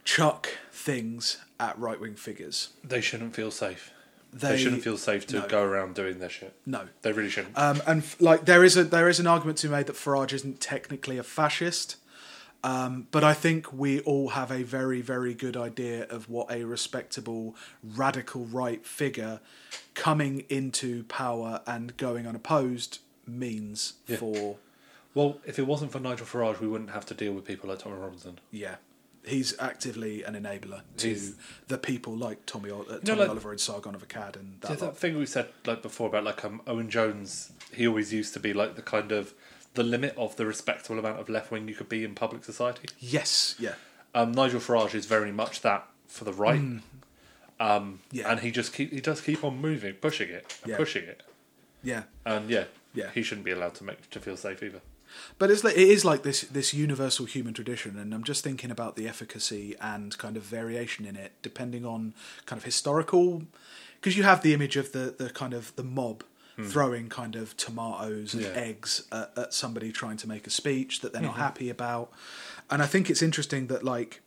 chuck 0.05 0.49
things 0.70 1.39
at 1.59 1.78
right-wing 1.78 2.14
figures 2.14 2.70
They 2.82 3.01
shouldn't 3.01 3.35
feel 3.35 3.51
safe. 3.51 3.91
They, 4.35 4.49
they, 4.49 4.59
shouldn't 4.59 4.82
feel 4.82 4.99
safe 4.99 5.26
to 5.28 5.41
no. 5.41 5.47
go 5.47 5.62
around 5.62 5.95
doing 5.95 6.18
their 6.18 6.28
shit. 6.28 6.55
no 6.66 6.89
They 7.03 7.12
really 7.12 7.30
shouldn't. 7.30 7.57
Um, 7.57 7.80
and 7.87 8.03
f- 8.03 8.20
like 8.20 8.45
there 8.47 8.64
is 8.64 8.76
a 8.76 8.82
there 8.85 9.09
is 9.09 9.20
an 9.20 9.26
argument 9.28 9.59
to 9.59 9.68
be 9.68 9.72
made 9.72 9.87
that 9.87 9.97
Farage 9.97 10.32
isn't 10.32 10.61
technically 10.61 11.18
a 11.18 11.22
fascist, 11.22 11.97
um, 12.64 13.07
but 13.12 13.22
I 13.22 13.32
think 13.35 13.72
we 13.72 14.01
all 14.01 14.30
have 14.30 14.51
a 14.51 14.62
very 14.64 15.01
very 15.01 15.35
good 15.35 15.57
idea 15.57 16.05
of 16.09 16.28
what 16.28 16.51
a 16.51 16.64
respectable 16.64 17.55
radical 17.82 18.45
right 18.47 18.85
figure 18.85 19.41
coming 19.95 20.45
into 20.49 21.05
power 21.05 21.61
and 21.66 21.97
going 21.97 22.26
unopposed 22.26 22.99
means 23.26 23.95
Yeah. 24.09 24.16
for 24.16 24.57
well, 25.14 25.39
if 25.47 25.61
it 25.61 25.66
wasn't 25.68 25.93
for 25.93 26.01
Nigel 26.01 26.26
Farage, 26.26 26.59
we 26.59 26.66
wouldn't 26.66 26.91
have 26.91 27.07
to 27.07 27.14
deal 27.14 27.32
with 27.35 27.45
people 27.45 27.68
like 27.70 27.78
Tommy 27.78 27.97
Robinson. 27.97 28.41
yeah. 28.51 28.76
He's 29.27 29.59
actively 29.59 30.22
an 30.22 30.35
enabler 30.35 30.83
to 30.99 31.09
He's- 31.09 31.33
the 31.68 31.79
people 31.79 32.14
like 32.16 32.45
Tommy, 32.47 32.70
uh, 32.70 32.75
know, 33.05 33.14
like- 33.14 33.29
Oliver 33.31 33.51
and 33.53 33.61
Sargon 33.61 33.95
of 33.95 34.07
Akkad 34.07 34.37
and 34.37 34.61
that. 34.61 34.79
That 34.79 34.97
thing 34.99 35.16
we 35.18 35.27
said 35.27 35.49
like 35.66 35.81
before 35.83 36.09
about 36.09 36.25
like 36.25 36.45
um, 36.45 36.61
Owen 36.66 36.91
Jones, 36.91 37.53
he 37.72 37.87
always 37.87 38.12
used 38.12 38.35
to 38.35 38.41
be 38.41 38.53
like 38.53 38.77
the 38.77 38.83
kind 38.83 39.12
of 39.12 39.33
the 39.75 39.83
limit 39.83 40.14
of 40.16 40.37
the 40.37 40.47
respectable 40.47 40.99
amount 40.99 41.18
of 41.20 41.29
left 41.29 41.51
wing 41.51 41.66
you 41.68 41.75
could 41.75 41.89
be 41.89 42.05
in 42.05 42.14
public 42.14 42.45
society. 42.45 42.89
Yes, 43.01 43.57
yeah, 43.59 43.75
Um, 44.14 44.31
Nigel 44.33 44.61
Farage 44.61 44.95
is 44.95 45.07
very 45.07 45.33
much 45.33 45.62
that 45.62 45.89
for 46.07 46.25
the 46.25 46.33
right, 46.33 46.81
um, 47.59 48.01
Yeah. 48.12 48.31
and 48.31 48.41
he 48.41 48.51
just 48.51 48.72
keep 48.72 48.93
he 48.93 49.01
does 49.01 49.20
keep 49.20 49.43
on 49.43 49.59
moving, 49.61 49.95
pushing 49.95 50.29
it, 50.29 50.59
and 50.62 50.70
Yeah. 50.72 50.77
pushing 50.77 51.05
it, 51.05 51.22
yeah. 51.83 52.05
and 52.25 52.49
yeah, 52.51 52.64
Yeah. 52.95 53.11
he 53.12 53.22
shouldn't 53.22 53.45
be 53.45 53.51
allowed 53.51 53.75
to 53.77 53.85
make 53.85 54.11
to 54.11 54.20
feel 54.20 54.37
safe 54.37 54.62
either. 54.62 54.81
But 55.39 55.51
it's 55.51 55.65
like, 55.65 55.77
it 55.77 55.89
is 55.89 56.05
like 56.05 56.23
this 56.23 56.43
this 56.43 56.73
universal 56.75 57.27
human 57.27 57.55
tradition, 57.55 57.99
and 57.99 58.15
I'm 58.15 58.25
just 58.25 58.45
thinking 58.45 58.71
about 58.71 58.97
the 58.97 59.09
efficacy 59.09 59.75
and 59.81 60.17
kind 60.19 60.37
of 60.37 60.43
variation 60.45 61.05
in 61.07 61.17
it, 61.17 61.33
depending 61.43 61.85
on 61.85 62.15
kind 62.47 62.59
of 62.59 62.65
historical, 62.65 63.43
because 64.01 64.17
you 64.17 64.23
have 64.25 64.43
the 64.43 64.55
image 64.55 64.77
of 64.77 64.93
the 64.93 65.15
the 65.17 65.31
kind 65.31 65.55
of 65.55 65.75
the 65.77 65.85
mob 65.85 66.23
throwing 66.62 67.09
kind 67.09 67.35
of 67.35 67.57
tomatoes 67.57 68.33
and 68.33 68.45
Yeah. 68.45 68.51
eggs 68.55 69.03
at, 69.11 69.33
at 69.37 69.53
somebody 69.53 69.91
trying 69.91 70.17
to 70.19 70.29
make 70.29 70.47
a 70.47 70.51
speech 70.51 71.01
that 71.01 71.12
they're 71.12 71.21
not 71.31 71.37
happy 71.37 71.69
about, 71.69 72.12
and 72.71 72.81
I 72.81 72.87
think 72.87 73.11
it's 73.11 73.23
interesting 73.23 73.67
that 73.67 73.83
like 73.83 74.21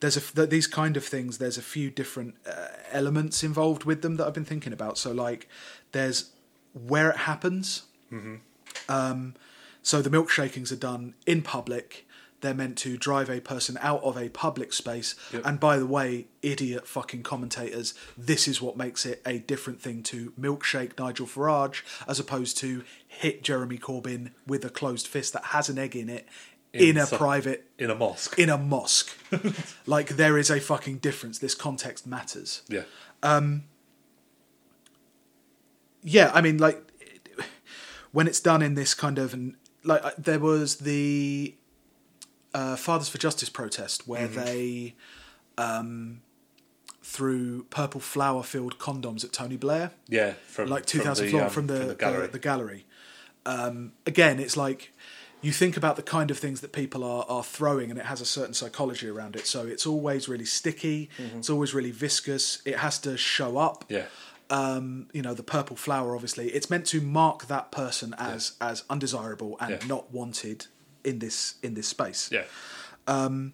there's 0.00 0.16
a 0.16 0.34
that 0.34 0.50
these 0.50 0.66
kind 0.66 0.96
of 0.96 1.04
things 1.04 1.38
there's 1.38 1.58
a 1.58 1.62
few 1.62 1.88
different 1.90 2.34
uh, 2.44 2.68
elements 2.90 3.44
involved 3.44 3.84
with 3.84 4.02
them 4.02 4.16
that 4.16 4.26
I've 4.26 4.34
been 4.34 4.44
thinking 4.44 4.72
about. 4.72 4.98
So 4.98 5.12
like 5.12 5.48
there's 5.92 6.30
where 6.72 7.10
it 7.10 7.18
happens. 7.18 7.84
Um, 8.88 9.34
so 9.82 10.02
the 10.02 10.10
milkshakings 10.10 10.70
are 10.72 10.76
done 10.76 11.14
in 11.26 11.42
public. 11.42 12.06
They're 12.40 12.54
meant 12.54 12.78
to 12.78 12.96
drive 12.96 13.28
a 13.28 13.40
person 13.40 13.78
out 13.82 14.02
of 14.02 14.16
a 14.16 14.30
public 14.30 14.72
space. 14.72 15.14
Yep. 15.32 15.42
And 15.44 15.60
by 15.60 15.76
the 15.78 15.84
way, 15.86 16.26
idiot 16.40 16.88
fucking 16.88 17.22
commentators, 17.22 17.92
this 18.16 18.48
is 18.48 18.62
what 18.62 18.78
makes 18.78 19.04
it 19.04 19.20
a 19.26 19.38
different 19.40 19.82
thing 19.82 20.02
to 20.04 20.32
milkshake 20.40 20.98
Nigel 20.98 21.26
Farage 21.26 21.82
as 22.08 22.18
opposed 22.18 22.56
to 22.58 22.82
hit 23.06 23.42
Jeremy 23.42 23.76
Corbyn 23.76 24.30
with 24.46 24.64
a 24.64 24.70
closed 24.70 25.06
fist 25.06 25.34
that 25.34 25.44
has 25.46 25.68
an 25.68 25.78
egg 25.78 25.94
in 25.94 26.08
it 26.08 26.26
in, 26.72 26.96
a 26.96 27.04
some- 27.04 27.18
private 27.18 27.66
in 27.78 27.90
a 27.90 27.94
mosque. 27.94 28.38
in 28.38 28.48
a 28.48 28.56
mosque. 28.56 29.14
like 29.86 30.08
there 30.16 30.38
is 30.38 30.48
a 30.50 30.60
fucking 30.60 30.96
difference. 30.98 31.38
This 31.40 31.54
context 31.54 32.06
matters. 32.06 32.62
yeah, 32.68 32.84
um, 33.22 33.64
Yeah, 36.02 36.30
I 36.32 36.40
mean, 36.40 36.56
like 36.58 36.82
when 38.12 38.26
it's 38.26 38.40
done 38.40 38.62
in 38.62 38.74
this 38.74 38.94
kind 38.94 39.18
of 39.18 39.36
like 39.84 40.04
uh, 40.04 40.10
there 40.18 40.38
was 40.38 40.76
the 40.76 41.54
uh, 42.54 42.76
Fathers 42.76 43.08
for 43.08 43.18
Justice 43.18 43.48
protest 43.48 44.06
where 44.06 44.26
they 44.28 44.94
um, 45.58 46.22
threw 47.02 47.64
purple 47.64 48.00
flour 48.00 48.42
filled 48.42 48.78
condoms 48.78 49.24
at 49.24 49.32
Tony 49.32 49.56
Blair, 49.56 49.92
yeah, 50.08 50.34
from 50.46 50.68
like 50.68 50.88
from 50.88 51.00
2000 51.00 51.24
the, 51.24 51.30
floor 51.30 51.44
um, 51.44 51.50
from 51.50 51.66
the 51.66 51.74
the 51.74 51.94
gallery. 51.94 52.26
The, 52.26 52.32
the 52.32 52.38
gallery. 52.38 52.86
Um, 53.46 53.92
again, 54.06 54.38
it's 54.38 54.56
like 54.56 54.92
you 55.42 55.52
think 55.52 55.76
about 55.76 55.96
the 55.96 56.02
kind 56.02 56.30
of 56.30 56.38
things 56.38 56.60
that 56.60 56.72
people 56.72 57.02
are, 57.02 57.24
are 57.28 57.42
throwing, 57.42 57.90
and 57.90 57.98
it 57.98 58.06
has 58.06 58.20
a 58.20 58.26
certain 58.26 58.52
psychology 58.54 59.08
around 59.08 59.36
it. 59.36 59.46
So 59.46 59.66
it's 59.66 59.86
always 59.86 60.28
really 60.28 60.44
sticky. 60.44 61.08
It's 61.38 61.48
always 61.48 61.72
really 61.72 61.90
viscous. 61.90 62.60
It 62.64 62.76
has 62.78 62.98
to 63.00 63.16
show 63.16 63.56
up. 63.56 63.84
yeah, 63.88 64.04
Um, 64.50 65.08
you 65.12 65.22
know, 65.22 65.32
the 65.34 65.42
purple 65.44 65.76
flour. 65.76 66.14
Obviously, 66.14 66.48
it's 66.48 66.68
meant 66.68 66.84
to 66.86 67.00
mark 67.00 67.46
that 67.46 67.70
person 67.70 68.14
as 68.18 68.52
as 68.60 68.82
undesirable 68.90 69.56
and 69.60 69.70
Yeah. 69.70 69.86
not 69.86 70.12
wanted 70.12 70.66
in 71.04 71.18
this 71.20 71.54
in 71.62 71.74
this 71.74 71.86
space. 71.88 72.30
yeah, 72.32 72.42
um, 73.06 73.52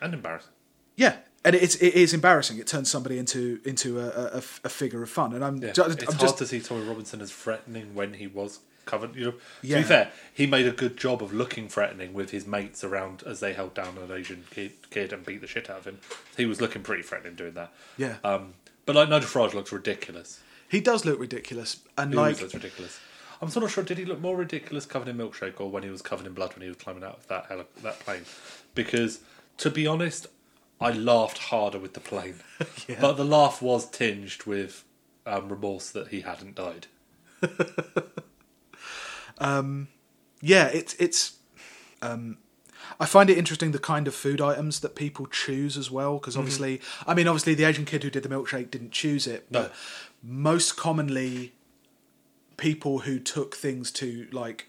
and 0.00 0.14
embarrassing. 0.14 0.50
Yeah, 0.96 1.16
and 1.44 1.54
it's 1.54 1.76
it 1.76 1.94
is 1.94 2.12
embarrassing. 2.12 2.58
It 2.58 2.66
turns 2.66 2.90
somebody 2.90 3.18
into 3.18 3.60
into 3.64 4.00
a, 4.00 4.08
a, 4.08 4.42
a 4.64 4.68
figure 4.68 5.02
of 5.02 5.10
fun. 5.10 5.32
And 5.32 5.44
I'm, 5.44 5.56
Yeah, 5.58 5.72
ju- 5.72 5.84
it's 5.84 6.02
I'm 6.02 6.06
hard 6.08 6.20
just 6.20 6.38
to 6.38 6.46
see 6.46 6.60
Tommy 6.60 6.84
Robinson 6.84 7.20
as 7.20 7.32
threatening 7.32 7.94
when 7.94 8.14
he 8.14 8.26
was 8.26 8.60
covered. 8.84 9.14
You 9.14 9.24
know, 9.26 9.30
to 9.30 9.38
Yeah. 9.62 9.78
be 9.78 9.84
fair, 9.84 10.12
he 10.34 10.46
made 10.46 10.66
a 10.66 10.72
good 10.72 10.96
job 10.96 11.22
of 11.22 11.32
looking 11.32 11.68
threatening 11.68 12.12
with 12.14 12.30
his 12.30 12.46
mates 12.46 12.82
around 12.84 13.22
as 13.24 13.40
they 13.40 13.52
held 13.52 13.74
down 13.74 13.96
an 13.96 14.10
Asian 14.10 14.44
kid, 14.50 14.72
kid 14.90 15.12
and 15.12 15.24
beat 15.24 15.40
the 15.40 15.46
shit 15.46 15.70
out 15.70 15.78
of 15.78 15.84
him. 15.86 16.00
He 16.36 16.46
was 16.46 16.60
looking 16.60 16.82
pretty 16.82 17.04
threatening 17.04 17.36
doing 17.36 17.54
that. 17.54 17.72
yeah. 17.96 18.16
Um, 18.24 18.54
but 18.86 18.94
like 18.96 19.08
Nigel 19.08 19.28
Farage 19.28 19.54
looks 19.54 19.72
ridiculous. 19.72 20.40
he 20.68 20.80
does 20.80 21.04
look 21.04 21.18
ridiculous, 21.20 21.80
and 21.98 22.10
He 22.12 22.16
like 22.16 22.40
looks 22.40 22.54
ridiculous. 22.54 22.98
I'm 23.40 23.48
still 23.48 23.62
not 23.62 23.70
sure. 23.72 23.82
Did 23.82 23.98
he 23.98 24.04
look 24.04 24.20
more 24.20 24.36
ridiculous 24.36 24.86
covered 24.86 25.08
in 25.08 25.16
milkshake 25.18 25.60
or 25.60 25.68
when 25.70 25.82
he 25.82 25.90
was 25.90 26.00
covered 26.00 26.26
in 26.26 26.32
blood 26.32 26.54
when 26.54 26.62
he 26.62 26.68
was 26.68 26.76
climbing 26.76 27.02
out 27.02 27.16
of 27.18 27.26
that 27.28 27.46
heli- 27.46 27.64
that 27.82 27.98
plane? 28.00 28.22
Because 28.74 29.20
to 29.58 29.68
be 29.70 29.86
honest, 29.86 30.28
I 30.80 30.90
laughed 30.92 31.38
harder 31.38 31.78
with 31.78 31.94
the 31.94 32.00
plane, 32.00 32.36
Yeah. 32.88 32.98
but 33.00 33.14
the 33.16 33.24
laugh 33.24 33.60
was 33.60 33.88
tinged 33.90 34.44
with 34.46 34.84
um, 35.26 35.48
remorse 35.48 35.90
that 35.90 36.08
he 36.08 36.20
hadn't 36.20 36.54
died. 36.54 36.86
yeah, 40.40 40.66
it's 40.66 40.94
it's. 40.94 41.36
Um, 42.00 42.38
I 43.02 43.06
find 43.06 43.28
it 43.30 43.36
interesting 43.36 43.72
the 43.72 43.78
kind 43.92 44.06
of 44.06 44.14
food 44.14 44.40
items 44.40 44.80
that 44.80 44.94
people 44.94 45.26
choose 45.26 45.76
as 45.76 45.90
well, 45.90 46.12
Mm-hmm. 46.12 46.20
because 46.20 46.36
obviously, 46.36 46.80
I 47.06 47.12
mean, 47.14 47.26
obviously, 47.28 47.54
the 47.54 47.64
Asian 47.64 47.84
kid 47.84 48.02
who 48.04 48.10
did 48.10 48.22
the 48.22 48.28
milkshake 48.28 48.70
didn't 48.70 48.92
choose 48.92 49.26
it, 49.26 49.40
No. 49.50 49.62
but 49.62 49.74
most 50.22 50.76
commonly, 50.76 51.52
people 52.56 53.00
who 53.00 53.18
took 53.18 53.56
things 53.56 53.90
to 54.00 54.28
like 54.30 54.68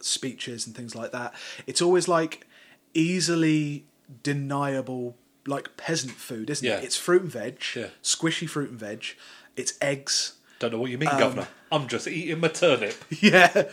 speeches 0.00 0.66
and 0.66 0.74
things 0.74 0.94
like 0.94 1.12
that, 1.12 1.34
it's 1.66 1.82
always 1.82 2.08
like 2.08 2.46
easily 2.94 3.84
deniable, 4.22 5.16
like 5.46 5.76
peasant 5.76 6.12
food, 6.12 6.48
isn't 6.50 6.66
Yeah. 6.66 6.78
it? 6.78 6.84
It's 6.84 6.96
fruit 6.96 7.22
and 7.22 7.30
veg, 7.30 7.62
Yeah. 7.74 7.88
squishy 8.02 8.48
fruit 8.48 8.70
and 8.70 8.78
veg. 8.78 9.04
It's 9.56 9.74
eggs. 9.82 10.34
Don't 10.60 10.72
know 10.72 10.78
what 10.78 10.90
you 10.90 10.98
mean, 10.98 11.08
Um, 11.10 11.18
Governor. 11.18 11.48
I'm 11.70 11.86
just 11.88 12.06
eating 12.08 12.40
my 12.40 12.48
turnip. 12.48 12.94
Yeah. 13.20 13.64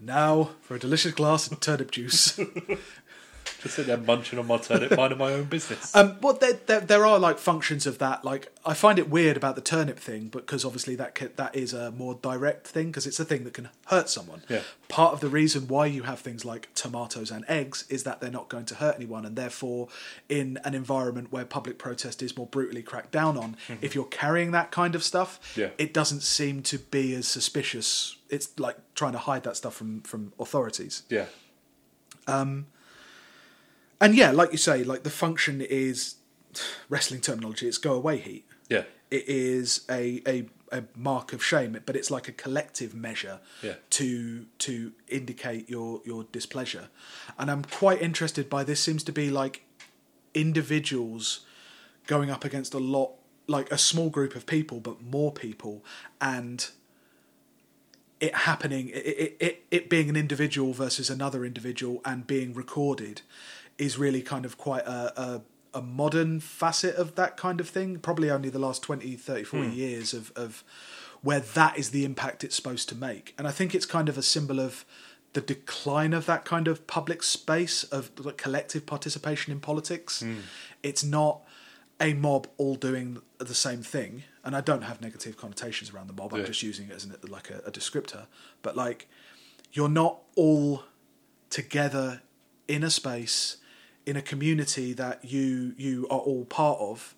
Now 0.00 0.50
for 0.62 0.74
a 0.74 0.78
delicious 0.78 1.12
glass 1.12 1.50
of 1.50 1.60
turnip 1.60 1.90
juice. 1.90 2.38
Just 3.62 3.74
sit 3.74 3.86
there 3.88 3.96
munching 3.96 4.38
on 4.38 4.46
my 4.46 4.58
turnip, 4.58 4.96
minding 4.96 5.18
my 5.18 5.32
own 5.32 5.44
business. 5.46 5.96
Um, 5.96 6.18
well, 6.20 6.34
there, 6.34 6.52
there 6.66 6.78
there 6.80 7.04
are 7.06 7.18
like 7.18 7.38
functions 7.38 7.88
of 7.88 7.98
that. 7.98 8.24
Like 8.24 8.52
I 8.64 8.72
find 8.72 9.00
it 9.00 9.10
weird 9.10 9.36
about 9.36 9.56
the 9.56 9.60
turnip 9.62 9.98
thing 9.98 10.28
because 10.28 10.64
obviously 10.64 10.94
that 10.96 11.16
ca 11.16 11.28
that 11.34 11.56
is 11.56 11.72
a 11.72 11.90
more 11.90 12.14
direct 12.22 12.68
thing 12.68 12.88
because 12.88 13.04
it's 13.04 13.18
a 13.18 13.24
thing 13.24 13.42
that 13.44 13.54
can 13.54 13.70
hurt 13.86 14.08
someone. 14.10 14.42
Yeah. 14.48 14.60
Part 14.86 15.12
of 15.14 15.18
the 15.20 15.28
reason 15.28 15.66
why 15.66 15.86
you 15.86 16.04
have 16.04 16.20
things 16.20 16.44
like 16.44 16.68
tomatoes 16.76 17.32
and 17.32 17.44
eggs 17.48 17.84
is 17.88 18.04
that 18.04 18.20
they're 18.20 18.30
not 18.30 18.48
going 18.48 18.66
to 18.66 18.76
hurt 18.76 18.94
anyone, 18.94 19.26
and 19.26 19.34
therefore, 19.34 19.88
in 20.28 20.58
an 20.64 20.74
environment 20.76 21.32
where 21.32 21.44
public 21.44 21.78
protest 21.78 22.22
is 22.22 22.36
more 22.36 22.46
brutally 22.46 22.82
cracked 22.82 23.10
down 23.10 23.36
on, 23.36 23.56
if 23.82 23.92
you're 23.92 24.04
carrying 24.04 24.52
that 24.52 24.70
kind 24.70 24.94
of 24.94 25.02
stuff, 25.02 25.40
Mm-hmm. 25.54 25.60
Yeah. 25.62 25.68
it 25.78 25.92
doesn't 25.92 26.20
seem 26.22 26.62
to 26.64 26.78
be 26.78 27.12
as 27.14 27.26
suspicious. 27.26 28.14
It's 28.30 28.58
like 28.58 28.76
trying 28.94 29.12
to 29.12 29.18
hide 29.18 29.42
that 29.44 29.56
stuff 29.56 29.74
from 29.74 30.00
from 30.02 30.32
authorities. 30.38 31.02
yeah, 31.08 31.26
Um. 32.26 32.66
And 34.00 34.14
yeah, 34.14 34.30
like 34.30 34.52
you 34.52 34.58
say, 34.58 34.84
like 34.84 35.02
the 35.02 35.10
function 35.10 35.60
is 35.60 36.16
wrestling 36.88 37.20
terminology. 37.20 37.66
It's 37.66 37.78
go 37.78 37.94
away 37.94 38.18
heat. 38.18 38.44
yeah, 38.68 38.84
It 39.10 39.24
is 39.28 39.84
a 39.90 40.22
a, 40.26 40.46
a 40.70 40.84
mark 40.94 41.32
of 41.32 41.42
shame, 41.42 41.80
but 41.84 41.96
it's 41.96 42.10
like 42.10 42.28
a 42.28 42.32
collective 42.32 42.94
measure 42.94 43.40
Yeah. 43.62 43.74
to 43.90 44.46
to 44.58 44.92
indicate 45.08 45.68
your 45.68 46.00
your 46.04 46.24
displeasure. 46.30 46.90
And 47.38 47.50
I'm 47.50 47.64
quite 47.64 48.00
interested 48.00 48.48
by 48.48 48.62
this. 48.64 48.78
Seems 48.80 49.02
to 49.04 49.12
be 49.12 49.30
like 49.30 49.62
individuals 50.34 51.40
going 52.06 52.30
up 52.30 52.44
against 52.44 52.74
a 52.74 52.78
lot, 52.78 53.10
like 53.48 53.70
a 53.72 53.78
small 53.78 54.10
group 54.10 54.34
of 54.36 54.46
people, 54.46 54.78
but 54.80 55.02
more 55.02 55.32
people, 55.32 55.84
and 56.20 56.70
it 58.20 58.34
happening, 58.34 58.88
it, 58.88 58.94
it, 58.94 59.36
it, 59.40 59.62
it 59.70 59.90
being 59.90 60.08
an 60.08 60.16
individual 60.16 60.72
versus 60.72 61.08
another 61.10 61.44
individual 61.44 62.00
and 62.04 62.26
being 62.26 62.52
recorded 62.52 63.22
is 63.78 63.96
really 63.96 64.22
kind 64.22 64.44
of 64.44 64.58
quite 64.58 64.84
a, 64.86 65.20
a, 65.20 65.42
a 65.74 65.82
modern 65.82 66.40
facet 66.40 66.96
of 66.96 67.14
that 67.14 67.36
kind 67.36 67.60
of 67.60 67.68
thing. 67.68 67.98
Probably 67.98 68.30
only 68.30 68.48
the 68.48 68.58
last 68.58 68.82
20, 68.82 69.14
30, 69.16 69.44
40 69.44 69.68
hmm. 69.68 69.72
years 69.72 70.12
of, 70.12 70.32
of 70.34 70.64
where 71.22 71.40
that 71.40 71.78
is 71.78 71.90
the 71.90 72.04
impact 72.04 72.42
it's 72.42 72.56
supposed 72.56 72.88
to 72.88 72.94
make. 72.94 73.34
And 73.38 73.46
I 73.46 73.50
think 73.50 73.74
it's 73.74 73.86
kind 73.86 74.08
of 74.08 74.18
a 74.18 74.22
symbol 74.22 74.58
of 74.58 74.84
the 75.34 75.40
decline 75.40 76.12
of 76.12 76.26
that 76.26 76.44
kind 76.44 76.66
of 76.66 76.86
public 76.86 77.22
space 77.22 77.84
of 77.84 78.10
collective 78.36 78.86
participation 78.86 79.52
in 79.52 79.60
politics. 79.60 80.20
Hmm. 80.20 80.38
It's 80.82 81.04
not 81.04 81.42
a 82.00 82.14
mob 82.14 82.46
all 82.56 82.74
doing 82.76 83.20
the 83.38 83.54
same 83.54 83.82
thing, 83.82 84.24
and 84.44 84.54
I 84.56 84.60
don't 84.60 84.82
have 84.82 85.00
negative 85.00 85.36
connotations 85.36 85.90
around 85.92 86.06
the 86.08 86.12
mob. 86.12 86.32
I'm 86.32 86.40
Yeah. 86.40 86.46
just 86.46 86.62
using 86.62 86.88
it 86.88 86.92
as 86.94 87.04
an, 87.04 87.16
like 87.28 87.50
a, 87.50 87.58
a 87.66 87.70
descriptor. 87.70 88.26
But 88.62 88.76
like, 88.76 89.08
you're 89.72 89.88
not 89.88 90.18
all 90.36 90.84
together 91.50 92.22
in 92.66 92.82
a 92.84 92.90
space 92.90 93.56
in 94.06 94.16
a 94.16 94.22
community 94.22 94.92
that 94.94 95.24
you 95.24 95.74
you 95.76 96.06
are 96.10 96.18
all 96.20 96.44
part 96.46 96.78
of, 96.80 97.14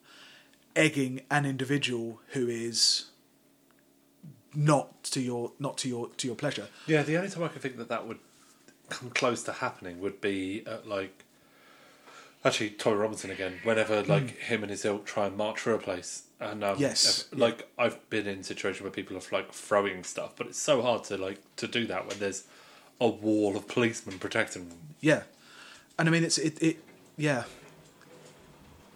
egging 0.74 1.20
an 1.30 1.44
individual 1.46 2.20
who 2.28 2.48
is 2.48 3.06
not 4.54 5.02
to 5.04 5.20
your 5.20 5.52
not 5.60 5.78
to 5.78 5.88
your 5.88 6.08
to 6.16 6.26
your 6.26 6.36
pleasure. 6.36 6.66
yeah. 6.86 7.02
The 7.02 7.16
only 7.16 7.30
time 7.30 7.44
I 7.44 7.48
can 7.48 7.60
think 7.60 7.76
that 7.76 7.88
that 7.88 8.06
would 8.08 8.18
come 8.88 9.10
close 9.10 9.42
to 9.44 9.52
happening 9.52 10.00
would 10.00 10.20
be 10.20 10.64
at 10.66 10.86
like. 10.88 11.24
Actually, 12.44 12.70
Tommy 12.70 12.96
Robinson 12.96 13.30
again. 13.30 13.60
Whenever 13.64 14.02
like 14.02 14.38
him 14.38 14.62
and 14.62 14.70
his 14.70 14.84
ilk 14.84 15.04
try 15.04 15.26
and 15.26 15.36
march 15.36 15.60
through 15.60 15.74
a 15.74 15.78
place, 15.78 16.22
and 16.40 16.64
um, 16.64 16.76
Yes. 16.78 17.28
if- 17.30 17.38
like 17.38 17.68
I've 17.78 18.08
been 18.08 18.26
in 18.26 18.42
situations 18.42 18.82
where 18.82 18.90
people 18.90 19.16
are 19.16 19.20
like 19.30 19.52
throwing 19.52 20.04
stuff, 20.04 20.32
but 20.36 20.46
it's 20.46 20.58
so 20.58 20.80
hard 20.80 21.04
to 21.04 21.18
like 21.18 21.40
to 21.56 21.66
do 21.68 21.86
that 21.88 22.06
when 22.08 22.18
there's 22.18 22.44
a 23.00 23.08
wall 23.08 23.56
of 23.56 23.68
policemen 23.68 24.18
protecting 24.18 24.68
them. 24.70 24.78
Yeah, 25.00 25.22
and 25.98 26.08
I 26.08 26.12
mean 26.12 26.24
it's 26.24 26.38
it, 26.38 26.62
it 26.62 26.82
yeah. 27.16 27.44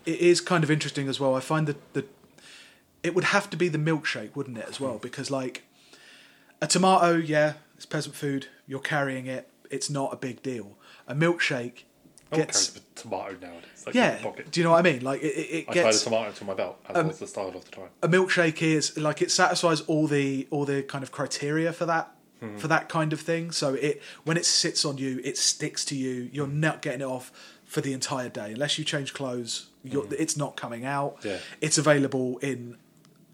It 0.07 0.21
is 0.21 0.41
kind 0.43 0.63
of 0.65 0.71
interesting 0.71 1.09
as 1.09 1.19
well. 1.19 1.35
I 1.35 1.41
find 1.41 1.67
that 1.67 1.95
the 1.95 2.05
it 3.03 3.15
would 3.15 3.25
have 3.25 3.51
to 3.51 3.57
be 3.57 3.69
the 3.69 3.79
milkshake, 3.79 4.35
wouldn't 4.35 4.57
it, 4.59 4.67
as 4.69 4.81
well? 4.81 4.99
Because 4.99 5.31
like 5.31 5.65
a 6.63 6.67
tomato, 6.67 7.17
yeah, 7.17 7.55
it's 7.77 7.85
peasant 7.87 8.15
food. 8.15 8.47
You're 8.67 8.81
carrying 8.81 9.27
it. 9.27 9.51
It's 9.71 9.91
not 9.91 10.13
a 10.13 10.17
big 10.17 10.43
deal. 10.43 10.77
A 11.07 11.15
milkshake 11.15 11.83
gets 12.37 12.77
a 12.77 12.81
tomato 12.95 13.37
nowadays. 13.41 13.85
Like 13.87 13.95
yeah. 13.95 14.17
in 14.17 14.23
my 14.23 14.31
pocket. 14.31 14.51
Do 14.51 14.61
you 14.61 14.65
know 14.65 14.71
what 14.71 14.87
I 14.87 14.91
mean? 14.91 15.03
Like 15.03 15.23
it, 15.23 15.27
it, 15.27 15.31
it 15.31 15.65
I 15.69 15.73
tied 15.75 15.81
a 15.81 15.85
gets 15.85 16.03
tomato 16.03 16.33
to 16.33 16.45
my 16.45 16.55
belt, 16.55 16.79
as 16.89 16.97
um, 16.97 17.09
was 17.09 17.19
the 17.19 17.27
style 17.27 17.49
of 17.49 17.65
the 17.65 17.71
time. 17.71 17.89
a 18.03 18.09
milkshake 18.09 18.63
is 18.63 18.97
like 18.99 19.23
it 19.23 19.31
satisfies 19.31 19.81
all 19.83 20.07
the 20.07 20.47
all 20.51 20.65
the 20.65 20.83
kind 20.83 21.03
of 21.03 21.13
criteria 21.13 21.73
for 21.73 21.87
that 21.87 22.11
hmm. 22.41 22.57
for 22.57 22.69
that 22.69 22.89
kind 22.89 23.13
of 23.13 23.21
thing. 23.21 23.51
So 23.51 23.75
it 23.75 24.03
when 24.25 24.37
it 24.37 24.47
sits 24.47 24.85
on 24.85 24.99
you, 24.99 25.21
it 25.25 25.37
sticks 25.37 25.85
to 25.87 25.97
you. 25.97 26.29
You're 26.33 26.47
hmm. 26.47 26.61
not 26.61 26.83
getting 26.83 27.01
it 27.01 27.05
off 27.05 27.33
for 27.65 27.81
the 27.81 27.93
entire 27.93 28.29
day 28.29 28.53
unless 28.53 28.79
you 28.79 28.85
change 28.85 29.15
clothes. 29.15 29.71
You're, 29.83 30.05
hmm. 30.05 30.15
It's 30.19 30.37
not 30.37 30.57
coming 30.57 30.85
out. 30.85 31.19
Yeah. 31.23 31.39
It's 31.61 31.79
available 31.79 32.39
in 32.39 32.77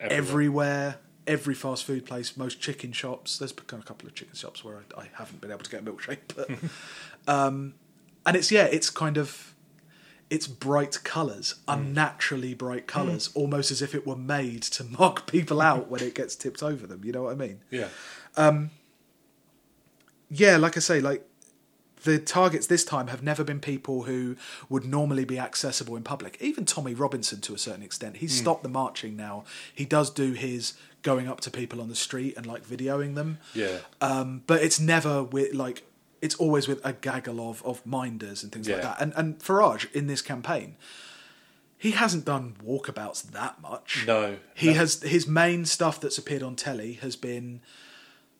Everywhere. 0.00 0.18
everywhere. 0.18 0.96
Every 1.26 1.54
fast 1.54 1.84
food 1.84 2.06
place, 2.06 2.36
most 2.36 2.60
chicken 2.60 2.90
shops. 2.92 3.38
There's 3.38 3.52
become 3.52 3.78
a 3.78 3.84
couple 3.84 4.08
of 4.08 4.14
chicken 4.14 4.34
shops 4.34 4.64
where 4.64 4.78
I, 4.96 5.02
I 5.02 5.08
haven't 5.12 5.40
been 5.40 5.50
able 5.50 5.62
to 5.62 5.70
get 5.70 5.80
a 5.80 5.84
milkshake, 5.84 6.18
but 6.34 6.50
um, 7.32 7.74
and 8.26 8.36
it's 8.36 8.50
yeah, 8.50 8.64
it's 8.64 8.90
kind 8.90 9.16
of 9.16 9.54
it's 10.28 10.46
bright 10.46 11.02
colours, 11.02 11.56
unnaturally 11.66 12.54
bright 12.54 12.86
colours, 12.86 13.26
hmm. 13.26 13.40
almost 13.40 13.70
as 13.70 13.82
if 13.82 13.94
it 13.94 14.06
were 14.06 14.16
made 14.16 14.62
to 14.62 14.84
mark 14.98 15.26
people 15.26 15.60
out 15.60 15.90
when 15.90 16.02
it 16.02 16.14
gets 16.14 16.36
tipped 16.36 16.62
over 16.62 16.86
them. 16.86 17.04
You 17.04 17.12
know 17.12 17.24
what 17.24 17.32
I 17.32 17.36
mean? 17.36 17.60
Yeah, 17.70 17.88
um, 18.36 18.70
Yeah, 20.30 20.56
like 20.56 20.76
I 20.76 20.80
say, 20.80 21.00
like 21.00 21.26
the 22.04 22.18
targets 22.18 22.66
this 22.66 22.84
time 22.84 23.08
have 23.08 23.22
never 23.22 23.44
been 23.44 23.60
people 23.60 24.04
who 24.04 24.36
would 24.68 24.84
normally 24.84 25.24
be 25.24 25.38
accessible 25.38 25.96
in 25.96 26.02
public. 26.02 26.38
Even 26.40 26.64
Tommy 26.64 26.94
Robinson, 26.94 27.40
to 27.42 27.54
a 27.54 27.58
certain 27.58 27.82
extent, 27.82 28.18
he's 28.18 28.32
hmm. 28.36 28.42
stopped 28.42 28.62
the 28.62 28.68
marching 28.68 29.16
now. 29.16 29.44
He 29.74 29.84
does 29.84 30.10
do 30.10 30.32
his 30.32 30.74
going 31.02 31.28
up 31.28 31.40
to 31.40 31.50
people 31.50 31.80
on 31.80 31.88
the 31.88 31.94
street 31.94 32.36
and 32.36 32.46
like 32.46 32.66
videoing 32.66 33.14
them. 33.14 33.38
yeah, 33.54 33.78
Um, 34.00 34.42
but 34.46 34.62
it's 34.62 34.78
never 34.78 35.22
with 35.22 35.54
like 35.54 35.82
it's 36.22 36.34
always 36.36 36.68
with 36.68 36.80
a 36.84 36.92
gaggle 36.92 37.40
of 37.50 37.62
of 37.64 37.84
minders 37.86 38.42
and 38.42 38.52
things 38.52 38.68
like 38.68 38.82
that. 38.82 39.00
And 39.00 39.12
and 39.16 39.38
Farage 39.38 39.90
in 39.92 40.06
this 40.06 40.22
campaign, 40.22 40.76
he 41.78 41.92
hasn't 41.92 42.24
done 42.24 42.56
walkabouts 42.64 43.30
that 43.30 43.60
much. 43.62 44.04
no. 44.06 44.36
He 44.54 44.68
no. 44.68 44.74
has 44.74 45.02
his 45.02 45.26
main 45.26 45.64
stuff 45.64 46.00
that's 46.00 46.18
appeared 46.18 46.42
on 46.42 46.56
telly 46.56 46.94
has 46.94 47.16
been 47.16 47.60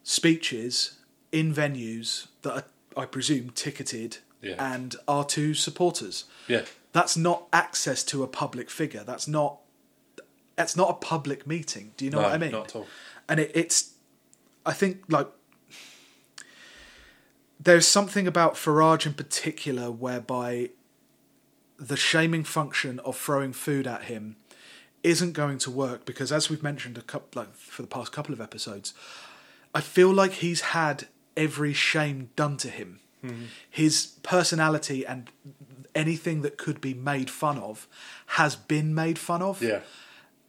speeches 0.03 0.99
in 1.33 1.55
venues 1.55 2.27
that 2.43 2.53
are, 2.53 2.65
I 2.97 3.07
presume, 3.07 3.51
ticketed 3.51 4.19
Yeah. 4.43 4.57
and 4.59 4.97
are 5.07 5.25
to 5.27 5.55
supporters. 5.55 6.25
Yeah, 6.49 6.65
That's 6.93 7.17
not 7.17 7.47
access 7.53 8.03
to 8.05 8.23
a 8.23 8.27
public 8.27 8.71
figure. 8.71 9.05
That's 9.05 9.29
not 9.29 9.59
that's 10.57 10.77
not 10.77 10.91
a 10.91 10.95
public 10.95 11.47
meeting. 11.47 11.93
Do 11.97 12.05
you 12.05 12.11
know 12.11 12.19
No, 12.19 12.25
what 12.25 12.33
I 12.35 12.39
mean? 12.39 12.53
not 12.53 12.67
at 12.69 12.77
all. 12.77 12.87
And 13.29 13.41
it, 13.41 13.51
it's, 13.55 13.95
I 14.67 14.73
think 14.75 15.05
like 15.09 15.29
there's 17.63 17.87
something 17.87 18.27
about 18.27 18.55
Farage 18.55 19.07
in 19.07 19.15
particular 19.15 19.91
whereby 19.91 20.71
the 21.79 21.97
shaming 21.97 22.45
function 22.45 22.99
of 23.01 23.17
throwing 23.17 23.53
food 23.53 23.87
at 23.87 24.05
him 24.05 24.37
isn't 25.03 25.33
going 25.33 25.59
to 25.59 25.71
work 25.71 26.05
because 26.05 26.31
as 26.33 26.51
we've 26.51 26.63
mentioned 26.63 26.99
a 26.99 27.03
couple 27.03 27.43
like 27.43 27.55
for 27.55 27.83
the 27.83 27.89
past 27.89 28.13
couple 28.13 28.35
of 28.35 28.41
episodes 28.41 28.93
I 29.75 29.81
feel 29.81 30.13
like 30.13 30.33
he's 30.33 30.61
had 30.61 31.07
every 31.37 31.73
shame 31.73 32.31
done 32.37 32.57
to 32.59 32.69
him. 32.69 33.01
Hmm. 33.21 33.45
His 33.69 34.15
personality 34.23 35.07
and 35.07 35.31
anything 35.95 36.43
that 36.43 36.59
could 36.59 36.81
be 36.81 36.95
made 36.95 37.31
fun 37.31 37.59
of 37.59 37.87
has 38.27 38.57
been 38.57 38.95
made 38.95 39.19
fun 39.19 39.43
of. 39.43 39.63
Yeah, 39.63 39.81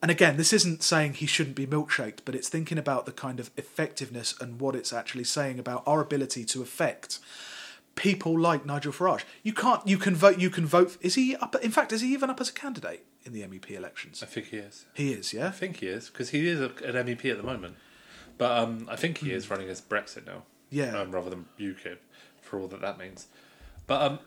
and 0.01 0.09
again, 0.09 0.37
this 0.37 0.51
isn't 0.51 0.81
saying 0.81 1.13
he 1.15 1.25
shouldn't 1.27 1.55
be 1.55 1.67
milkshaked, 1.67 2.19
but 2.25 2.33
it's 2.33 2.49
thinking 2.49 2.77
about 2.77 3.05
the 3.05 3.11
kind 3.11 3.39
of 3.39 3.51
effectiveness 3.55 4.33
and 4.41 4.59
what 4.59 4.75
it's 4.75 4.91
actually 4.91 5.25
saying 5.25 5.59
about 5.59 5.83
our 5.85 6.01
ability 6.01 6.43
to 6.45 6.61
affect 6.61 7.19
people 7.95 8.39
like 8.39 8.65
Nigel 8.65 8.91
Farage. 8.91 9.23
You 9.43 9.53
can't. 9.53 9.85
You 9.87 9.97
can 9.97 10.15
vote. 10.15 10.39
You 10.39 10.49
can 10.49 10.65
vote. 10.65 10.97
Is 11.01 11.15
he 11.15 11.35
up? 11.35 11.55
In 11.61 11.71
fact, 11.71 11.91
is 11.91 12.01
he 12.01 12.13
even 12.13 12.29
up 12.29 12.41
as 12.41 12.49
a 12.49 12.53
candidate 12.53 13.05
in 13.23 13.33
the 13.33 13.43
MEP 13.43 13.69
elections? 13.71 14.23
I 14.23 14.25
think 14.25 14.47
he 14.47 14.57
is. 14.57 14.85
He 14.93 15.13
is. 15.13 15.33
Yeah. 15.33 15.47
I 15.47 15.51
think 15.51 15.77
he 15.77 15.87
is 15.87 16.09
because 16.09 16.31
he 16.31 16.47
is 16.47 16.59
a, 16.59 16.69
an 16.83 16.95
MEP 17.05 17.29
at 17.29 17.37
the 17.37 17.43
moment, 17.43 17.75
but 18.37 18.57
um, 18.57 18.87
I 18.89 18.95
think 18.95 19.19
he 19.19 19.31
is 19.31 19.49
running 19.49 19.69
as 19.69 19.81
Brexit 19.81 20.25
now. 20.25 20.43
Yeah. 20.71 20.97
um, 20.97 21.11
rather 21.11 21.29
than 21.29 21.45
UKIP, 21.59 21.97
for 22.41 22.59
all 22.59 22.67
that 22.69 22.81
that 22.81 22.97
means. 22.97 23.27
But 23.87 24.01
um, 24.01 24.19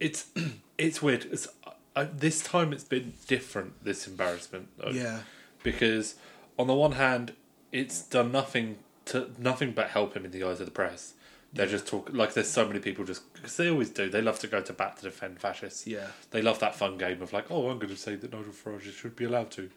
it's 0.00 0.26
it's 0.78 1.00
weird. 1.00 1.26
It's, 1.30 1.48
I, 1.94 2.04
this 2.04 2.42
time 2.42 2.72
it's 2.72 2.84
been 2.84 3.12
different. 3.26 3.84
This 3.84 4.06
embarrassment, 4.06 4.68
though, 4.78 4.90
Yeah. 4.90 5.20
because 5.62 6.14
on 6.58 6.66
the 6.66 6.74
one 6.74 6.92
hand, 6.92 7.32
it's 7.70 8.02
done 8.02 8.32
nothing 8.32 8.78
to 9.06 9.30
nothing 9.38 9.72
but 9.72 9.88
help 9.90 10.14
him 10.14 10.24
in 10.24 10.30
the 10.30 10.44
eyes 10.44 10.60
of 10.60 10.66
the 10.66 10.72
press 10.72 11.14
They're 11.52 11.66
just 11.66 11.86
talking 11.88 12.14
like 12.14 12.34
there's 12.34 12.48
so 12.48 12.66
many 12.66 12.78
people 12.78 13.04
just 13.04 13.30
because 13.34 13.56
they 13.56 13.68
always 13.68 13.90
do. 13.90 14.08
They 14.08 14.22
love 14.22 14.38
to 14.40 14.46
go 14.46 14.60
to 14.62 14.72
bat 14.72 14.96
to 14.98 15.02
defend 15.02 15.40
fascists. 15.40 15.86
Yeah. 15.86 16.06
they 16.30 16.40
love 16.40 16.58
that 16.60 16.74
fun 16.74 16.96
game 16.98 17.20
of 17.20 17.32
like, 17.32 17.50
oh, 17.50 17.68
I'm 17.68 17.78
going 17.78 17.92
to 17.92 17.96
say 17.96 18.14
that 18.14 18.32
Nigel 18.32 18.52
Farage 18.52 18.90
should 18.92 19.16
be 19.16 19.24
allowed 19.24 19.50
to 19.52 19.68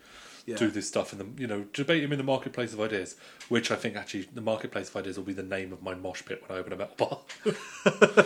Yeah. 0.46 0.58
do 0.58 0.70
this 0.70 0.88
stuff 0.88 1.12
in 1.12 1.18
the 1.20 1.28
you 1.42 1.48
know 1.48 1.66
debate 1.74 2.04
him 2.04 2.12
in 2.12 2.18
the 2.20 2.24
marketplace 2.24 2.72
of 2.74 2.80
ideas, 2.80 3.16
which 3.50 3.72
I 3.72 3.76
think 3.76 3.96
actually 3.98 4.28
the 4.34 4.42
marketplace 4.42 4.90
of 4.90 4.96
ideas 4.98 5.18
will 5.18 5.26
be 5.26 5.34
the 5.34 5.44
name 5.58 5.74
of 5.74 5.82
my 5.82 5.96
mosh 5.96 6.24
pit 6.24 6.44
when 6.46 6.56
I 6.56 6.60
open 6.62 6.72
a 6.74 6.78
metal 6.78 6.96
bar. 6.98 7.20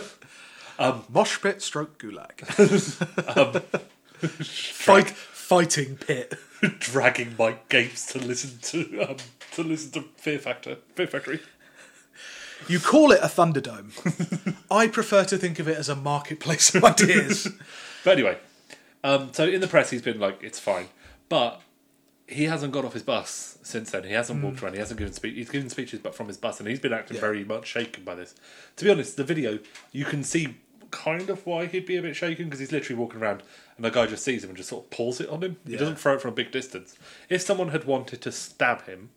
Mosh 1.08 1.40
pit 1.40 1.62
stroke 1.62 1.98
gulag. 2.00 2.40
Fight, 4.20 5.10
fighting 5.10 5.96
pit. 5.96 6.34
dragging 6.78 7.34
my 7.38 7.56
games 7.70 8.06
to 8.06 8.18
listen 8.18 8.58
to 8.60 9.00
um, 9.02 9.16
to 9.52 9.62
listen 9.62 9.90
to 9.92 10.02
Fear 10.16 10.38
Factor, 10.38 10.76
Fear 10.94 11.06
Factory. 11.06 11.40
You 12.68 12.78
call 12.78 13.12
it 13.12 13.20
a 13.22 13.26
Thunderdome. 13.28 14.54
I 14.70 14.86
prefer 14.88 15.24
to 15.24 15.38
think 15.38 15.58
of 15.58 15.66
it 15.68 15.78
as 15.78 15.88
a 15.88 15.96
marketplace 15.96 16.74
of 16.74 16.84
ideas. 16.84 17.48
But 18.04 18.12
anyway, 18.12 18.38
um, 19.04 19.28
so 19.32 19.44
in 19.46 19.60
the 19.60 19.66
press 19.66 19.90
he's 19.90 20.00
been 20.00 20.18
like, 20.18 20.42
it's 20.42 20.58
fine, 20.58 20.86
but 21.28 21.60
he 22.26 22.44
hasn't 22.44 22.72
got 22.72 22.82
off 22.86 22.94
his 22.94 23.02
bus 23.02 23.58
since 23.62 23.90
then. 23.90 24.04
He 24.04 24.12
hasn't 24.12 24.42
walked 24.42 24.62
around. 24.62 24.72
He 24.72 24.78
hasn't 24.78 24.98
given 24.98 25.12
speech. 25.12 25.34
He's 25.36 25.50
given 25.50 25.68
speeches, 25.68 26.00
but 26.00 26.14
from 26.14 26.28
his 26.28 26.38
bus, 26.38 26.60
and 26.60 26.68
he's 26.68 26.80
been 26.80 26.94
acting 26.94 27.16
Yeah. 27.16 27.20
very 27.20 27.44
much 27.44 27.66
shaken 27.66 28.04
by 28.04 28.14
this. 28.14 28.34
To 28.76 28.84
be 28.86 28.90
honest, 28.90 29.18
the 29.18 29.24
video 29.24 29.58
you 29.92 30.06
can 30.06 30.24
see 30.24 30.56
kind 30.90 31.30
of 31.30 31.46
why 31.46 31.66
he'd 31.66 31.86
be 31.86 31.96
a 31.96 32.02
bit 32.02 32.16
shaken 32.16 32.46
because 32.46 32.60
he's 32.60 32.72
literally 32.72 32.98
walking 33.00 33.20
around, 33.20 33.42
and 33.76 33.84
the 33.84 33.90
guy 33.90 34.06
just 34.06 34.24
sees 34.24 34.42
him 34.44 34.50
and 34.50 34.56
just 34.56 34.68
sort 34.68 34.84
of 34.84 34.90
pulls 34.90 35.20
it 35.20 35.28
on 35.28 35.42
him. 35.42 35.56
He 35.66 35.72
Yeah. 35.72 35.78
doesn't 35.78 35.96
throw 35.96 36.14
it 36.14 36.20
from 36.22 36.30
a 36.32 36.34
big 36.34 36.50
distance. 36.50 36.96
If 37.28 37.42
someone 37.42 37.68
had 37.68 37.84
wanted 37.84 38.20
to 38.22 38.32
stab 38.32 38.86
him, 38.86 39.10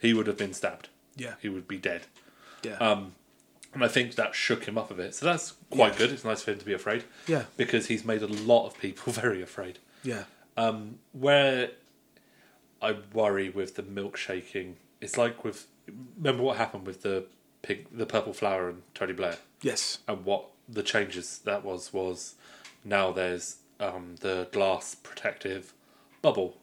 he 0.00 0.12
would 0.12 0.26
have 0.26 0.36
been 0.36 0.52
stabbed. 0.52 0.88
Yeah. 1.16 1.34
he 1.40 1.48
would 1.48 1.66
be 1.66 1.78
dead. 1.78 2.02
Yeah. 2.62 2.76
Um, 2.76 3.14
and 3.72 3.82
I 3.84 3.88
think 3.88 4.16
that 4.16 4.34
shook 4.34 4.64
him 4.64 4.76
up 4.76 4.90
a 4.90 4.94
bit. 4.94 5.14
So 5.14 5.24
that's 5.26 5.54
quite 5.70 5.96
good. 5.96 6.10
It's 6.12 6.24
nice 6.24 6.42
for 6.42 6.50
him 6.52 6.58
to 6.58 6.64
be 6.64 6.74
afraid. 6.74 7.04
Yeah. 7.26 7.44
Because 7.56 7.86
he's 7.86 8.04
made 8.04 8.22
a 8.22 8.26
lot 8.26 8.66
of 8.66 8.78
people 8.78 9.12
very 9.24 9.40
afraid. 9.42 9.78
yeah. 10.02 10.24
Um, 10.58 10.98
where 11.12 11.70
I 12.82 12.96
worry 13.12 13.48
with 13.50 13.76
the 13.76 13.82
milkshaking, 13.82 14.74
it's 15.00 15.16
like 15.18 15.44
with 15.44 15.66
remember 16.18 16.42
what 16.42 16.56
happened 16.56 16.86
with 16.86 17.02
the 17.02 17.26
pig, 17.62 17.86
the 17.92 18.06
purple 18.06 18.32
flour 18.32 18.68
and 18.68 18.82
Tony 18.94 19.12
Blair, 19.12 19.36
Yes. 19.62 19.98
and 20.08 20.24
what 20.24 20.46
the 20.68 20.82
changes 20.82 21.38
that 21.44 21.64
was 21.64 21.92
was 21.92 22.34
now 22.84 23.12
there's 23.12 23.56
um, 23.80 24.16
the 24.20 24.48
glass 24.52 24.94
protective 24.94 25.72
bubble 26.22 26.56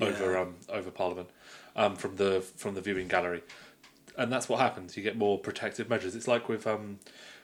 over 0.00 0.36
um, 0.38 0.54
over 0.68 0.90
Parliament 0.90 1.28
um, 1.76 1.96
from 1.96 2.16
the 2.16 2.40
from 2.56 2.74
the 2.74 2.80
viewing 2.80 3.08
gallery, 3.08 3.42
and 4.16 4.32
that's 4.32 4.48
what 4.48 4.60
happens. 4.60 4.96
You 4.96 5.02
get 5.02 5.16
more 5.16 5.38
protective 5.38 5.88
measures. 5.90 6.14
It's 6.14 6.28
like 6.28 6.48
with 6.48 6.66
um, 6.66 6.98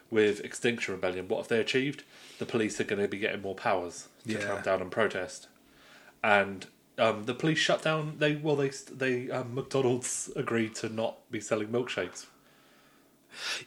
with 0.09 0.39
Extinction 0.41 0.93
Rebellion. 0.95 1.27
What 1.27 1.37
have 1.37 1.47
they 1.49 1.59
achieved? 1.59 2.03
The 2.39 2.45
police 2.45 2.79
are 2.79 2.83
going 2.83 3.01
to 3.01 3.07
be 3.07 3.17
getting 3.19 3.41
more 3.41 3.55
powers 3.55 4.07
to 4.27 4.33
Yeah. 4.33 4.39
clamp 4.39 4.63
down 4.63 4.81
and 4.81 4.91
protest, 4.91 5.47
and 6.23 6.65
um, 6.97 7.25
the 7.25 7.33
police 7.35 7.59
shut 7.59 7.83
down. 7.83 8.15
They 8.17 8.35
well 8.35 8.55
they 8.55 8.69
they 8.91 9.29
um, 9.29 9.53
McDonald's 9.53 10.31
agreed 10.35 10.73
to 10.75 10.89
not 10.89 11.29
be 11.29 11.39
selling 11.39 11.67
milkshakes. 11.67 12.25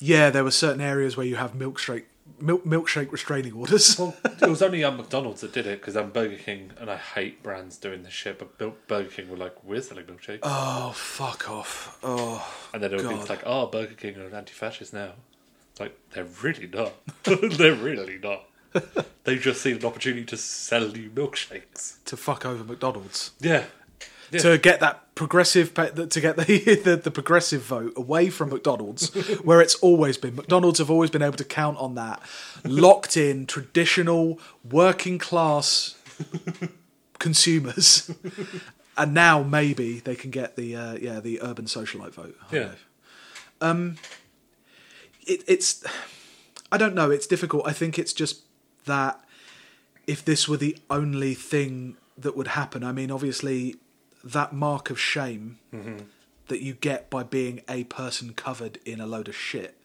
Yeah, 0.01 0.31
there 0.31 0.43
were 0.43 0.51
certain 0.51 0.81
areas 0.81 1.17
where 1.17 1.27
you 1.27 1.37
have 1.37 1.53
milkshake 1.53 2.05
milk, 2.39 2.65
milkshake 2.65 3.11
restraining 3.13 3.53
orders. 3.55 3.99
Well, 3.99 4.17
it 4.25 4.49
was 4.49 4.63
only 4.63 4.85
um, 4.85 4.97
McDonald's 4.97 5.41
that 5.41 5.53
did 5.53 5.67
it 5.67 5.81
because 5.81 5.97
um, 5.97 6.11
Burger 6.11 6.37
King 6.37 6.73
and 6.79 6.91
I 6.91 6.97
hate 6.97 7.43
brands 7.43 7.77
doing 7.77 8.03
this 8.03 8.13
shit, 8.13 8.39
but 8.39 8.57
Bil- 8.59 8.77
Burger 8.87 9.09
King 9.11 9.29
were 9.31 9.37
like, 9.37 9.63
"We're 9.65 9.83
selling 9.83 10.05
milkshakes," 10.07 10.41
oh, 10.43 10.93
fuck 10.95 11.51
off. 11.51 11.99
Oh, 12.03 12.47
and 12.73 12.83
then 12.83 12.93
it 12.93 13.03
would 13.03 13.09
be 13.09 13.29
like, 13.29 13.43
"Oh, 13.45 13.67
Burger 13.67 13.95
King 13.95 14.17
are 14.19 14.35
anti-fascist 14.35 14.93
now." 14.93 15.13
It's 15.73 15.81
like 15.81 15.97
they're 16.13 16.25
really 16.43 16.67
not. 16.67 16.93
they're 17.25 17.75
really 17.75 18.19
not. 18.19 18.47
They've 19.25 19.41
just 19.41 19.61
seen 19.63 19.77
an 19.77 19.85
opportunity 19.85 20.25
to 20.27 20.37
sell 20.37 20.97
you 20.97 21.11
milkshakes. 21.11 21.97
to 22.05 22.17
fuck 22.17 22.47
over 22.47 22.63
McDonald's. 22.65 23.33
Yeah, 23.41 23.65
Yeah. 24.33 24.41
To 24.43 24.59
get 24.59 24.81
that 24.81 25.15
progressive, 25.17 25.75
to 25.75 26.21
get 26.21 26.37
the, 26.37 26.81
the 26.85 26.97
the 26.97 27.11
progressive 27.11 27.63
vote 27.63 27.93
away 27.97 28.31
from 28.31 28.51
McDonald's, 28.51 29.09
where 29.45 29.61
it's 29.61 29.75
always 29.77 30.17
been. 30.17 30.37
McDonald's 30.37 30.79
have 30.79 30.91
always 30.91 31.11
been 31.11 31.23
able 31.23 31.37
to 31.37 31.45
count 31.45 31.79
on 31.79 31.95
that 31.97 32.23
locked 32.65 33.17
in 33.17 33.47
traditional 33.47 34.39
working 34.69 35.19
class 35.19 35.97
consumers, 37.19 38.11
and 38.97 39.13
now 39.15 39.43
maybe 39.43 40.01
they 40.01 40.15
can 40.15 40.31
get 40.31 40.57
the 40.57 40.77
uh, 40.77 40.95
yeah 41.01 41.21
the 41.21 41.41
urban 41.43 41.65
socialite 41.67 42.13
vote. 42.15 42.37
I 42.51 42.55
Yeah. 42.57 42.71
know. 43.63 43.95
it, 45.27 45.45
it's 45.47 45.85
I 46.73 46.77
don't 46.79 46.95
know. 46.95 47.11
It's 47.11 47.27
difficult. 47.27 47.67
I 47.67 47.73
think 47.73 47.99
it's 47.99 48.13
just 48.13 48.43
that 48.87 49.21
if 50.07 50.25
this 50.25 50.49
were 50.49 50.57
the 50.57 50.77
only 50.89 51.35
thing 51.35 51.97
that 52.17 52.37
would 52.37 52.49
happen, 52.49 52.83
I 52.85 52.93
mean, 52.93 53.11
obviously, 53.11 53.77
that 54.23 54.53
mark 54.53 54.91
of 54.91 54.99
shame 54.99 55.59
mm-hmm. 55.73 56.05
that 56.49 56.63
you 56.63 56.75
get 56.75 57.11
by 57.11 57.23
being 57.23 57.63
a 57.69 57.85
person 57.85 58.35
covered 58.35 58.79
in 58.85 59.01
a 59.01 59.07
load 59.07 59.29
of 59.29 59.37
shit 59.37 59.77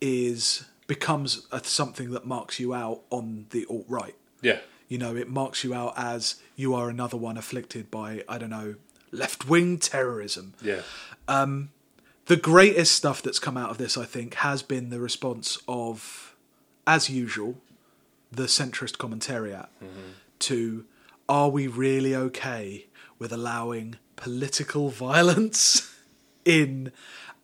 is 0.00 0.64
becomes 0.86 1.46
a, 1.52 1.62
something 1.62 2.10
that 2.10 2.26
marks 2.26 2.58
you 2.58 2.74
out 2.74 3.02
on 3.10 3.46
the 3.50 3.66
alt 3.66 3.84
right. 3.88 4.14
yeah, 4.40 4.60
You 4.88 4.98
know, 4.98 5.14
it 5.14 5.28
marks 5.28 5.64
you 5.64 5.74
out 5.74 5.94
as 5.96 6.36
you 6.56 6.74
are 6.74 6.88
another 6.88 7.16
one 7.16 7.36
afflicted 7.36 7.90
by 7.90 8.24
I 8.28 8.38
don't 8.38 8.50
know 8.50 8.76
left 9.10 9.48
wing 9.48 9.78
terrorism. 9.78 10.54
Yeah, 10.62 10.82
um, 11.26 11.70
the 12.26 12.36
greatest 12.36 12.92
stuff 12.92 13.22
that's 13.22 13.38
come 13.38 13.56
out 13.56 13.70
of 13.70 13.78
this, 13.78 13.96
I 13.96 14.04
think, 14.04 14.34
has 14.34 14.62
been 14.62 14.90
the 14.90 15.00
response 15.00 15.58
of, 15.66 16.36
as 16.86 17.08
usual, 17.08 17.56
the 18.30 18.44
centrist 18.44 18.98
commentariat 18.98 19.68
mm-hmm. 19.82 20.10
to 20.40 20.84
are 21.28 21.48
we 21.50 21.66
really 21.66 22.14
okay 22.14 22.86
with 23.18 23.32
allowing 23.32 23.96
political 24.16 24.88
violence 25.06 25.94
in 26.44 26.92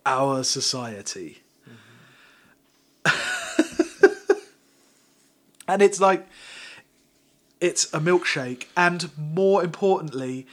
our 0.07 0.43
society? 0.45 1.43
and 5.69 5.81
it's 5.83 6.01
like, 6.01 6.27
it's 7.61 7.93
a 7.95 8.01
milkshake, 8.01 8.67
and 8.77 9.11
more 9.17 9.63
importantly, 9.65 10.47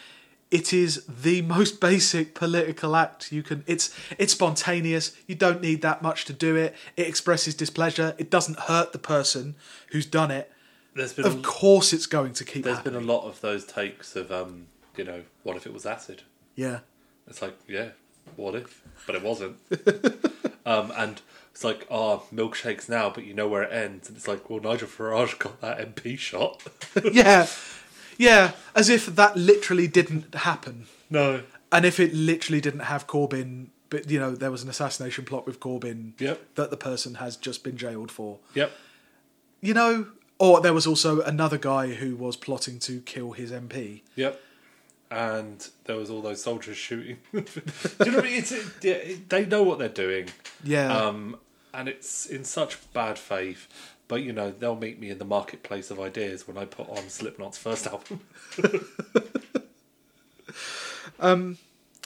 it 0.50 0.72
is 0.74 1.06
the 1.06 1.42
most 1.56 1.80
basic 1.82 2.34
political 2.36 2.96
act 2.96 3.32
you 3.32 3.44
can. 3.44 3.64
It's 3.68 3.94
it's 4.18 4.34
spontaneous. 4.34 5.16
You 5.28 5.36
don't 5.36 5.62
need 5.62 5.82
that 5.82 6.02
much 6.02 6.26
to 6.26 6.34
do 6.34 6.56
it. 6.56 6.76
It 6.98 7.08
expresses 7.08 7.56
displeasure. 7.56 8.16
It 8.18 8.30
doesn't 8.30 8.60
hurt 8.62 8.92
the 8.94 9.00
person 9.00 9.56
who's 9.92 10.06
done 10.06 10.32
it. 10.32 10.52
There's 10.94 11.14
been 11.14 11.26
Of 11.26 11.40
a, 11.40 11.42
course, 11.42 11.94
it's 11.94 12.06
going 12.06 12.34
to 12.34 12.44
keep. 12.46 12.64
there's 12.66 12.80
been 12.80 12.96
a 12.96 13.00
lot 13.00 13.26
of 13.26 13.40
those 13.42 13.66
takes 13.66 14.16
of 14.18 14.30
um, 14.32 14.68
you 14.98 15.04
know, 15.04 15.24
what 15.44 15.56
if 15.58 15.66
it 15.66 15.74
was 15.74 15.86
acid? 15.86 16.24
Yeah, 16.56 16.80
It's 17.28 17.42
like, 17.42 17.58
yeah, 17.68 17.90
what 18.36 18.56
if? 18.56 18.82
But 19.08 19.16
it 19.16 19.24
wasn't. 19.24 19.58
um, 20.66 20.92
and 20.96 21.22
it's 21.52 21.64
like, 21.64 21.88
oh, 21.90 22.24
milkshakes 22.34 22.90
now, 22.90 23.10
but 23.10 23.26
you 23.26 23.34
know 23.34 23.48
where 23.48 23.64
it 23.64 23.72
ends. 23.74 24.08
And 24.10 24.18
it's 24.18 24.28
like, 24.28 24.50
well, 24.50 24.60
Nigel 24.60 24.88
Farage 24.88 25.38
got 25.40 25.62
that 25.62 25.80
MP 25.80 26.18
shot. 26.18 26.62
yeah, 27.12 27.48
yeah. 28.18 28.52
As 28.76 28.90
if 28.90 29.06
that 29.08 29.36
literally 29.38 29.88
didn't 29.88 30.36
happen, 30.36 30.88
no. 31.10 31.44
and 31.72 31.86
if 31.86 32.00
it 32.00 32.14
literally 32.14 32.62
didn't 32.62 32.82
have 32.82 33.08
Corbyn. 33.08 33.68
But 33.90 34.10
you 34.10 34.20
know, 34.20 34.36
there 34.36 34.52
was 34.52 34.64
an 34.64 34.70
assassination 34.70 35.26
plot 35.26 35.46
with 35.46 35.60
Corbyn 35.60 36.14
Yep. 36.20 36.56
that 36.56 36.70
the 36.70 36.78
person 36.78 37.16
has 37.16 37.36
just 37.36 37.64
been 37.64 37.76
jailed 37.78 38.10
for. 38.12 38.40
Yep. 38.54 38.72
You 39.62 39.74
know, 39.74 40.08
or 40.40 40.62
there 40.62 40.74
was 40.74 40.88
also 40.88 41.22
another 41.22 41.58
guy 41.58 41.94
who 41.94 42.16
was 42.16 42.36
plotting 42.38 42.80
to 42.80 43.02
kill 43.02 43.32
his 43.34 43.52
MP. 43.52 44.02
Yep. 44.16 44.40
And 45.12 45.68
there 45.84 45.98
was 45.98 46.10
all 46.10 46.22
those 46.22 46.42
soldiers 46.42 46.78
shooting. 46.78 47.18
Do 47.34 47.40
you 47.40 48.12
know 48.12 48.16
what 48.16 48.26
I 48.26 48.30
mean? 48.30 48.40
It's, 48.40 48.52
it, 48.54 48.86
it- 48.86 49.30
they 49.30 49.46
know 49.46 49.62
what 49.62 49.78
they're 49.78 49.90
doing. 49.90 50.30
Yeah. 50.64 50.88
Um, 50.96 51.36
and 51.74 51.90
it's 51.90 52.26
in 52.26 52.44
such 52.46 52.78
bad 52.94 53.20
faith. 53.20 53.68
But, 54.08 54.24
you 54.24 54.34
know, 54.34 54.52
they'll 54.52 54.76
meet 54.76 55.00
me 55.00 55.10
in 55.10 55.20
the 55.20 55.26
marketplace 55.26 55.90
of 55.92 56.00
ideas 56.00 56.48
when 56.48 56.58
I 56.58 56.66
put 56.66 56.90
on 56.90 57.10
Slipknot's 57.10 57.58
first 57.58 57.88
album. 57.88 58.22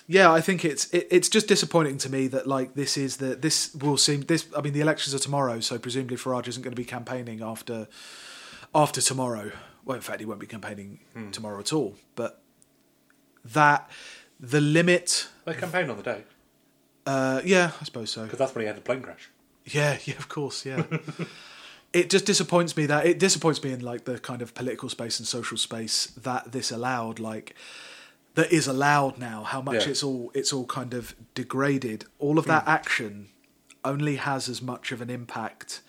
Yeah, 0.08 0.32
I 0.32 0.40
think 0.40 0.64
it's 0.64 0.86
it, 0.94 1.08
it's 1.10 1.30
just 1.30 1.48
disappointing 1.48 1.98
to 2.00 2.12
me 2.12 2.28
that 2.28 2.46
like 2.46 2.76
this 2.76 2.96
is 2.96 3.18
the 3.18 3.36
this 3.36 3.74
will 3.74 3.98
seem 3.98 4.22
this. 4.22 4.46
I 4.56 4.62
mean, 4.62 4.74
the 4.74 4.82
elections 4.82 5.16
are 5.16 5.20
tomorrow, 5.20 5.60
so 5.62 5.80
presumably 5.80 6.16
Farage 6.16 6.48
isn't 6.48 6.62
going 6.62 6.74
to 6.76 6.80
be 6.80 6.86
campaigning 6.86 7.42
after 7.42 7.88
after 8.76 9.02
tomorrow. 9.02 9.52
Well, 9.84 9.96
in 9.96 10.02
fact, 10.02 10.20
he 10.20 10.26
won't 10.28 10.40
be 10.40 10.46
campaigning 10.48 11.00
tomorrow 11.32 11.60
at 11.60 11.74
all. 11.74 11.96
But 12.16 12.40
that 13.54 13.90
the 14.40 14.62
limit. 14.62 15.28
They 15.46 15.54
campaigned 15.54 15.90
on 15.92 15.98
the 15.98 16.04
day. 16.04 16.24
Uh, 17.06 17.42
yeah, 17.46 17.72
I 17.80 17.84
suppose 17.84 18.12
so. 18.12 18.24
Because 18.24 18.40
that's 18.40 18.56
when 18.56 18.64
he 18.64 18.68
had 18.68 18.76
the 18.78 18.82
plane 18.82 19.02
crash. 19.02 19.30
Yeah, 19.66 19.98
yeah, 20.06 20.16
of 20.16 20.28
course, 20.30 20.66
yeah. 20.66 20.84
it 21.94 22.10
just 22.10 22.26
disappoints 22.26 22.76
me 22.76 22.86
that 22.88 23.06
it 23.06 23.20
disappoints 23.20 23.64
me 23.64 23.72
in 23.72 23.82
like 23.82 24.06
the 24.06 24.20
kind 24.20 24.42
of 24.42 24.54
political 24.54 24.90
space 24.90 25.20
and 25.20 25.28
social 25.28 25.58
space 25.58 26.08
that 26.18 26.52
this 26.52 26.72
allowed, 26.72 27.20
like 27.20 27.56
that 28.34 28.52
is 28.52 28.68
allowed 28.68 29.18
now. 29.18 29.44
How 29.44 29.62
much 29.62 29.86
Yeah. 29.86 29.92
it's 29.92 30.04
all 30.04 30.32
it's 30.34 30.52
all 30.52 30.66
kind 30.66 30.94
of 30.94 31.16
degraded. 31.36 32.06
All 32.20 32.38
of 32.40 32.46
that 32.46 32.68
action 32.68 33.30
only 33.84 34.16
has 34.16 34.50
as 34.50 34.62
much 34.62 34.92
of 34.92 35.00
an 35.02 35.10
impact 35.10 35.82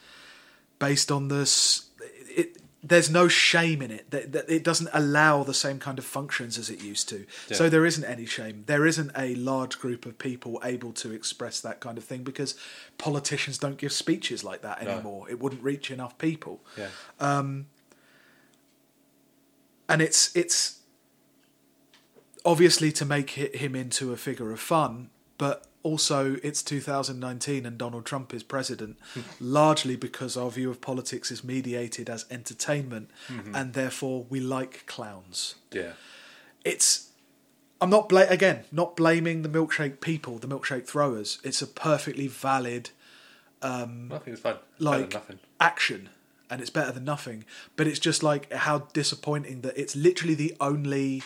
based 0.78 1.10
on 1.10 1.28
this. 1.28 1.85
There's 2.88 3.10
no 3.10 3.26
shame 3.28 3.82
in 3.82 3.90
it. 3.90 4.10
That, 4.10 4.32
that 4.32 4.48
it 4.48 4.62
doesn't 4.62 4.90
allow 4.92 5.42
the 5.42 5.54
same 5.54 5.78
kind 5.78 5.98
of 5.98 6.04
functions 6.04 6.56
as 6.58 6.70
it 6.70 6.82
used 6.82 7.08
to. 7.08 7.26
Yeah. 7.48 7.56
So 7.56 7.68
there 7.68 7.84
isn't 7.86 8.04
any 8.04 8.26
shame. 8.26 8.64
There 8.66 8.86
isn't 8.86 9.10
a 9.16 9.34
large 9.34 9.78
group 9.78 10.06
of 10.06 10.18
people 10.18 10.60
able 10.62 10.92
to 10.92 11.12
express 11.12 11.60
that 11.62 11.80
kind 11.80 11.98
of 11.98 12.04
thing 12.04 12.22
because 12.22 12.54
politicians 12.98 13.58
don't 13.58 13.76
give 13.78 13.92
speeches 13.92 14.44
like 14.44 14.62
that 14.62 14.82
No. 14.82 14.90
anymore. 14.90 15.30
It 15.30 15.40
wouldn't 15.40 15.62
reach 15.62 15.90
enough 15.90 16.16
people 16.18 16.60
Yeah. 16.76 16.88
Um, 17.18 17.66
and 19.88 20.02
it's 20.02 20.34
it's 20.36 20.80
obviously 22.44 22.92
to 22.92 23.04
make 23.04 23.30
him 23.30 23.74
into 23.74 24.12
a 24.12 24.16
figure 24.16 24.52
of 24.52 24.60
fun, 24.60 25.10
but 25.38 25.66
also 25.86 26.36
it's 26.42 26.62
2019 26.62 27.64
and 27.64 27.78
Donald 27.78 28.04
Trump 28.04 28.34
is 28.34 28.42
president, 28.42 28.96
hmm. 29.14 29.20
largely 29.40 29.94
because 29.94 30.36
our 30.36 30.50
view 30.50 30.68
of 30.68 30.80
politics 30.80 31.30
is 31.30 31.44
mediated 31.44 32.10
as 32.10 32.26
entertainment, 32.28 33.08
mm-hmm. 33.28 33.54
and 33.54 33.72
therefore 33.72 34.26
we 34.28 34.40
like 34.40 34.84
clowns. 34.86 35.54
yeah. 35.70 35.92
It's 36.64 37.10
I'm 37.80 37.90
not 37.90 38.08
bla- 38.08 38.26
again 38.28 38.64
not 38.72 38.96
blaming 38.96 39.42
the 39.42 39.48
milkshake 39.48 40.00
people, 40.00 40.38
the 40.38 40.48
milkshake 40.48 40.86
throwers. 40.86 41.38
It's 41.44 41.62
a 41.62 41.66
perfectly 41.66 42.26
valid 42.26 42.90
um, 43.62 44.10
I 44.12 44.18
think 44.18 44.34
it's 44.34 44.40
fine. 44.40 44.54
Better 44.54 44.64
like 44.78 45.14
nothing. 45.14 45.38
action 45.60 46.08
and 46.50 46.60
it's 46.60 46.70
better 46.70 46.92
than 46.92 47.04
nothing 47.04 47.44
but 47.74 47.86
it's 47.86 47.98
just 47.98 48.22
like 48.22 48.52
how 48.52 48.78
disappointing 48.92 49.62
that 49.62 49.76
it's 49.76 49.96
literally 49.96 50.34
the 50.34 50.54
only 50.60 51.22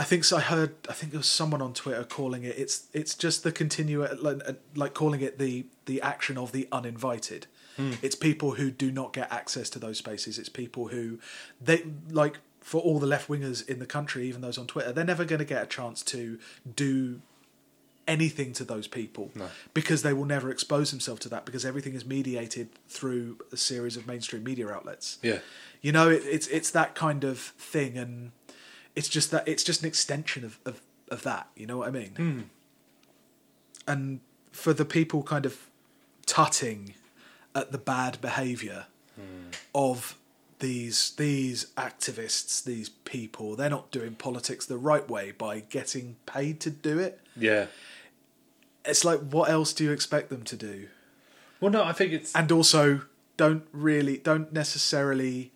i 0.00 0.04
think 0.04 0.24
so 0.24 0.36
i 0.36 0.40
heard 0.40 0.74
i 0.88 0.92
think 0.92 1.12
there 1.12 1.18
was 1.18 1.26
someone 1.26 1.60
on 1.60 1.72
twitter 1.72 2.02
calling 2.04 2.42
it 2.42 2.58
it's 2.58 2.86
it's 2.92 3.14
just 3.14 3.42
the 3.42 3.52
continue 3.52 4.06
like, 4.20 4.38
like 4.74 4.94
calling 4.94 5.20
it 5.20 5.38
the 5.38 5.66
the 5.86 6.00
action 6.00 6.38
of 6.38 6.52
the 6.52 6.66
uninvited 6.72 7.46
hmm. 7.76 7.92
it's 8.02 8.14
people 8.14 8.52
who 8.52 8.70
do 8.70 8.90
not 8.90 9.12
get 9.12 9.30
access 9.30 9.68
to 9.68 9.78
those 9.78 9.98
spaces 9.98 10.38
it's 10.38 10.48
people 10.48 10.88
who 10.88 11.18
they 11.60 11.84
like 12.08 12.38
for 12.60 12.80
all 12.80 12.98
the 12.98 13.06
left 13.06 13.28
wingers 13.28 13.66
in 13.68 13.78
the 13.78 13.86
country 13.86 14.26
even 14.26 14.40
those 14.40 14.58
on 14.58 14.66
twitter 14.66 14.92
they're 14.92 15.04
never 15.04 15.24
going 15.24 15.38
to 15.38 15.44
get 15.44 15.62
a 15.62 15.66
chance 15.66 16.02
to 16.02 16.38
do 16.74 17.20
anything 18.10 18.52
to 18.52 18.64
those 18.64 18.88
people 18.88 19.30
No. 19.34 19.48
because 19.72 20.02
they 20.02 20.12
will 20.12 20.24
never 20.24 20.50
expose 20.50 20.90
themselves 20.90 21.20
to 21.20 21.28
that 21.28 21.44
because 21.44 21.64
everything 21.64 21.94
is 21.94 22.04
mediated 22.04 22.68
through 22.88 23.38
a 23.52 23.56
series 23.56 23.96
of 23.96 24.06
mainstream 24.06 24.42
media 24.42 24.68
outlets. 24.68 25.18
Yeah. 25.22 25.38
You 25.80 25.92
know, 25.92 26.10
it, 26.10 26.22
it's 26.26 26.46
it's 26.48 26.70
that 26.72 26.94
kind 26.94 27.24
of 27.24 27.38
thing, 27.38 27.96
and 27.96 28.32
it's 28.96 29.08
just 29.08 29.30
that 29.30 29.46
it's 29.46 29.62
just 29.62 29.82
an 29.82 29.88
extension 29.88 30.44
of 30.44 30.58
of, 30.64 30.80
of 31.10 31.22
that. 31.22 31.48
You 31.56 31.66
know 31.66 31.78
what 31.78 31.88
I 31.88 31.90
mean? 31.90 32.12
Hmm. 32.16 32.40
And 33.86 34.20
for 34.52 34.72
the 34.72 34.84
people 34.84 35.22
kind 35.22 35.46
of 35.46 35.68
tutting 36.26 36.94
at 37.54 37.72
the 37.72 37.78
bad 37.78 38.20
behaviour 38.20 38.86
hmm. 39.16 39.50
of 39.74 40.16
these 40.60 41.12
these 41.16 41.66
activists, 41.76 42.62
these 42.62 42.88
people, 42.88 43.56
they're 43.56 43.70
not 43.70 43.90
doing 43.90 44.14
politics 44.14 44.66
the 44.66 44.76
right 44.76 45.08
way 45.08 45.32
by 45.32 45.60
getting 45.60 46.16
paid 46.26 46.60
to 46.60 46.70
do 46.70 46.98
it 46.98 47.20
Yeah. 47.36 47.66
it's 48.84 49.04
like 49.04 49.20
what 49.20 49.50
else 49.50 49.72
do 49.72 49.84
you 49.84 49.92
expect 49.92 50.28
them 50.28 50.42
to 50.44 50.56
do 50.56 50.88
Well, 51.60 51.70
no, 51.72 51.82
I 51.82 51.92
think 51.92 52.12
it's 52.12 52.34
and 52.34 52.52
also 52.52 53.02
don't 53.36 53.64
really 53.72 54.18
don't 54.18 54.52
necessarily 54.52 55.50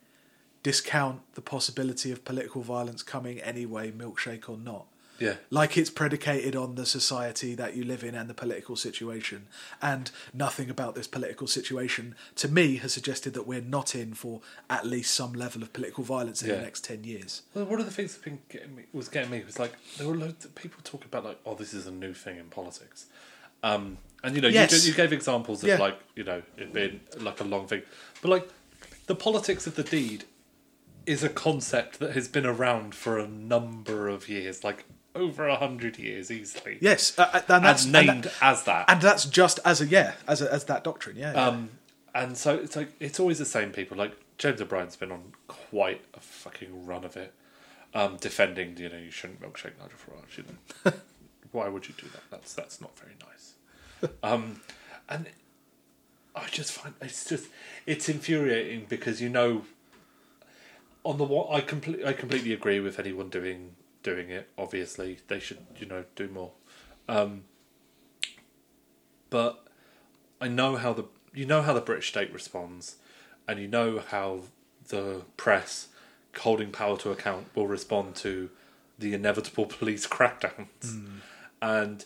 discount 0.64 1.20
the 1.34 1.40
possibility 1.40 2.10
of 2.10 2.24
political 2.24 2.62
violence 2.62 3.02
coming 3.04 3.38
anyway 3.40 3.92
milkshake 3.92 4.48
or 4.48 4.56
not 4.56 4.86
yeah. 5.20 5.34
like 5.50 5.76
it's 5.78 5.90
predicated 5.90 6.56
on 6.56 6.74
the 6.74 6.84
society 6.86 7.54
that 7.54 7.76
you 7.76 7.84
live 7.84 8.02
in 8.02 8.14
and 8.16 8.28
the 8.28 8.34
political 8.34 8.74
situation 8.74 9.46
and 9.80 10.10
nothing 10.32 10.68
about 10.68 10.94
this 10.96 11.06
political 11.06 11.46
situation 11.46 12.16
to 12.34 12.48
me 12.48 12.76
has 12.78 12.92
suggested 12.92 13.32
that 13.34 13.46
we're 13.46 13.60
not 13.60 13.94
in 13.94 14.14
for 14.14 14.40
at 14.68 14.84
least 14.84 15.14
some 15.14 15.32
level 15.34 15.62
of 15.62 15.72
political 15.72 16.02
violence 16.02 16.42
in 16.42 16.48
Yeah. 16.48 16.56
the 16.56 16.62
next 16.62 16.82
10 16.84 17.04
years 17.04 17.42
Well, 17.54 17.66
one 17.66 17.78
of 17.78 17.86
the 17.86 17.92
things 17.92 18.14
that 18.14 18.24
been 18.24 18.40
getting 18.48 18.74
me 18.74 18.84
was 18.92 19.08
getting 19.08 19.30
me 19.30 19.44
was 19.44 19.58
like 19.58 19.72
there 19.98 20.08
were 20.08 20.16
loads 20.16 20.44
of 20.46 20.54
people 20.56 20.80
talking 20.82 21.06
about 21.06 21.24
like, 21.24 21.38
oh, 21.46 21.54
this 21.54 21.74
is 21.74 21.86
a 21.86 21.92
new 21.92 22.14
thing 22.14 22.38
in 22.38 22.46
politics, 22.46 23.06
um, 23.62 23.98
and 24.24 24.34
you 24.34 24.40
know, 24.42 24.48
Yes. 24.48 24.72
you, 24.84 24.90
you 24.90 24.96
gave 24.96 25.12
examples 25.12 25.62
of 25.62 25.68
Yeah. 25.68 25.78
like 25.78 25.98
you 26.16 26.24
know 26.24 26.42
it 26.56 26.72
being 26.72 27.00
like 27.20 27.40
a 27.40 27.44
long 27.44 27.66
thing, 27.68 27.82
but 28.22 28.30
like 28.30 28.48
the 29.06 29.14
politics 29.14 29.66
of 29.66 29.74
the 29.76 29.84
deed 29.84 30.24
is 31.06 31.22
a 31.22 31.28
concept 31.28 31.98
that 31.98 32.12
has 32.12 32.28
been 32.28 32.46
around 32.46 32.94
for 32.94 33.18
a 33.18 33.26
number 33.28 34.08
of 34.08 34.28
years, 34.28 34.64
like 34.64 34.84
over 35.14 35.46
a 35.46 35.56
hundred 35.56 35.96
years 35.98 36.28
easily. 36.30 36.76
yes 36.80 37.16
uh, 37.18 37.30
uh, 37.32 37.40
and 37.48 37.64
that's 37.64 37.84
and 37.84 37.94
and 37.96 38.06
named 38.08 38.24
that- 38.24 38.32
as 38.42 38.62
that. 38.64 38.84
and 38.90 39.00
that's 39.00 39.24
just 39.26 39.60
as 39.64 39.80
a 39.80 39.86
yeah 39.86 40.14
as 40.26 40.42
a, 40.42 40.52
as 40.52 40.64
that 40.64 40.82
doctrine 40.82 41.16
yeah, 41.16 41.32
yeah. 41.32 41.46
Um, 41.46 41.70
and 42.14 42.36
so 42.36 42.54
it's 42.56 42.74
like 42.74 42.90
it's 42.98 43.20
always 43.20 43.38
the 43.38 43.44
same 43.44 43.70
people. 43.70 43.96
Like 43.96 44.12
James 44.38 44.60
O'Brien's 44.60 44.96
been 44.96 45.12
on 45.12 45.32
quite 45.46 46.04
a 46.14 46.20
fucking 46.20 46.84
run 46.86 47.04
of 47.04 47.16
it, 47.16 47.32
um, 47.94 48.16
defending 48.20 48.76
you 48.76 48.88
know 48.88 48.96
you 48.98 49.10
shouldn't 49.10 49.40
milkshake 49.40 49.72
Nigel 49.78 49.98
Farage. 49.98 50.36
You 50.38 50.44
know, 50.84 50.92
why 51.52 51.68
would 51.68 51.88
you 51.88 51.94
do 51.96 52.06
that? 52.08 52.22
That's 52.30 52.54
that's 52.54 52.80
not 52.80 52.98
very 52.98 53.14
nice. 53.20 53.52
Um, 54.22 54.60
and 55.08 55.26
I 56.36 56.46
just 56.50 56.72
find 56.72 56.94
it's 57.00 57.24
just 57.28 57.46
it's 57.86 58.08
infuriating 58.08 58.86
because 58.88 59.20
you 59.22 59.28
know. 59.28 59.62
On 61.04 61.18
the 61.18 61.24
one, 61.24 61.46
I 61.54 61.60
completely 61.60 62.04
I 62.04 62.12
completely 62.12 62.52
agree 62.52 62.80
with 62.80 62.98
anyone 62.98 63.28
doing 63.28 63.76
doing 64.02 64.30
it. 64.30 64.48
Obviously, 64.56 65.18
they 65.28 65.38
should 65.38 65.58
you 65.76 65.86
know 65.86 66.04
do 66.16 66.28
more. 66.28 66.52
Um, 67.08 67.44
but 69.30 69.66
I 70.40 70.48
know 70.48 70.76
how 70.76 70.92
the 70.92 71.04
you 71.34 71.44
know 71.46 71.62
how 71.62 71.72
the 71.72 71.80
British 71.80 72.08
state 72.08 72.32
responds, 72.32 72.96
and 73.48 73.58
you 73.60 73.68
know 73.68 74.02
how 74.08 74.40
the 74.88 75.22
press, 75.36 75.88
holding 76.38 76.70
power 76.70 76.96
to 76.98 77.10
account, 77.10 77.46
will 77.54 77.66
respond 77.66 78.14
to 78.16 78.50
the 78.98 79.14
inevitable 79.14 79.66
police 79.78 80.06
crackdowns. 80.06 80.92
And 81.60 82.04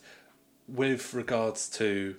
with 0.66 1.14
regards 1.14 1.68
to 1.70 2.16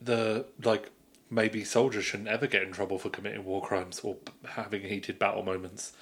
the 0.00 0.46
like, 0.62 0.90
maybe 1.32 1.64
soldiers 1.64 2.04
shouldn't 2.04 2.28
ever 2.28 2.46
get 2.46 2.62
in 2.62 2.72
trouble 2.72 2.98
for 2.98 3.08
committing 3.08 3.44
war 3.44 3.62
crimes 3.62 4.00
or 4.00 4.16
having 4.50 4.82
heated 4.82 5.18
battle 5.18 5.42
moments. 5.42 5.92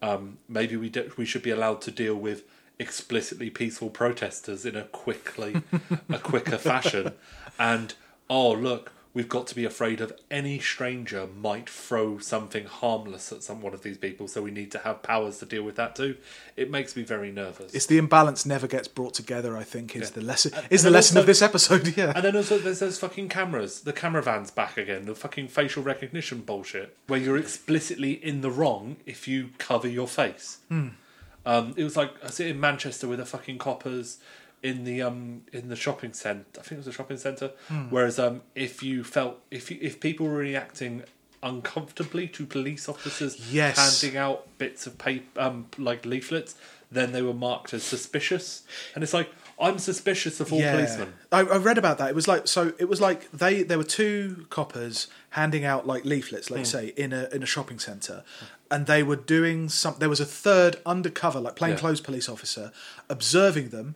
Um, 0.00 0.38
maybe 0.48 0.76
we 0.76 0.88
do, 0.88 1.10
we 1.16 1.26
should 1.26 1.42
be 1.42 1.50
allowed 1.50 1.80
to 1.82 1.90
deal 1.90 2.14
with 2.14 2.44
explicitly 2.78 3.50
peaceful 3.50 3.90
protesters 3.90 4.64
in 4.64 4.76
a 4.76 4.84
quickly 4.84 5.62
a 6.08 6.18
quicker 6.18 6.58
fashion 6.58 7.12
and 7.58 7.94
oh 8.28 8.52
look 8.52 8.92
we've 9.16 9.28
got 9.30 9.46
to 9.46 9.54
be 9.54 9.64
afraid 9.64 10.00
of 10.00 10.12
any 10.30 10.58
stranger 10.58 11.26
might 11.40 11.68
throw 11.70 12.18
something 12.18 12.66
harmless 12.66 13.32
at 13.32 13.42
some 13.42 13.62
one 13.62 13.72
of 13.72 13.82
these 13.82 13.96
people 13.96 14.28
so 14.28 14.42
we 14.42 14.50
need 14.50 14.70
to 14.70 14.78
have 14.80 15.02
powers 15.02 15.38
to 15.38 15.46
deal 15.46 15.62
with 15.62 15.74
that 15.76 15.96
too 15.96 16.14
it 16.54 16.70
makes 16.70 16.94
me 16.96 17.02
very 17.02 17.32
nervous 17.32 17.74
It's 17.74 17.86
the 17.86 17.96
imbalance 17.98 18.44
never 18.44 18.66
gets 18.66 18.88
brought 18.88 19.14
together. 19.14 19.56
I 19.56 19.64
think 19.64 19.96
is 19.96 20.02
Yeah. 20.10 20.14
the 20.16 20.20
lesson. 20.20 20.52
Is 20.70 20.82
the 20.82 20.90
lesson 20.90 21.16
also- 21.16 21.20
of 21.22 21.26
this 21.26 21.42
episode? 21.42 21.96
Yeah. 21.96 22.12
and 22.14 22.24
then 22.24 22.36
also 22.36 22.58
there's 22.58 22.78
those 22.80 22.98
fucking 22.98 23.28
cameras. 23.30 23.80
The 23.80 23.92
camera 23.92 24.22
van's 24.22 24.50
back 24.50 24.76
again. 24.76 25.06
The 25.06 25.14
fucking 25.14 25.48
facial 25.48 25.82
recognition 25.82 26.40
bullshit, 26.42 26.96
where 27.06 27.18
you're 27.18 27.38
explicitly 27.38 28.12
in 28.12 28.40
the 28.42 28.50
wrong 28.50 28.96
if 29.06 29.26
you 29.26 29.50
cover 29.58 29.88
your 29.88 30.08
face. 30.08 30.58
Um, 30.70 31.74
it 31.76 31.84
was 31.84 31.96
like 31.96 32.10
I 32.22 32.26
was 32.26 32.40
in 32.40 32.58
Manchester 32.60 33.06
with 33.08 33.18
the 33.20 33.24
fucking 33.26 33.58
coppers 33.58 34.18
in 34.62 34.84
the 34.84 35.02
um 35.02 35.42
in 35.52 35.68
the 35.68 35.76
shopping 35.76 36.12
centre. 36.12 36.44
I 36.58 36.62
think 36.62 36.72
it 36.72 36.78
was 36.78 36.86
a 36.88 36.92
shopping 36.92 37.18
centre. 37.18 37.50
Whereas 37.90 38.18
um 38.18 38.42
if 38.54 38.82
you 38.82 39.04
felt 39.04 39.38
if 39.50 39.70
you, 39.70 39.78
if 39.80 40.00
people 40.00 40.26
were 40.26 40.38
reacting 40.38 41.02
uncomfortably 41.42 42.26
to 42.28 42.46
police 42.46 42.88
officers 42.88 43.52
Yes. 43.52 43.76
handing 44.02 44.16
out 44.18 44.46
bits 44.58 44.86
of 44.86 44.98
paper 44.98 45.40
um 45.40 45.66
like 45.78 46.04
leaflets, 46.04 46.54
then 46.90 47.12
they 47.12 47.22
were 47.22 47.34
marked 47.34 47.72
as 47.74 47.82
suspicious. 47.84 48.62
And 48.94 49.04
it's 49.04 49.14
like 49.14 49.30
I'm 49.58 49.78
suspicious 49.78 50.38
of 50.40 50.52
all 50.52 50.60
policemen. 50.60 51.14
I, 51.32 51.40
I 51.40 51.56
read 51.56 51.78
about 51.78 51.96
that. 51.98 52.10
It 52.10 52.14
was 52.14 52.28
like 52.28 52.46
so. 52.46 52.74
It 52.78 52.90
was 52.90 53.00
like 53.00 53.30
they 53.32 53.62
there 53.62 53.78
were 53.78 53.84
two 53.84 54.46
coppers 54.50 55.06
handing 55.30 55.64
out 55.64 55.86
like 55.86 56.04
leaflets, 56.04 56.48
Hmm. 56.48 56.54
let's 56.56 56.70
say, 56.70 56.88
in 56.96 57.12
a 57.14 57.28
in 57.32 57.42
a 57.42 57.46
shopping 57.46 57.78
centre, 57.78 58.22
and 58.70 58.84
they 58.86 59.02
were 59.02 59.16
doing 59.16 59.70
some. 59.70 59.94
There 59.98 60.10
was 60.10 60.20
a 60.20 60.26
third 60.26 60.76
undercover, 60.84 61.40
like 61.40 61.56
plainclothes 61.56 62.02
police 62.02 62.28
officer, 62.28 62.70
observing 63.08 63.70
them. 63.70 63.94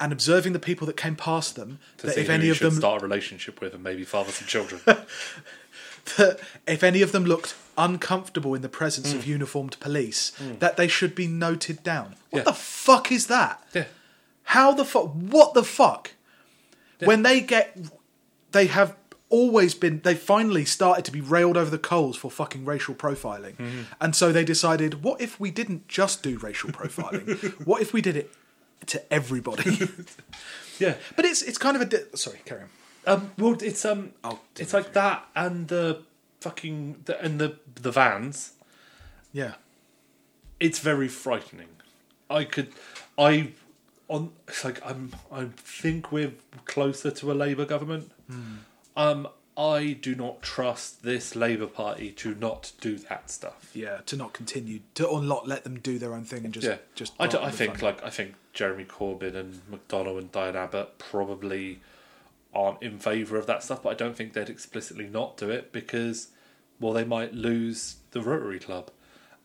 And 0.00 0.12
observing 0.12 0.52
the 0.52 0.60
people 0.60 0.86
that 0.86 0.96
came 0.96 1.16
past 1.16 1.56
them, 1.56 1.80
to 1.98 2.06
that 2.06 2.16
if 2.18 2.28
any 2.30 2.48
of 2.50 2.58
them 2.60 2.72
start 2.72 3.02
a 3.02 3.04
relationship 3.04 3.60
with 3.60 3.74
and 3.74 3.82
maybe 3.82 4.04
father 4.04 4.30
some 4.30 4.46
children. 4.46 4.80
that 6.16 6.38
if 6.66 6.82
any 6.82 7.02
of 7.02 7.12
them 7.12 7.24
looked 7.24 7.54
uncomfortable 7.76 8.54
in 8.54 8.62
the 8.62 8.68
presence 8.68 9.12
Hmm. 9.12 9.18
of 9.18 9.26
uniformed 9.26 9.78
police, 9.80 10.32
that 10.60 10.76
they 10.76 10.88
should 10.88 11.14
be 11.14 11.26
noted 11.26 11.82
down. 11.82 12.16
What 12.30 12.40
Yeah. 12.40 12.44
the 12.44 12.52
fuck 12.54 13.10
is 13.12 13.26
that? 13.26 13.62
yeah. 13.74 13.84
How 14.44 14.72
the 14.72 14.84
fuck? 14.84 15.12
What 15.12 15.54
the 15.54 15.64
fuck? 15.64 16.12
When 17.00 17.22
they 17.22 17.40
get, 17.40 17.76
they 18.52 18.66
have 18.68 18.96
always 19.28 19.74
been. 19.74 20.00
They 20.02 20.14
finally 20.14 20.64
started 20.64 21.04
to 21.04 21.12
be 21.12 21.20
railed 21.20 21.56
over 21.58 21.70
the 21.70 21.78
coals 21.78 22.16
for 22.16 22.30
fucking 22.30 22.64
racial 22.64 22.94
profiling, 22.94 23.56
Mm-hmm. 23.56 23.82
and 24.00 24.16
so 24.16 24.32
they 24.32 24.44
decided, 24.44 25.02
what 25.02 25.20
if 25.20 25.38
we 25.38 25.50
didn't 25.50 25.86
just 25.88 26.22
do 26.22 26.38
racial 26.38 26.70
profiling? 26.70 27.52
what 27.66 27.82
if 27.82 27.92
we 27.92 28.00
did 28.00 28.16
it 28.16 28.32
to 28.86 29.12
everybody? 29.12 29.88
Yeah. 30.80 30.94
but 31.16 31.24
it's 31.24 31.42
it's 31.42 31.58
kind 31.58 31.74
of 31.74 31.82
a 31.82 31.86
di- 31.86 32.04
sorry, 32.14 32.40
carry 32.44 32.62
on. 32.62 32.68
Um, 33.04 33.30
well, 33.36 33.56
it's 33.60 33.84
um, 33.84 34.12
Oh, 34.22 34.38
it's 34.56 34.72
like 34.72 34.92
that 34.92 35.26
and 35.34 35.66
the 35.66 36.02
fucking 36.40 37.02
the, 37.04 37.20
and 37.20 37.40
the 37.40 37.56
the 37.82 37.90
vans. 37.90 38.52
Yeah. 39.32 39.54
It's 40.60 40.78
very 40.78 41.08
frightening. 41.08 41.68
I 42.30 42.44
could, 42.44 42.68
I, 43.18 43.54
on 44.06 44.30
it's 44.46 44.64
like 44.64 44.80
I'm. 44.86 45.10
I 45.32 45.46
think 45.56 46.12
we're 46.12 46.34
closer 46.64 47.10
to 47.10 47.32
a 47.32 47.34
Labour 47.34 47.64
government. 47.64 48.12
Um, 48.96 49.26
I 49.58 49.94
do 50.00 50.14
not 50.14 50.40
trust 50.40 51.02
this 51.02 51.34
Labour 51.34 51.66
Party 51.66 52.12
to 52.12 52.34
not 52.36 52.70
do 52.80 52.96
that 52.96 53.28
stuff. 53.28 53.72
Yeah. 53.74 53.98
To 54.06 54.16
not 54.16 54.32
continue 54.32 54.80
to 54.94 55.04
or 55.04 55.20
not 55.20 55.48
let 55.48 55.64
them 55.64 55.80
do 55.80 55.98
their 55.98 56.14
own 56.14 56.24
thing 56.24 56.44
and 56.44 56.54
just 56.54 56.66
yeah, 56.66 56.76
just. 56.94 57.12
I, 57.18 57.26
do, 57.26 57.40
I 57.40 57.50
think 57.50 57.82
like 57.82 58.02
I 58.04 58.10
think 58.10 58.34
Jeremy 58.52 58.84
Corbyn 58.84 59.34
and 59.34 59.60
McDonnell 59.68 60.16
and 60.16 60.30
Diane 60.30 60.54
Abbott 60.54 60.98
probably 60.98 61.80
aren't 62.54 62.82
in 62.82 62.98
favour 62.98 63.36
of 63.36 63.46
that 63.46 63.64
stuff, 63.64 63.82
but 63.82 63.90
I 63.90 63.94
don't 63.94 64.16
think 64.16 64.32
they'd 64.32 64.48
explicitly 64.48 65.06
not 65.06 65.36
do 65.36 65.50
it 65.50 65.72
because, 65.72 66.28
well, 66.80 66.92
they 66.92 67.04
might 67.04 67.34
lose 67.34 67.96
the 68.12 68.22
Rotary 68.22 68.60
Club, 68.60 68.90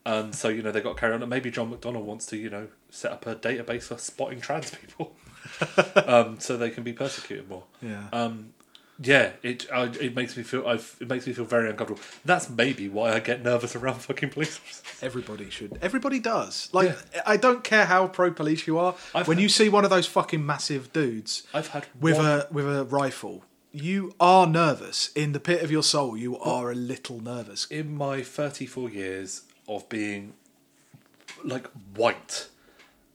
and 0.06 0.32
so 0.32 0.48
you 0.48 0.62
know 0.62 0.70
they 0.70 0.80
got 0.80 0.94
to 0.94 1.00
carry 1.00 1.14
on. 1.14 1.22
And 1.22 1.30
maybe 1.30 1.50
John 1.50 1.72
McDonnell 1.72 2.02
wants 2.02 2.26
to 2.26 2.36
you 2.36 2.50
know 2.50 2.68
set 2.88 3.10
up 3.10 3.26
a 3.26 3.34
database 3.34 3.84
for 3.84 3.98
spotting 3.98 4.40
trans 4.40 4.70
people, 4.70 5.16
um, 6.06 6.38
so 6.38 6.56
they 6.56 6.70
can 6.70 6.84
be 6.84 6.92
persecuted 6.92 7.48
more. 7.48 7.64
Yeah. 7.82 8.04
Um, 8.12 8.54
yeah, 9.02 9.32
it 9.42 9.66
I, 9.72 9.84
it 9.84 10.14
makes 10.14 10.36
me 10.36 10.42
feel 10.42 10.66
I've, 10.66 10.96
it 11.00 11.08
makes 11.08 11.26
me 11.26 11.32
feel 11.32 11.44
very 11.44 11.68
uncomfortable. 11.70 12.00
That's 12.24 12.48
maybe 12.48 12.88
why 12.88 13.12
I 13.12 13.20
get 13.20 13.42
nervous 13.42 13.74
around 13.74 14.00
fucking 14.00 14.30
police 14.30 14.56
officers. 14.58 15.02
Everybody 15.02 15.50
should. 15.50 15.78
Everybody 15.82 16.20
does. 16.20 16.68
Like, 16.72 16.90
Yeah. 17.14 17.22
I 17.26 17.36
don't 17.36 17.64
care 17.64 17.86
how 17.86 18.06
pro 18.08 18.30
police 18.30 18.66
you 18.66 18.78
are. 18.78 18.94
I've 19.14 19.26
when 19.28 19.38
had- 19.38 19.42
you 19.42 19.48
see 19.48 19.68
one 19.68 19.84
of 19.84 19.90
those 19.90 20.06
fucking 20.06 20.44
massive 20.46 20.92
dudes 20.92 21.42
I've 21.52 21.68
had 21.68 21.86
with 22.00 22.16
one- 22.16 22.26
a 22.26 22.46
with 22.50 22.66
a 22.66 22.84
rifle, 22.84 23.44
you 23.72 24.14
are 24.20 24.46
nervous. 24.46 25.10
In 25.16 25.32
the 25.32 25.40
pit 25.40 25.62
of 25.62 25.70
your 25.72 25.82
soul, 25.82 26.16
you 26.16 26.38
are 26.38 26.70
a 26.70 26.74
little 26.76 27.20
nervous. 27.20 27.66
in 27.70 27.96
my 27.96 28.22
34 28.22 28.88
years 28.90 29.42
of 29.66 29.88
being 29.88 30.34
like 31.42 31.66
white, 31.96 32.48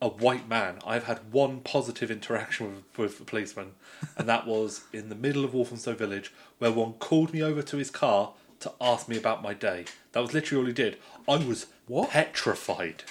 a 0.02 0.08
white 0.08 0.48
man, 0.48 0.80
I've 0.86 1.06
had 1.06 1.32
one 1.32 1.60
positive 1.60 2.10
interaction 2.10 2.84
with, 2.96 2.98
with 2.98 3.22
a 3.22 3.24
policeman, 3.26 3.72
and 4.18 4.30
that 4.30 4.48
was 4.48 4.82
in 4.94 5.10
the 5.10 5.16
middle 5.16 5.44
of 5.44 5.54
Walthamstow 5.54 5.94
Village, 5.94 6.32
where 6.58 6.72
one 6.72 6.94
called 6.94 7.34
me 7.34 7.42
over 7.42 7.62
to 7.62 7.78
his 7.78 7.92
car 7.92 8.34
to 8.62 8.72
ask 8.80 9.08
me 9.08 9.18
about 9.18 9.44
my 9.44 9.54
day. 9.54 9.86
That 10.14 10.22
was 10.22 10.34
literally 10.34 10.64
all 10.64 10.68
he 10.68 10.74
did. 10.74 10.98
I 11.28 11.38
was 11.38 11.68
What? 11.88 12.12
petrified. 12.12 13.04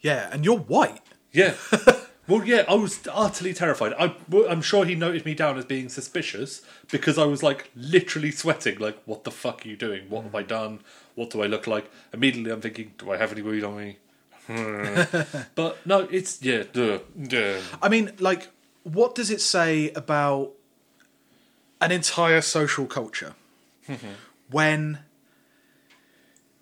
Yeah, 0.00 0.28
and 0.32 0.44
you're 0.44 0.58
white. 0.58 1.00
Yeah. 1.32 1.54
well, 2.28 2.44
yeah, 2.44 2.64
I 2.68 2.74
was 2.74 3.00
utterly 3.10 3.54
terrified. 3.54 3.94
I, 3.98 4.14
I'm 4.48 4.62
sure 4.62 4.84
he 4.84 4.94
noted 4.94 5.24
me 5.24 5.34
down 5.34 5.58
as 5.58 5.64
being 5.64 5.88
suspicious 5.88 6.62
because 6.90 7.18
I 7.18 7.24
was 7.24 7.42
like 7.42 7.70
literally 7.76 8.32
sweating. 8.32 8.78
Like, 8.78 8.98
what 9.04 9.24
the 9.24 9.30
fuck 9.30 9.64
are 9.64 9.68
you 9.68 9.76
doing? 9.76 10.10
What 10.10 10.24
have 10.24 10.34
I 10.34 10.42
mm. 10.42 10.48
done? 10.48 10.80
What 11.14 11.30
do 11.30 11.42
I 11.42 11.46
look 11.46 11.66
like? 11.66 11.90
Immediately, 12.12 12.50
I'm 12.50 12.60
thinking, 12.60 12.94
do 12.98 13.12
I 13.12 13.16
have 13.16 13.32
any 13.32 13.42
weed 13.42 13.64
on 13.64 13.76
me? 13.76 13.98
but 15.54 15.86
no, 15.86 16.00
it's 16.10 16.42
yeah, 16.42 16.64
duh, 16.72 16.98
duh. 17.20 17.60
I 17.80 17.88
mean, 17.88 18.12
like, 18.18 18.48
what 18.82 19.14
does 19.14 19.30
it 19.30 19.40
say 19.40 19.90
about 19.90 20.52
an 21.80 21.92
entire 21.92 22.40
social 22.40 22.86
culture 22.86 23.34
when 24.50 25.00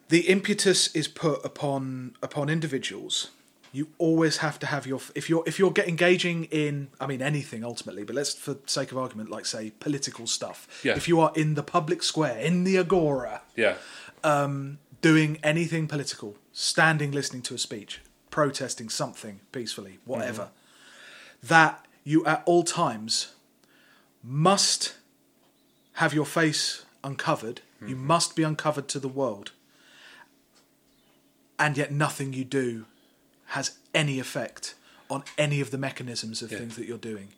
the 0.08 0.20
impetus 0.28 0.94
is 0.94 1.08
put 1.08 1.44
upon 1.44 2.16
upon 2.22 2.48
individuals? 2.48 3.30
You 3.72 3.86
always 3.98 4.38
have 4.38 4.58
to 4.58 4.66
have 4.66 4.86
your 4.86 5.00
if 5.14 5.30
you're 5.30 5.44
if 5.46 5.58
you're 5.58 5.70
get 5.70 5.88
engaging 5.88 6.44
in 6.44 6.88
I 7.00 7.06
mean 7.06 7.22
anything 7.22 7.64
ultimately, 7.64 8.04
but 8.04 8.16
let's 8.16 8.34
for 8.34 8.56
sake 8.66 8.90
of 8.92 8.98
argument, 8.98 9.30
like 9.30 9.46
say 9.46 9.72
political 9.78 10.26
stuff. 10.26 10.66
Yeah. 10.84 10.96
If 10.96 11.06
you 11.06 11.20
are 11.20 11.32
in 11.36 11.54
the 11.54 11.62
public 11.62 12.02
square, 12.02 12.38
in 12.38 12.64
the 12.64 12.78
agora, 12.78 13.42
yeah, 13.54 13.76
um, 14.24 14.80
doing 15.00 15.38
anything 15.44 15.86
political, 15.86 16.36
standing 16.52 17.12
listening 17.12 17.42
to 17.42 17.54
a 17.54 17.58
speech, 17.58 18.00
protesting 18.30 18.88
something 18.88 19.40
peacefully, 19.52 19.92
mm. 19.92 19.98
whatever, 20.06 20.48
that 21.42 21.84
you 22.04 22.24
at 22.26 22.42
all 22.46 22.62
times 22.62 23.32
must 24.22 24.94
have 25.94 26.14
your 26.14 26.26
face 26.26 26.84
uncovered. 27.02 27.60
You 27.80 27.94
mm-hmm. 27.94 28.06
must 28.06 28.36
be 28.36 28.42
uncovered 28.42 28.88
to 28.88 28.98
the 28.98 29.08
world. 29.08 29.52
And 31.58 31.76
yet 31.76 31.92
nothing 31.92 32.32
you 32.32 32.44
do 32.44 32.86
has 33.48 33.78
any 33.94 34.18
effect 34.18 34.74
on 35.10 35.24
any 35.36 35.60
of 35.60 35.70
the 35.70 35.78
mechanisms 35.78 36.42
of 36.42 36.52
Yeah. 36.52 36.58
things 36.58 36.76
that 36.76 36.86
you're 36.86 36.98
doing. 36.98 37.32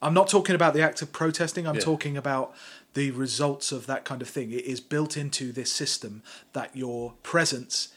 I'm 0.00 0.14
not 0.14 0.28
talking 0.28 0.54
about 0.54 0.74
the 0.74 0.82
act 0.82 1.02
of 1.02 1.12
protesting. 1.12 1.66
I'm 1.66 1.76
Yeah. 1.76 1.82
talking 1.82 2.16
about 2.16 2.54
the 2.94 3.10
results 3.12 3.70
of 3.70 3.86
that 3.86 4.04
kind 4.04 4.20
of 4.20 4.28
thing. 4.28 4.50
It 4.50 4.64
is 4.64 4.80
built 4.80 5.16
into 5.16 5.52
this 5.52 5.72
system 5.72 6.22
that 6.52 6.76
your 6.76 7.14
presence 7.22 7.88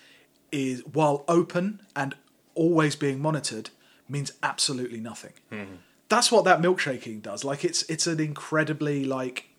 is, 0.55 0.81
while 0.85 1.23
open 1.27 1.81
and 1.95 2.15
always 2.53 2.95
being 2.95 3.21
monitored, 3.21 3.69
means 4.07 4.31
absolutely 4.41 4.99
nothing. 4.99 5.33
Mm-hmm. 5.51 5.75
That's 6.09 6.31
what 6.31 6.45
that 6.45 6.61
milkshaking 6.61 7.21
does. 7.21 7.43
Like 7.43 7.65
it's 7.65 7.83
it's 7.83 8.07
an 8.07 8.19
incredibly 8.19 9.05
like 9.05 9.49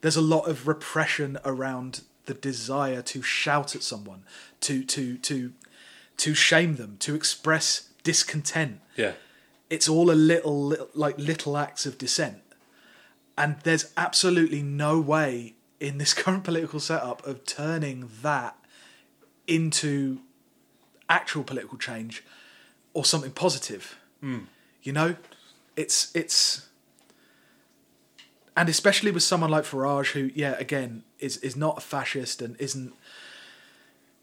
there's 0.00 0.16
a 0.16 0.20
lot 0.20 0.48
of 0.48 0.66
repression 0.66 1.38
around 1.44 2.02
the 2.26 2.34
desire 2.34 3.02
to 3.02 3.22
shout 3.22 3.74
at 3.74 3.82
someone, 3.82 4.24
to 4.60 4.84
to 4.84 5.16
to 5.18 5.52
to 6.18 6.34
shame 6.34 6.76
them, 6.76 6.96
to 7.00 7.14
express 7.14 7.88
discontent 8.02 8.80
yeah, 8.96 9.12
it's 9.70 9.88
all 9.88 10.10
a 10.10 10.12
little, 10.12 10.66
little 10.66 10.88
like 10.94 11.16
little 11.18 11.56
acts 11.56 11.86
of 11.86 11.96
dissent 11.96 12.42
and 13.36 13.56
there's 13.64 13.92
absolutely 13.96 14.62
no 14.62 15.00
way 15.00 15.54
in 15.80 15.98
this 15.98 16.14
current 16.22 16.44
political 16.44 16.80
setup 16.80 17.26
of 17.26 17.44
turning 17.44 18.10
that 18.22 18.56
into 19.46 20.20
actual 21.08 21.44
political 21.44 21.78
change 21.78 22.24
or 22.92 23.04
something 23.04 23.30
positive 23.30 23.96
you 24.82 24.92
know 24.92 25.16
it's 25.76 26.10
it's 26.14 26.66
and 28.56 28.68
especially 28.68 29.10
with 29.10 29.22
someone 29.22 29.50
like 29.50 29.64
Farage 29.64 30.12
who 30.12 30.30
yeah 30.34 30.54
again 30.58 31.02
is 31.18 31.36
is 31.38 31.56
not 31.56 31.76
a 31.78 31.80
fascist 31.80 32.40
and 32.40 32.56
isn't 32.58 32.94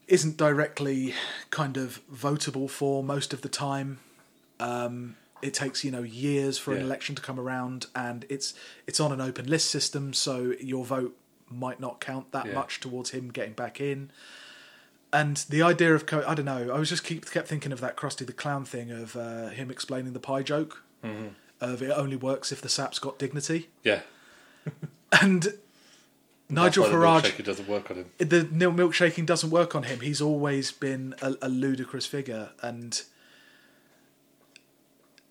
isn't 0.08 0.36
directly 0.36 1.14
kind 1.50 1.76
of 1.76 2.00
votable 2.12 2.68
for 2.68 3.04
most 3.04 3.32
of 3.32 3.42
the 3.42 3.48
time 3.48 4.00
um, 4.58 5.16
it 5.40 5.54
takes 5.54 5.84
you 5.84 5.90
know 5.90 6.02
years 6.02 6.56
for 6.58 6.74
an 6.74 6.82
election 6.82 7.14
to 7.16 7.22
come 7.22 7.38
around, 7.40 7.86
and 7.96 8.24
it's 8.28 8.54
it's 8.86 9.00
on 9.00 9.10
an 9.12 9.20
open 9.20 9.46
list 9.46 9.70
system, 9.70 10.12
so 10.14 10.54
your 10.60 10.84
vote 10.84 11.16
might 11.50 11.80
not 11.80 12.00
count 12.00 12.30
that 12.32 12.46
Yeah. 12.46 12.54
much 12.54 12.78
towards 12.80 13.10
him 13.10 13.30
getting 13.30 13.52
back 13.52 13.80
in. 13.80 14.10
And 15.12 15.36
the 15.48 15.62
idea 15.62 15.94
of 15.94 16.06
co- 16.06 16.24
I 16.26 16.34
don't 16.34 16.46
know, 16.46 16.72
I 16.72 16.78
was 16.78 16.88
just 16.88 17.04
keep 17.04 17.30
kept 17.30 17.46
thinking 17.46 17.70
of 17.70 17.80
that 17.80 17.96
Krusty 17.96 18.24
the 18.24 18.32
Clown 18.32 18.64
thing 18.64 18.90
of 18.90 19.14
uh, 19.14 19.48
him 19.48 19.70
explaining 19.70 20.14
the 20.14 20.20
pie 20.20 20.42
joke 20.42 20.82
of 21.62 21.82
it 21.82 21.90
only 21.90 22.16
works 22.16 22.50
if 22.52 22.60
the 22.60 22.68
sap's 22.68 22.98
got 22.98 23.18
dignity, 23.18 23.68
yeah. 23.84 24.00
and 25.20 25.54
Nigel 26.48 26.84
the 26.84 26.90
Farage 26.90 27.22
milkshaker 27.22 27.44
doesn't 27.44 27.68
work 27.68 27.90
on 27.90 27.96
him. 27.98 28.10
the 28.18 28.42
milkshaking 28.44 29.26
doesn't 29.26 29.50
work 29.50 29.74
on 29.74 29.84
him. 29.84 30.00
He's 30.00 30.20
always 30.20 30.72
been 30.72 31.14
a, 31.22 31.34
a 31.42 31.48
ludicrous 31.48 32.04
figure, 32.04 32.50
and 32.60 33.00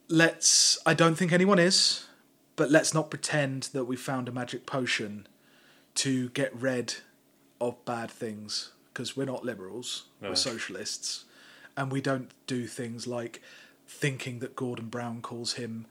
let's. 0.07 0.79
I 0.85 0.93
don't 0.93 1.15
think 1.15 1.31
anyone 1.31 1.59
is, 1.59 2.07
but 2.55 2.71
let's 2.71 2.93
not 2.93 3.09
pretend 3.09 3.63
that 3.73 3.85
we 3.85 3.95
found 3.95 4.29
a 4.29 4.31
magic 4.31 4.65
potion 4.65 5.27
to 5.95 6.29
get 6.29 6.55
rid 6.55 6.95
of 7.59 7.83
bad 7.83 8.09
things 8.09 8.71
because 8.93 9.15
we're 9.17 9.25
not 9.25 9.45
liberals. 9.45 10.05
No. 10.21 10.29
We're 10.29 10.35
socialists, 10.35 11.25
and 11.77 11.91
we 11.91 12.01
don't 12.01 12.31
do 12.47 12.67
things 12.67 13.07
like 13.07 13.41
thinking 13.87 14.39
that 14.39 14.55
Gordon 14.55 14.87
Brown 14.87 15.21
calls 15.21 15.53
him 15.53 15.85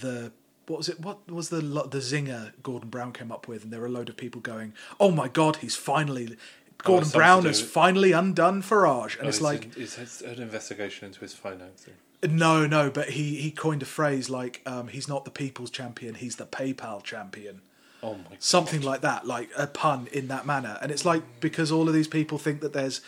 the 0.00 0.32
what 0.66 0.78
was 0.78 0.88
it? 0.88 1.00
What 1.00 1.30
was 1.30 1.48
the 1.50 1.60
the 1.60 1.98
zinger 1.98 2.52
Gordon 2.62 2.88
Brown 2.90 3.12
came 3.12 3.30
up 3.30 3.46
with? 3.48 3.64
And 3.64 3.72
there 3.72 3.80
were 3.80 3.86
a 3.86 3.90
load 3.90 4.08
of 4.08 4.16
people 4.16 4.40
going, 4.40 4.72
"Oh 4.98 5.10
my 5.10 5.28
God, 5.28 5.56
he's 5.56 5.76
finally 5.76 6.36
Gordon 6.78 7.04
something 7.04 7.18
Brown 7.18 7.44
has 7.44 7.62
finally 7.62 8.12
undone 8.12 8.62
Farage." 8.62 9.16
And 9.18 9.26
Oh, 9.26 9.28
it's 9.28 9.40
like, 9.40 9.76
it's, 9.76 9.96
it's 9.96 10.20
an 10.20 10.42
investigation 10.42 11.06
into 11.06 11.20
his 11.20 11.34
financing. 11.34 11.94
no, 12.28 12.66
no, 12.66 12.90
but 12.90 13.10
he 13.10 13.36
he 13.36 13.50
coined 13.52 13.82
a 13.82 13.86
phrase 13.86 14.28
like, 14.28 14.60
um, 14.66 14.88
"He's 14.88 15.06
not 15.08 15.24
the 15.24 15.30
people's 15.30 15.70
champion, 15.70 16.14
he's 16.16 16.36
the 16.36 16.46
PayPal 16.46 17.02
champion." 17.02 17.62
Oh 18.06 18.14
my 18.14 18.36
something 18.38 18.82
like 18.82 19.00
that, 19.00 19.26
like 19.26 19.50
a 19.56 19.66
pun 19.66 20.08
in 20.12 20.28
that 20.28 20.46
manner. 20.46 20.78
And 20.80 20.90
it's 20.92 21.04
like 21.04 21.22
because 21.40 21.72
all 21.72 21.88
of 21.88 21.94
these 21.94 22.08
people 22.08 22.38
think 22.38 22.60
that 22.60 22.72
there's 22.72 23.00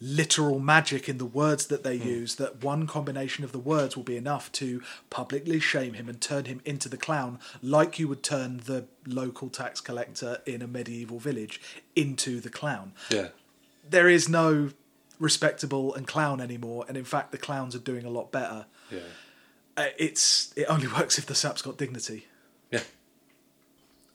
literal 0.00 0.58
magic 0.58 1.08
in 1.08 1.18
the 1.18 1.24
words 1.24 1.66
that 1.68 1.82
they 1.82 1.94
use, 1.94 2.34
that 2.36 2.62
one 2.62 2.86
combination 2.86 3.44
of 3.44 3.52
the 3.52 3.58
words 3.58 3.96
will 3.96 4.02
be 4.04 4.16
enough 4.16 4.50
to 4.52 4.82
publicly 5.08 5.58
shame 5.60 5.94
him 5.94 6.08
and 6.08 6.20
turn 6.20 6.44
him 6.44 6.60
into 6.64 6.88
the 6.88 6.96
clown, 6.96 7.38
like 7.62 7.98
you 7.98 8.06
would 8.08 8.22
turn 8.22 8.60
the 8.66 8.84
local 9.06 9.48
tax 9.48 9.80
collector 9.80 10.38
in 10.44 10.60
a 10.62 10.66
medieval 10.66 11.18
village 11.18 11.60
into 11.96 12.40
the 12.40 12.50
clown. 12.50 12.92
Yeah. 13.08 13.28
There 13.88 14.08
is 14.08 14.28
no 14.28 14.70
respectable 15.18 15.94
and 15.94 16.06
clown 16.06 16.40
anymore, 16.40 16.84
and 16.88 16.96
in 16.96 17.04
fact, 17.04 17.32
the 17.32 17.38
clowns 17.38 17.74
are 17.74 17.78
doing 17.80 18.04
a 18.04 18.10
lot 18.10 18.30
better. 18.32 18.66
Yeah. 18.90 18.98
Uh, 19.76 19.86
It's 19.96 20.52
it 20.56 20.66
only 20.68 20.86
works 20.98 21.18
if 21.18 21.26
the 21.26 21.34
sap's 21.34 21.62
got 21.62 21.78
dignity. 21.78 22.26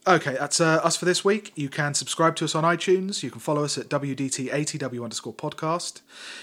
Yeah. 0.09 0.15
Okay, 0.15 0.35
that's 0.39 0.59
uh, 0.59 0.81
us 0.83 0.97
for 0.97 1.05
this 1.05 1.23
week. 1.23 1.51
You 1.55 1.69
can 1.69 1.93
subscribe 1.93 2.35
to 2.37 2.45
us 2.45 2.55
on 2.55 2.63
iTunes. 2.63 3.21
You 3.21 3.29
can 3.29 3.39
follow 3.39 3.63
us 3.63 3.77
at 3.77 3.89
WDTATW 3.89 5.03
underscore 5.03 5.33
podcast. 5.33 6.01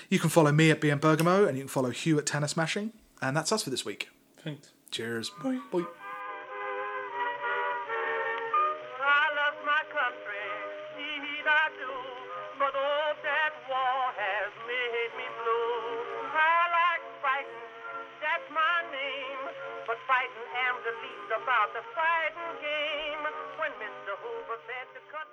You 0.09 0.21
can 0.21 0.31
follow 0.31 0.53
me 0.53 0.71
at 0.71 0.81
BM 0.81 1.01
Bergamo, 1.01 1.47
and 1.47 1.57
you 1.57 1.65
can 1.65 1.69
follow 1.69 1.91
Hugh 1.91 2.19
at 2.19 2.27
Tanner 2.27 2.47
Smashing. 2.47 2.93
And 3.21 3.37
that's 3.37 3.51
us 3.51 3.65
for 3.65 3.71
this 3.71 3.85
week. 3.85 4.09
Thanks. 4.45 4.71
Cheers. 4.93 5.31
Bye. 5.43 5.59
Bye. 5.73 5.83
I 9.03 9.25
love 9.35 9.59
my 9.67 9.83
country, 9.91 10.47
indeed 10.95 11.47
I 11.47 11.67
do. 11.75 11.91
But 12.63 12.71
that 12.71 13.53
war 13.67 13.99
has 14.15 14.53
made 14.63 15.13
me 15.19 15.27
blue. 15.43 16.31
I 16.31 16.71
like 16.71 17.03
fighting, 17.19 17.67
that's 18.23 18.47
my 18.55 18.77
name. 18.95 19.43
But 19.91 19.99
fighting 20.07 20.47
am 20.71 20.77
the 20.87 20.95
least 21.03 21.31
about 21.35 21.75
the 21.75 21.83
fighting 21.99 22.36
game 22.36 22.36
said 24.65 24.89
to 24.97 25.01
cut 25.13 25.26